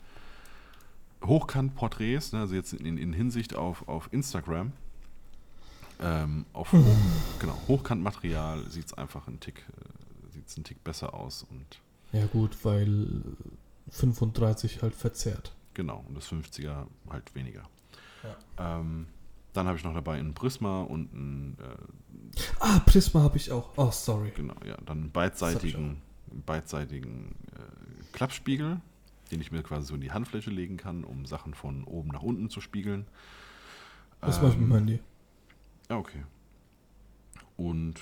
[1.24, 4.72] Hochkant-Porträts, ne, also jetzt in, in Hinsicht auf, auf Instagram,
[6.00, 6.96] ähm, auf Hoch,
[7.38, 11.80] genau, Hochkantmaterial sieht es einfach einen Tick, äh, sieht's einen Tick besser aus und
[12.12, 13.22] Ja gut, weil
[13.90, 15.54] 35 halt verzerrt.
[15.72, 17.62] genau, und das 50er halt weniger.
[18.58, 19.06] Ähm,
[19.52, 23.70] dann habe ich noch dabei einen Prisma und einen, äh, Ah, Prisma habe ich auch.
[23.76, 24.32] Oh, sorry.
[24.34, 26.00] genau, ja, dann einen beidseitigen,
[26.30, 28.80] beidseitigen äh, Klappspiegel,
[29.30, 32.22] den ich mir quasi so in die Handfläche legen kann, um Sachen von oben nach
[32.22, 33.06] unten zu spiegeln.
[34.20, 35.00] Was mache ich mit Ähm, meinem Handy?
[35.90, 36.24] Ja, okay.
[37.56, 38.00] Und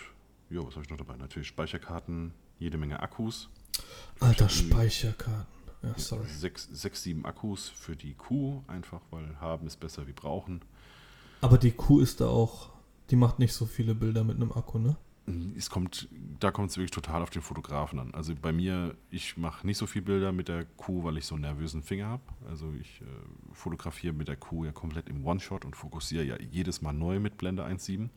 [0.51, 1.17] ja, was habe ich noch dabei?
[1.17, 3.49] Natürlich Speicherkarten, jede Menge Akkus.
[4.21, 5.47] Alter, Speicherkarten.
[5.83, 6.29] Ja, sorry.
[6.29, 10.63] Sechs, sechs, sieben Akkus für die Kuh, einfach weil haben ist besser wie brauchen.
[11.41, 12.71] Aber die Kuh ist da auch,
[13.11, 14.97] die macht nicht so viele Bilder mit einem Akku, ne?
[15.57, 16.09] Es kommt,
[16.41, 18.13] da kommt es wirklich total auf den Fotografen an.
[18.13, 21.37] Also bei mir, ich mache nicht so viel Bilder mit der Kuh, weil ich so
[21.37, 22.23] einen nervösen Finger habe.
[22.49, 23.05] Also ich äh,
[23.53, 27.39] fotografiere mit der Kuh ja komplett im One-Shot und fokussiere ja jedes Mal neu mit
[27.39, 28.09] Blende 1.7.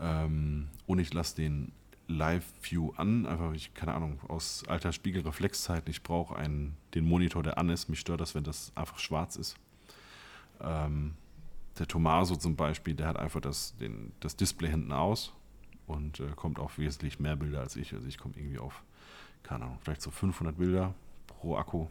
[0.00, 1.72] Ähm, und ich lasse den
[2.08, 7.68] Live-View an, einfach, ich, keine Ahnung, aus alter Spiegelreflexzeit, ich brauche den Monitor, der an
[7.68, 7.90] ist.
[7.90, 9.56] Mich stört das, wenn das einfach schwarz ist.
[10.62, 11.14] Ähm,
[11.78, 15.34] der Tomaso zum Beispiel, der hat einfach das, den, das Display hinten aus
[15.90, 17.92] und äh, kommt auf wesentlich mehr Bilder als ich.
[17.92, 18.82] Also ich komme irgendwie auf,
[19.42, 20.94] keine Ahnung, vielleicht so 500 Bilder
[21.26, 21.86] pro Akku.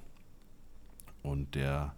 [1.22, 1.94] Und der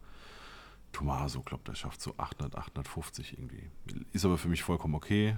[0.91, 3.69] Tomaso, glaube der schafft so 800, 850 irgendwie.
[4.13, 5.37] Ist aber für mich vollkommen okay.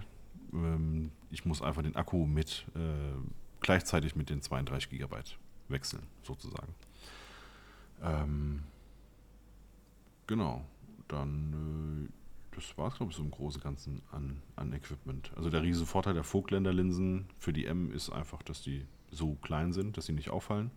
[0.53, 3.13] Ähm, ich muss einfach den Akku mit äh,
[3.59, 5.37] gleichzeitig mit den 32 Gigabyte
[5.67, 6.73] wechseln, sozusagen.
[8.01, 8.63] Ähm,
[10.27, 10.63] genau.
[11.09, 12.22] Dann, äh,
[12.55, 15.31] das war es, glaube ich, so im Großen und Ganzen an, an Equipment.
[15.35, 19.35] Also der riesen Vorteil der Vogtländer Linsen für die M ist einfach, dass die so
[19.35, 20.71] klein sind, dass sie nicht auffallen.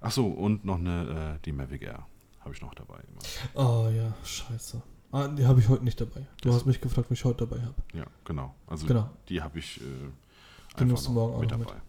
[0.00, 2.06] Achso, und noch eine, äh, die Mavic Air
[2.40, 3.00] habe ich noch dabei.
[3.08, 3.62] Immer.
[3.66, 4.80] Oh ja, scheiße.
[5.10, 6.20] Ah, die habe ich heute nicht dabei.
[6.42, 7.74] Du Das- hast mich gefragt, was ich heute dabei habe.
[7.94, 8.54] Ja, genau.
[8.66, 9.10] Also Genau.
[9.28, 11.68] die habe ich äh, nimmst du morgen auch mit noch mit.
[11.68, 11.80] dabei.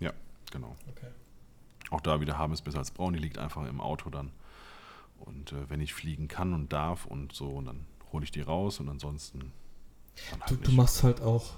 [0.00, 0.12] Ja,
[0.50, 0.76] genau.
[0.88, 1.08] Okay.
[1.90, 3.12] Auch da wieder haben es besser als braun.
[3.14, 4.30] Die liegt einfach im Auto dann.
[5.18, 8.40] Und äh, wenn ich fliegen kann und darf und so, und dann hole ich die
[8.40, 9.52] raus und ansonsten
[10.30, 11.54] halt Du, du machst halt auch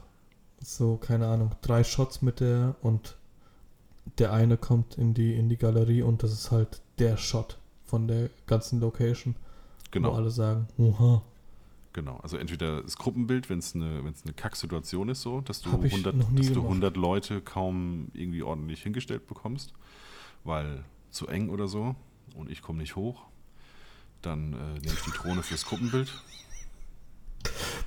[0.60, 3.16] so, keine Ahnung, drei Shots mit der und
[4.18, 8.08] der eine kommt in die, in die Galerie und das ist halt der Shot von
[8.08, 11.22] der ganzen Location, wo genau, alle sagen, oha,
[11.92, 12.18] genau.
[12.18, 15.84] Also entweder das Gruppenbild, wenn es eine, wenn's eine Kacksituation ist, so, dass du, Hab
[15.84, 16.68] ich 100, noch nie dass du gemacht.
[16.68, 19.72] 100 Leute kaum irgendwie ordentlich hingestellt bekommst,
[20.44, 21.94] weil zu eng oder so
[22.34, 23.26] und ich komme nicht hoch,
[24.22, 26.10] dann äh, nehme ich die Drohne fürs Gruppenbild.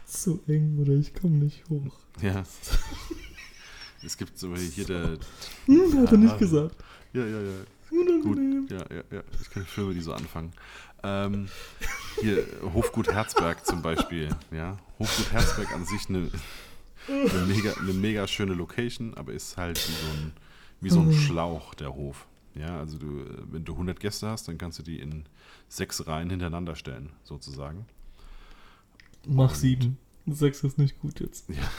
[0.06, 1.94] zu eng oder ich komme nicht hoch.
[2.22, 2.44] Ja.
[4.06, 5.18] Es gibt so hier der.
[5.66, 6.76] Hm, hat er Ah, nicht gesagt.
[7.14, 7.52] Ja, ja, ja.
[7.92, 8.68] Unangenehm.
[8.68, 9.24] Gut, ja, ja, ja.
[9.42, 10.52] Ich kenne Filme, die so anfangen.
[11.04, 11.48] Ähm,
[12.22, 14.30] hier, Hofgut Herzberg zum Beispiel.
[14.52, 16.30] Ja, Hofgut Herzberg an sich eine,
[17.08, 20.34] eine, mega, eine mega schöne Location, aber ist halt wie so ein,
[20.82, 22.26] wie so ein Schlauch, der Hof.
[22.56, 25.26] Ja, also du, äh, wenn du 100 Gäste hast, dann kannst du die in
[25.70, 27.86] sechs Reihen hintereinander stellen, sozusagen.
[29.28, 29.98] Mach Und- sieben.
[30.26, 31.50] Sechs ist nicht gut jetzt.
[31.50, 31.70] Ja,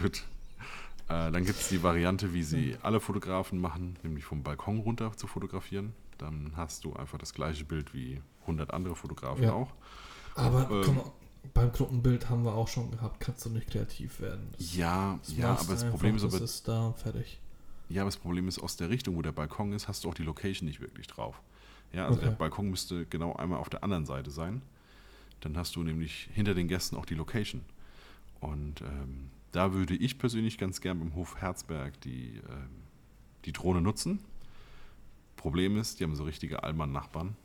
[0.00, 0.24] gut.
[1.08, 5.12] Äh, dann gibt es die Variante, wie sie alle Fotografen machen, nämlich vom Balkon runter
[5.16, 5.92] zu fotografieren.
[6.18, 9.52] Dann hast du einfach das gleiche Bild wie 100 andere Fotografen Ja.
[9.52, 9.72] auch.
[10.34, 11.00] Aber Ähm, komm,
[11.52, 14.48] beim Gruppenbild haben wir auch schon gehabt, kannst du nicht kreativ werden.
[14.56, 17.38] Das- Ja, das ja, aber das Problem ist das aber, ist da fertig.
[17.94, 20.14] Ja, aber das Problem ist, aus der Richtung, wo der Balkon ist, hast du auch
[20.14, 21.40] die Location nicht wirklich drauf.
[21.92, 22.36] Ja, also der Okay.
[22.38, 24.62] Balkon müsste genau einmal auf der anderen Seite sein.
[25.40, 27.60] Dann hast du nämlich hinter den Gästen auch die Location.
[28.40, 32.68] Und ähm, da würde ich persönlich ganz gern beim Hof Herzberg die, ähm,
[33.44, 34.18] die Drohne nutzen.
[35.36, 37.36] Problem ist, die haben so richtige Allmann-Nachbarn.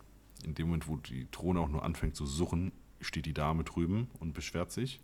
[0.44, 2.72] In dem Moment, wo die Drohne auch nur anfängt zu suchen,
[3.02, 5.00] steht die Dame drüben und beschwert sich.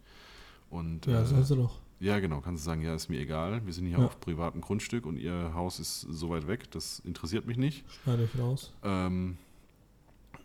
[0.72, 1.80] Und, Ja, äh, soll sie doch.
[2.00, 3.66] Ja, genau, kannst du sagen, ja, ist mir egal.
[3.66, 4.06] Wir sind hier Ja.
[4.06, 7.84] auf privatem Grundstück und ihr Haus ist so weit weg, das interessiert mich nicht.
[8.04, 8.72] Schneide ich raus.
[8.84, 9.38] Ähm,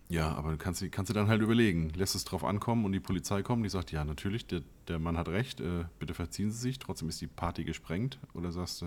[0.09, 3.01] ja, aber kannst, du- kannst du dann halt überlegen, lässt es drauf ankommen und die
[3.01, 6.59] Polizei kommt, die sagt, ja, natürlich, der, der Mann hat recht, äh, bitte verziehen Sie
[6.59, 8.19] sich, trotzdem ist die Party gesprengt.
[8.35, 8.87] Oder sagst du,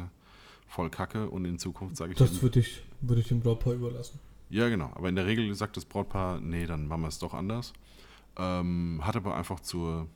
[0.68, 4.20] voll kacke und in Zukunft sage ich Das würde ich, würd ich dem Brautpaar überlassen.
[4.50, 4.92] Ja, genau.
[4.96, 7.74] Aber in der Regel sagt das Brautpaar, nee, dann machen wir es doch anders.
[8.38, 10.08] Ähm, hat aber einfach zur,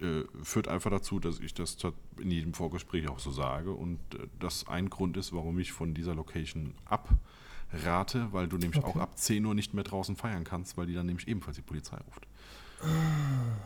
[0.00, 1.76] äh, führt einfach dazu, dass ich das
[2.20, 5.94] in jedem Vorgespräch auch so sage und äh, das ein Grund ist, warum ich von
[5.94, 8.86] dieser Location abrate, weil du nämlich Okay.
[8.86, 11.62] auch ab 10 Uhr nicht mehr draußen feiern kannst, weil die dann nämlich ebenfalls die
[11.62, 12.26] Polizei ruft.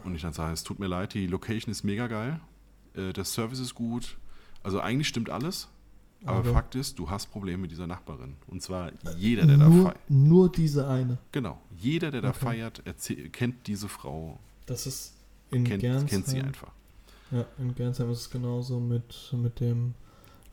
[0.04, 2.38] Und ich dann sage, es tut mir leid, die Location ist mega geil,
[2.94, 4.18] äh, der Service ist gut,
[4.62, 5.68] also eigentlich stimmt alles,
[6.24, 8.36] aber, Aber- Fakt ist, du hast Probleme mit dieser Nachbarin.
[8.46, 10.10] Und zwar jeder, der da nur, feiert.
[10.10, 11.18] nur diese eine.
[11.32, 11.58] Genau.
[11.78, 12.38] Jeder, der da Okay.
[12.40, 15.14] feiert, erzähl- kennt diese Frau, Das ist
[15.50, 16.06] in kennt, Gernsheim.
[16.06, 16.72] kennt sie einfach.
[17.30, 19.94] Ja, in Gernsheim ist es genauso mit, mit dem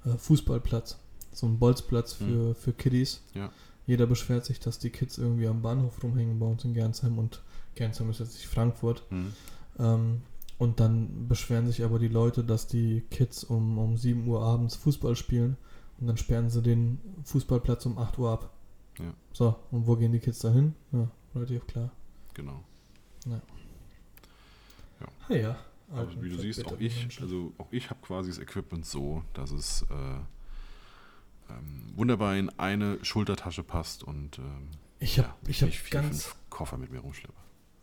[0.06, 0.98] äh, Fußballplatz.
[1.32, 3.22] So ein Bolzplatz für, für Kiddies.
[3.34, 3.52] Ja.
[3.86, 7.42] Jeder beschwert sich, dass die Kids irgendwie am Bahnhof rumhängen bei uns in Gernsheim und
[7.76, 9.04] Gernsheim ist jetzt nicht Frankfurt.
[9.10, 9.34] Hm.
[9.80, 10.22] Ähm,
[10.60, 14.76] und dann beschweren sich aber die Leute, dass die Kids um, um 7 Uhr abends
[14.76, 15.58] Fußball spielen
[16.00, 18.52] und dann sperren sie den Fußballplatz um 8 Uhr ab.
[19.00, 19.14] Ja.
[19.34, 20.76] So, und wo gehen die Kids da hin?
[20.92, 21.92] Ja, relativ klar.
[22.36, 22.64] Genau.
[23.28, 23.42] Ah
[25.30, 25.56] ja.
[25.92, 29.52] Aber wie du siehst, auch ich, also auch ich habe quasi das Equipment so, dass
[29.52, 29.94] es äh,
[31.54, 34.70] ähm, wunderbar in eine Schultertasche passt und ähm,
[35.00, 37.34] ich habe ja, ich hab vier, ganz, fünf Koffer mit mir rumschleppe.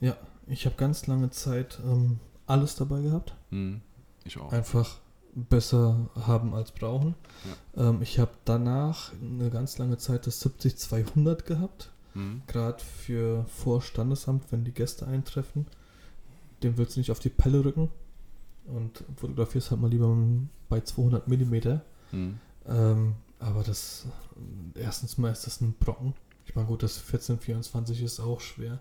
[0.00, 0.16] ja,
[0.46, 3.36] ich habe ganz lange Zeit ähm, alles dabei gehabt.
[3.50, 3.80] Hm.
[4.24, 4.52] Ich auch.
[4.52, 4.98] Einfach
[5.34, 7.14] besser haben als brauchen.
[7.76, 11.90] Ähm, ich habe danach eine ganz lange Zeit das 70-200 gehabt.
[12.14, 12.42] Hm.
[12.46, 15.66] Gerade für vor Standesamt, wenn die Gäste eintreffen.
[16.62, 17.90] Dem willst du nicht auf die Pelle rücken.
[18.66, 20.16] Und fotografierst halt mal lieber
[20.68, 21.84] bei 200 Millimeter.
[22.10, 22.38] Hm.
[22.66, 24.06] Ähm, aber das,
[24.74, 26.14] erstens mal ist das ein Brocken.
[26.44, 28.80] Ich meine, gut, das 1424 ist auch schwer.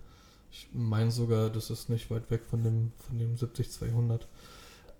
[0.51, 4.21] Ich meine sogar, das ist nicht weit weg von dem, von dem 70-200.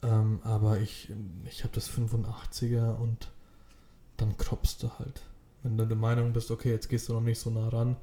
[0.01, 1.11] Ähm, aber ich,
[1.45, 3.29] ich habe das 85er und
[4.17, 5.21] dann kroppst du halt.
[5.63, 7.97] Wenn du der Meinung bist, okay, jetzt gehst du noch nicht so nah ran,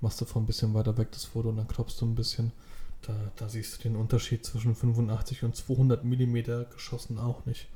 [0.00, 2.52] machst du von ein bisschen weiter weg das Foto und dann kroppst du ein bisschen.
[3.02, 7.68] Da, da siehst du den Unterschied zwischen 85 und 200 Millimeter geschossen auch nicht.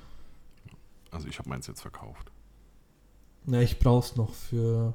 [1.11, 2.31] Also ich habe meins jetzt verkauft.
[3.45, 4.95] Na, ich brauch's noch für,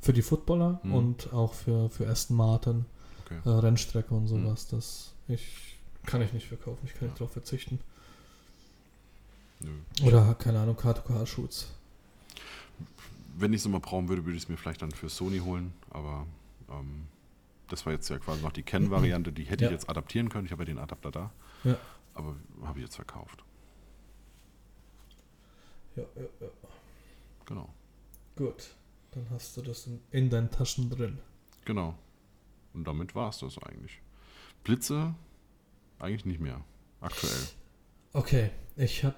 [0.00, 0.94] für die Footballer Mhm.
[0.94, 2.84] und auch für, für Aston Martin,
[3.24, 3.40] Okay.
[3.44, 4.28] äh, Rennstrecke und Mhm.
[4.28, 4.68] sowas.
[4.68, 5.76] Das ich,
[6.06, 7.80] kann ich nicht verkaufen, ich kann nicht drauf verzichten.
[9.60, 9.70] Nö.
[10.04, 11.68] Oder, keine Ahnung, K2K-Shoots.
[13.36, 15.72] Wenn ich es mal brauchen würde, würde ich es mir vielleicht dann für Sony holen,
[15.90, 16.26] aber
[16.70, 17.06] ähm,
[17.68, 19.70] das war jetzt ja quasi noch die Canon-Variante, die hätte Ja.
[19.70, 20.46] ich jetzt adaptieren können.
[20.46, 21.32] Ich habe ja den Adapter da.
[21.64, 21.76] Ja.
[22.14, 23.44] Aber habe ich jetzt verkauft.
[25.96, 26.48] Ja, ja, ja.
[27.46, 27.68] Genau.
[28.36, 28.74] Gut.
[29.12, 31.18] Dann hast du das in, in deinen Taschen drin.
[31.64, 31.96] Genau.
[32.72, 34.00] Und damit war es das eigentlich.
[34.64, 35.14] Blitze
[36.00, 36.60] eigentlich nicht mehr.
[37.00, 37.48] Aktuell.
[38.12, 39.16] Okay, ich habe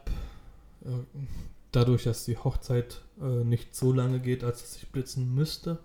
[0.84, 0.88] äh,
[1.72, 5.78] dadurch, dass die Hochzeit äh, nicht so lange geht, als dass ich blitzen müsste.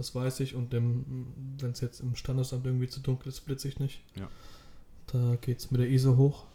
[0.00, 0.54] Das weiß ich.
[0.54, 4.02] Und wenn es jetzt im Standesamt irgendwie zu dunkel ist, blitze ich nicht.
[4.16, 4.30] Ja.
[5.08, 6.46] Da geht es mit der ISO hoch.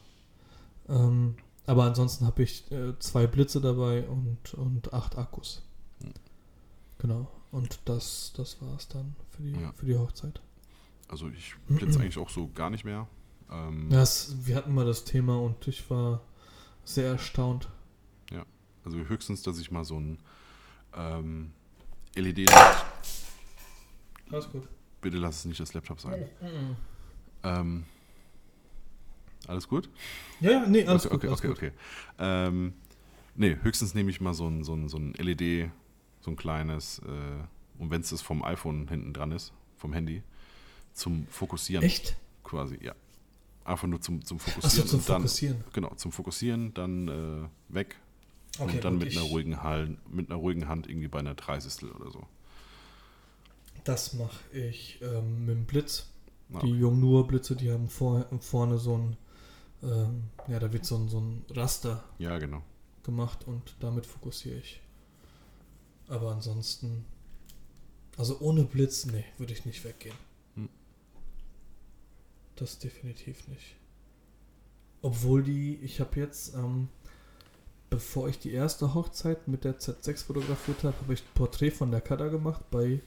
[0.89, 1.35] Ähm,
[1.67, 5.61] aber ansonsten habe ich äh, zwei Blitze dabei und, und acht Akkus.
[6.01, 6.11] Hm.
[6.97, 7.31] Genau.
[7.51, 9.71] Und das, das war es dann für die, Ja.
[9.73, 10.41] für die Hochzeit.
[11.07, 13.07] Also ich blitze eigentlich auch so gar nicht mehr.
[13.51, 16.23] Ähm, Das, wir hatten mal das Thema und ich war
[16.83, 17.69] sehr erstaunt.
[18.83, 20.19] Also höchstens, dass ich mal so ein
[20.95, 21.51] ähm,
[22.15, 22.51] LED.
[24.31, 24.67] Alles gut.
[25.01, 26.25] Bitte lass es nicht das Laptop sein.
[27.43, 27.83] Ähm,
[29.47, 29.89] alles gut?
[30.39, 31.17] Ja, ja, nee, alles okay, gut.
[31.17, 31.57] okay, alles okay, gut.
[31.57, 31.71] okay.
[32.19, 32.73] Ähm,
[33.35, 35.69] nee, höchstens nehme ich mal so ein, so ein, so ein LED,
[36.21, 40.23] so ein kleines, äh, und wenn es das vom iPhone hinten dran ist, vom Handy,
[40.93, 42.17] zum Fokussieren Echt?
[42.43, 42.95] quasi, ja.
[43.63, 44.85] Einfach nur zum, zum Fokussieren.
[44.85, 45.63] Achso, zum dann, Fokussieren.
[45.73, 47.97] Genau, zum Fokussieren, dann äh, weg
[48.57, 51.35] Okay, und dann gut, mit einer, ruhigen Hall, mit einer ruhigen Hand irgendwie bei einer
[51.35, 52.25] Dreißigstel oder so.
[53.85, 56.07] Das mache ich ähm, mit dem Blitz.
[56.49, 59.17] Ja, Die Jungnur-Blitze, die haben vor, vorne so ein,
[59.83, 62.63] ähm, ja, da wird so ein, so ein Raster Ja, genau.
[63.03, 64.81] gemacht und damit fokussiere ich.
[66.07, 67.05] Aber ansonsten,
[68.17, 70.15] also ohne Blitz, nee, würde ich nicht weggehen.
[70.55, 70.69] Hm.
[72.55, 73.75] Das definitiv nicht.
[75.03, 76.89] Obwohl die, ich habe jetzt, ähm,
[77.91, 81.91] bevor ich die erste Hochzeit mit der Z6 fotografiert habe, habe ich ein Porträt von
[81.91, 83.01] der Kada gemacht bei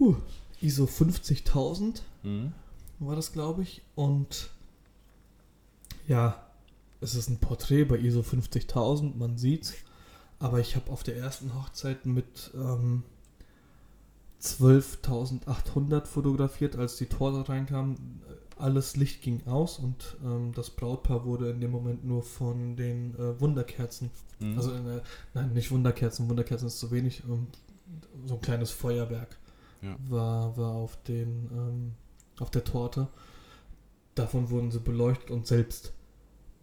[0.00, 0.16] uh,
[0.60, 2.52] ISO 50000 Mhm.
[2.98, 3.82] war das, glaube ich.
[3.94, 4.50] Und
[6.06, 6.46] ja,
[7.00, 9.74] es ist ein Porträt bei ISO 50000, man sieht's.
[10.38, 13.02] Aber ich habe auf der ersten Hochzeit mit ähm,
[14.42, 17.96] 12.800 fotografiert, als die Tore reinkamen.
[18.56, 23.14] alles Licht ging aus und ähm, das Brautpaar wurde in dem Moment nur von den
[23.14, 24.56] äh, Wunderkerzen, Mhm.
[24.56, 25.00] also äh,
[25.34, 27.46] nein, nicht Wunderkerzen, Wunderkerzen ist zu wenig, ähm,
[28.26, 29.38] so ein kleines Feuerwerk
[29.82, 29.96] Ja.
[30.08, 31.92] war, war auf den ähm,
[32.38, 33.08] auf der Torte.
[34.14, 35.92] Davon wurden sie beleuchtet und selbst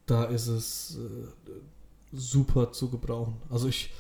[0.06, 1.52] da ist es äh,
[2.12, 3.38] super zu gebrauchen.
[3.50, 3.92] Also ich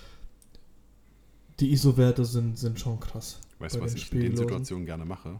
[1.59, 3.39] die ISO-Werte sind, sind schon krass.
[3.59, 4.37] weißt du, was ich in den.
[4.37, 5.39] Situationen gerne mache?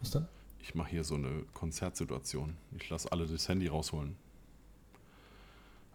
[0.00, 0.28] Was dann?
[0.60, 2.56] Ich mache hier so eine Konzertsituation.
[2.76, 4.16] Ich lasse alle das Handy rausholen.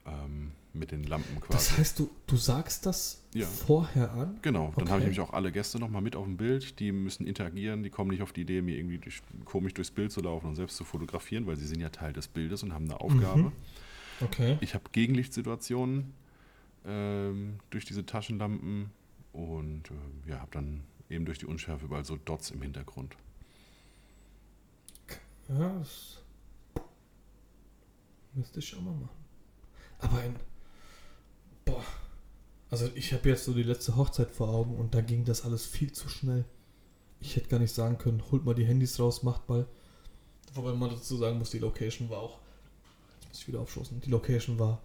[0.05, 1.51] Ähm, mit den Lampen quasi.
[1.53, 3.45] Das heißt, du, du sagst das Ja.
[3.45, 4.39] vorher an?
[4.41, 4.99] Genau, dann habe ich Okay.
[5.03, 6.79] nämlich auch alle Gäste nochmal mit auf dem Bild.
[6.79, 10.11] Die müssen interagieren, die kommen nicht auf die Idee, mir irgendwie durch, komisch durchs Bild
[10.11, 12.85] zu laufen und selbst zu fotografieren, weil sie sind ja Teil des Bildes und haben
[12.85, 13.43] eine Aufgabe.
[13.43, 13.51] Mhm.
[14.21, 14.57] Okay.
[14.61, 16.13] Ich habe Gegenlichtsituationen
[16.85, 18.89] ähm, durch diese Taschenlampen
[19.31, 23.15] und äh, ja, habe dann eben durch die Unschärfe überall so Dots im Hintergrund.
[25.49, 26.19] Ja, das
[28.33, 29.09] müsste ich schon mal machen.
[29.99, 30.35] Aber ein.
[31.65, 31.83] Boah.
[32.69, 35.65] Also ich habe jetzt so die letzte Hochzeit vor Augen und da ging das alles
[35.65, 36.45] viel zu schnell.
[37.19, 39.67] Ich hätte gar nicht sagen können, holt mal die Handys raus, macht mal.
[40.55, 42.39] Wobei man dazu sagen muss, die Location war auch.
[43.19, 44.01] Jetzt muss ich wieder aufstoßen.
[44.01, 44.81] Die Location war.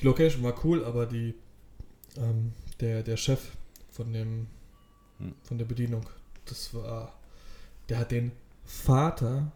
[0.00, 1.34] Die Location war cool, aber die.
[2.16, 3.40] Ähm, der, der Chef
[3.90, 4.46] von dem.
[5.18, 5.34] Hm.
[5.42, 6.04] von der Bedienung,
[6.46, 7.14] das war.
[7.88, 8.32] Der hat den
[8.64, 9.52] Vater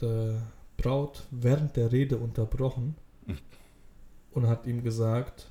[0.00, 0.42] der
[0.76, 2.96] Braut während der Rede unterbrochen
[3.28, 3.38] Mhm.
[4.32, 5.50] Und hat ihm gesagt,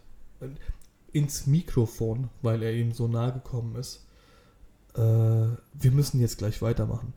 [1.12, 4.06] ins Mikrofon, weil er ihm so nahe gekommen ist,
[4.95, 7.14] äh, wir müssen jetzt gleich weitermachen.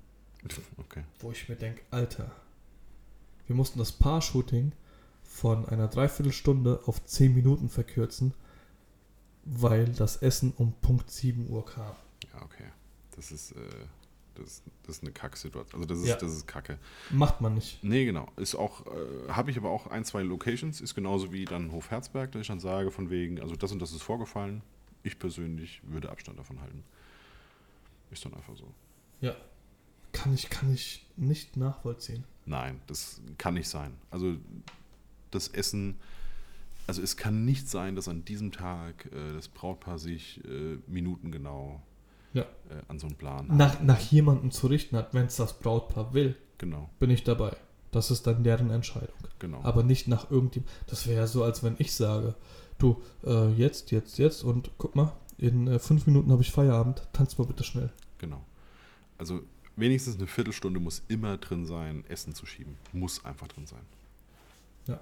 [0.79, 1.05] Okay.
[1.19, 2.31] Wo ich mir denke, Alter,
[3.47, 4.73] wir mussten das Paar-Shooting
[5.23, 8.35] von einer Dreiviertelstunde auf 10 Minuten verkürzen,
[9.45, 11.95] weil das Essen um Punkt 7 Uhr kam.
[12.33, 12.69] Ja, okay.
[13.17, 13.59] Das ist, äh,
[14.41, 15.81] das, das ist eine Kacksituation.
[15.83, 16.17] Also das ist, Ja.
[16.17, 16.79] das ist Kacke.
[17.11, 17.83] Macht man nicht.
[17.85, 18.29] Nee, genau.
[18.37, 21.91] Ist auch, äh, habe ich aber auch ein, zwei Locations, ist genauso wie dann Hof
[21.91, 24.63] Herzberg, dass ich dann sage, von wegen, also das und das ist vorgefallen.
[25.03, 26.83] Ich persönlich würde Abstand davon halten.
[28.11, 28.73] Ist dann einfach so.
[30.13, 32.25] Kann ich, kann ich nicht nachvollziehen.
[32.45, 33.95] Nein, das kann nicht sein.
[34.11, 34.37] Also
[35.31, 36.01] das Essen,
[36.89, 41.81] also es kann nicht sein, dass an diesem Tag äh, das Brautpaar sich äh, minutengenau
[42.33, 42.43] Ja.
[42.43, 42.47] äh,
[42.89, 46.37] an so einen Plan Nach, nach jemandem zu richten hat, wenn es das Brautpaar will,
[46.59, 47.57] Genau, bin ich dabei.
[47.91, 49.17] Das ist dann deren Entscheidung.
[49.39, 49.61] genau.
[49.63, 50.73] Aber nicht nach irgendjemandem.
[50.87, 52.35] Das wäre ja so, als wenn ich sage,
[52.79, 57.09] du, äh, jetzt, jetzt, jetzt und guck mal, in äh, fünf Minuten habe ich Feierabend,
[57.13, 57.91] tanz mal bitte schnell.
[58.19, 58.45] Genau.
[59.19, 59.41] Also
[59.77, 62.77] wenigstens eine Viertelstunde muss immer drin sein, Essen zu schieben.
[62.93, 63.81] Muss einfach drin sein.
[64.87, 65.01] Ja.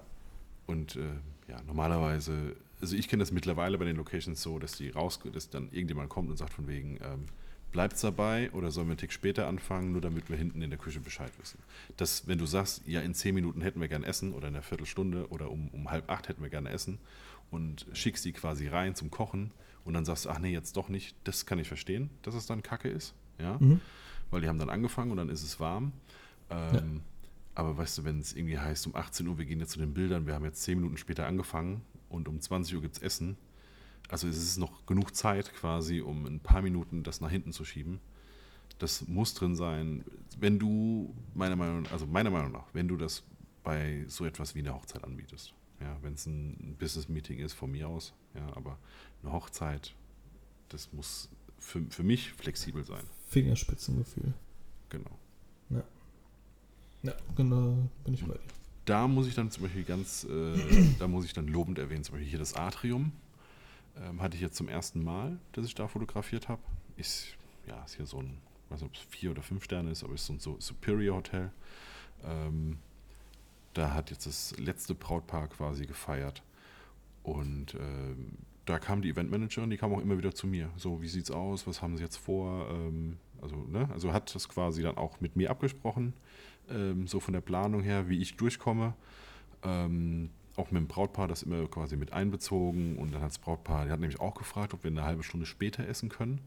[0.65, 1.01] Und äh,
[1.49, 5.49] ja, normalerweise, also ich kenne das mittlerweile bei den Locations so, dass die raus, dass
[5.49, 7.25] dann irgendjemand kommt und sagt von wegen, ähm,
[7.71, 10.79] bleibt's dabei oder sollen wir einen Tick später anfangen, nur damit wir hinten in der
[10.79, 11.59] Küche Bescheid wissen.
[11.97, 14.63] Dass, wenn du sagst, ja, in zehn Minuten hätten wir gern Essen oder in einer
[14.63, 16.97] Viertelstunde oder um, um halb acht hätten wir gerne Essen
[17.51, 19.51] und schickst die quasi rein zum Kochen
[19.85, 22.45] und dann sagst du, ach nee, jetzt doch nicht, das kann ich verstehen, dass es
[22.47, 23.13] dann Kacke ist.
[23.39, 23.79] Ja Mhm.
[24.31, 25.91] weil die haben dann angefangen und dann ist es warm.
[26.49, 27.01] Ähm,
[27.55, 29.93] Aber weißt du, wenn es irgendwie heißt, um 18 Uhr, wir gehen jetzt zu den
[29.93, 33.37] Bildern, wir haben jetzt 10 Minuten später angefangen und um 20 Uhr gibt es Essen.
[34.09, 37.63] Also es ist noch genug Zeit quasi, um ein paar Minuten das nach hinten zu
[37.63, 37.99] schieben.
[38.79, 40.03] Das muss drin sein.
[40.39, 43.23] Wenn du, meiner Meinung, also meiner Meinung nach, wenn du das
[43.63, 45.53] bei so etwas wie einer Hochzeit anbietest.
[45.79, 48.77] Ja, wenn es ein Business-Meeting ist, von mir aus, ja, aber
[49.23, 49.93] eine Hochzeit,
[50.69, 53.03] das muss für, für mich flexibel sein.
[53.27, 54.33] Fingerspitzengefühl.
[54.89, 55.19] Genau.
[57.03, 58.58] Ja, genau, bin ich bei dir.
[58.89, 62.13] Da muss ich dann zum Beispiel ganz, äh, da muss ich dann lobend erwähnen, zum
[62.13, 63.11] Beispiel hier das Atrium.
[64.01, 66.63] Ähm, hatte ich jetzt zum ersten Mal, dass ich da fotografiert habe.
[66.97, 67.27] Ist,
[67.67, 70.03] ja, ist hier so ein, ich weiß nicht, ob es vier oder fünf Sterne ist,
[70.03, 71.51] aber ist so ein so Superior Hotel.
[72.23, 72.79] Ähm,
[73.75, 76.41] da hat jetzt das letzte Brautpaar quasi gefeiert.
[77.21, 80.71] Und ähm, da kam die Eventmanagerin, die kam auch immer wieder zu mir.
[80.77, 81.67] So, wie sieht's aus?
[81.67, 82.67] Was haben sie jetzt vor?
[82.71, 83.87] Ähm, also, ne?
[83.93, 86.13] also hat das quasi dann auch mit mir abgesprochen,
[86.71, 88.93] ähm, so von der Planung her, wie ich durchkomme.
[89.63, 92.97] Ähm, auch mit dem Brautpaar das immer quasi mit einbezogen.
[92.97, 95.45] Und dann hat das Brautpaar, die hat nämlich auch gefragt, ob wir eine halbe Stunde
[95.45, 96.41] später essen können.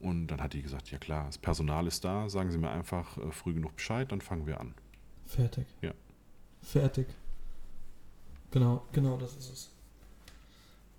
[0.00, 3.16] Und dann hat die gesagt, ja klar, das Personal ist da, sagen Sie mir einfach
[3.18, 4.74] äh, früh genug Bescheid, dann fangen wir an.
[5.26, 5.66] Fertig.
[5.80, 5.92] Ja.
[6.60, 7.06] Fertig.
[8.50, 9.70] Genau, genau das ist es.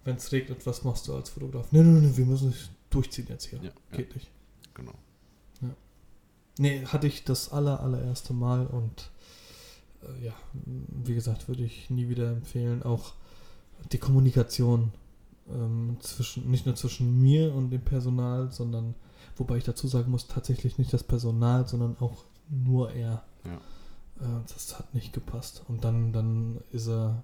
[0.05, 1.71] Wenn es regnet, was machst du als Fotograf?
[1.71, 3.59] Nee, nee, nee, wir müssen es durchziehen jetzt hier.
[3.59, 4.29] Ja, ja Geht nicht.
[4.73, 4.93] genau.
[6.59, 9.09] Nee, hatte ich das aller, allererste Mal und
[10.03, 12.83] äh, ja, wie gesagt, würde ich nie wieder empfehlen.
[12.83, 13.13] Auch
[13.91, 14.91] die Kommunikation
[15.49, 18.95] ähm, zwischen, nicht nur zwischen mir und dem Personal, sondern,
[19.35, 23.23] wobei ich dazu sagen muss, tatsächlich nicht das Personal, sondern auch nur er.
[23.45, 23.55] Ja.
[24.19, 25.63] Äh, das hat nicht gepasst.
[25.67, 27.23] Und dann, dann ist er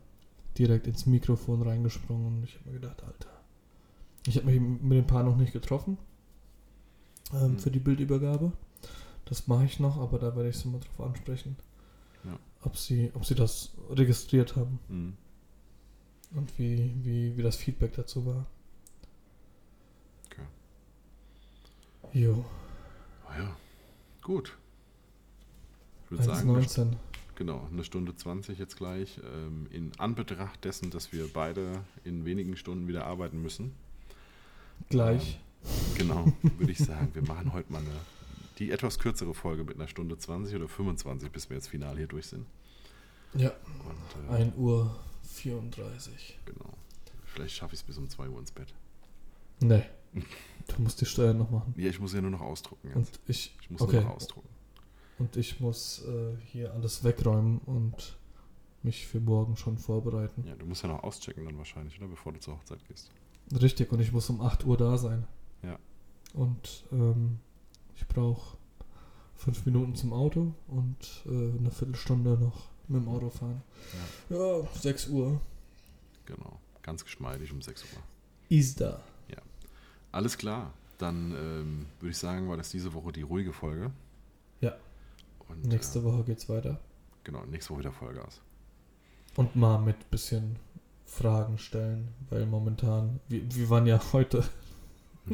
[0.57, 3.29] direkt ins Mikrofon reingesprungen und ich habe mir gedacht, Alter.
[4.27, 5.97] Ich habe mich mit dem Paar noch nicht getroffen
[7.33, 7.59] ähm, Mhm.
[7.59, 8.51] für die Bildübergabe.
[9.29, 11.55] Das mache ich noch, aber da werde ich sie mal drauf ansprechen.
[12.25, 12.37] Ja.
[12.63, 15.13] Ob sie, ob sie das registriert haben Mhm.
[16.35, 18.45] und wie, wie, wie das Feedback dazu war.
[20.25, 20.41] Okay.
[22.13, 22.43] Jo,
[23.27, 23.55] Ah ja,
[24.23, 24.57] gut.
[26.05, 26.93] Ich würde sagen, eine, 1,19.
[27.35, 29.19] genau, eine Stunde 20 jetzt gleich.
[29.23, 33.73] Ähm, in Anbetracht dessen, dass wir beide in wenigen Stunden wieder arbeiten müssen.
[34.89, 35.39] Gleich.
[35.95, 37.91] Genau, würde ich sagen, wir machen heute mal eine,
[38.59, 42.07] die etwas kürzere Folge mit einer Stunde 20 oder 25, bis wir jetzt final hier
[42.07, 42.45] durch sind.
[43.33, 43.51] Ja,
[44.29, 46.39] Und äh, 1 Uhr 34.
[46.45, 46.73] genau,
[47.25, 48.73] vielleicht schaffe ich es bis um 2 Uhr ins Bett.
[49.61, 49.83] Nee.
[50.75, 51.73] Du musst die Steuern noch machen.
[51.77, 52.95] Ja, ich muss ja nur noch ausdrucken jetzt.
[52.95, 53.95] Und ich, Ich muss okay.
[53.95, 54.47] nur noch ausdrucken.
[55.17, 58.19] und ich muss äh, hier alles wegräumen und
[58.83, 60.43] mich für morgen schon vorbereiten.
[60.47, 62.07] Ja, du musst ja noch auschecken dann wahrscheinlich, oder?
[62.07, 63.09] Bevor du zur Hochzeit gehst.
[63.59, 65.25] Richtig, und ich muss um 8 Uhr da sein.
[65.63, 65.79] Ja.
[66.35, 67.39] Und ähm,
[67.99, 68.57] ich brauche
[69.35, 73.61] fünf Minuten zum Auto und äh, eine Viertelstunde noch mit dem Auto fahren.
[74.29, 75.39] Ja, 6 Uhr.
[76.25, 78.01] Genau, ganz geschmeidig um 6 Uhr.
[78.49, 78.99] Ist da.
[80.11, 83.91] Alles klar, dann ähm, würde ich sagen, war das diese Woche die ruhige Folge.
[84.59, 84.75] Ja.
[85.47, 86.79] Und, Nächste äh, Woche geht's weiter.
[87.23, 88.41] Genau, nächste Woche wieder Vollgas.
[89.35, 90.55] Und mal mit bisschen
[91.05, 94.43] Fragen stellen, weil momentan, wir, wir waren ja heute.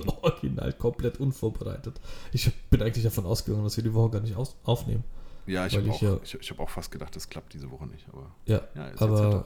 [0.22, 1.99] original komplett unvorbereitet.
[2.34, 5.03] Ich bin eigentlich davon ausgegangen, dass wir die Woche gar nicht aufnehmen.
[5.47, 7.85] Ja, ich habe auch, ja- ich, ich hab auch fast gedacht, das klappt diese Woche
[7.88, 8.07] nicht.
[8.11, 9.45] Aber Ja, ja, jetzt aber jetzt halt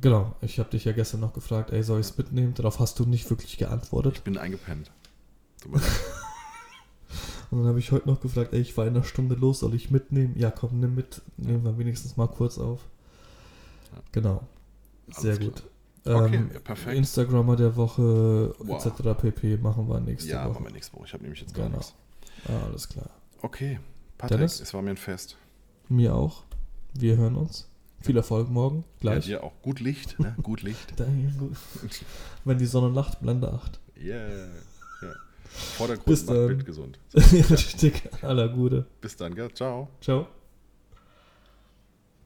[0.00, 2.54] genau, ich habe dich ja gestern noch gefragt, ey, soll ich es mitnehmen?
[2.54, 4.16] Darauf hast du nicht wirklich geantwortet.
[4.16, 4.90] Ich bin eingepennt.
[7.50, 9.74] Und dann habe ich heute noch gefragt, ey, ich war in einer Stunde los, soll
[9.74, 10.34] ich mitnehmen?
[10.38, 11.22] Ja, komm, nimm mit.
[11.38, 12.80] Nehmen wir wenigstens mal kurz auf.
[13.92, 14.02] Ja.
[14.12, 14.46] Genau.
[15.08, 15.62] Sehr Alles gut.
[16.04, 16.96] Okay, Ähm, ja, perfekt.
[16.96, 18.84] Instagrammer der Woche Wow.
[18.86, 19.20] etc.
[19.20, 19.56] pp.
[19.58, 20.54] machen wir nächste ja, Woche.
[20.54, 21.04] machen wir nächste Woche.
[21.06, 21.78] Ich habe nämlich jetzt gar Genau.
[21.78, 21.94] nichts.
[22.46, 23.10] Ah, alles klar.
[23.42, 23.78] Okay,
[24.16, 24.60] Patrick, Dennis?
[24.60, 25.36] es war mir ein Fest.
[25.88, 26.44] Mir auch.
[26.94, 27.68] Wir hören uns.
[28.00, 28.84] Viel Erfolg morgen.
[29.00, 29.26] Gleich.
[29.26, 29.52] Ja, dir auch.
[29.62, 30.36] Gut Licht, ne?
[30.42, 30.94] Gut Licht.
[32.44, 33.80] Wenn die Sonne lacht, Blende 8.
[34.00, 34.28] Yeah.
[35.02, 35.12] Ja.
[35.48, 36.46] Vordergrund Bis macht dann.
[36.46, 36.98] Bild gesund.
[37.14, 38.02] Richtig.
[38.22, 38.86] Aller Gute.
[39.00, 39.52] Bis dann, gell?
[39.52, 39.88] Ciao.
[40.00, 40.28] Ciao.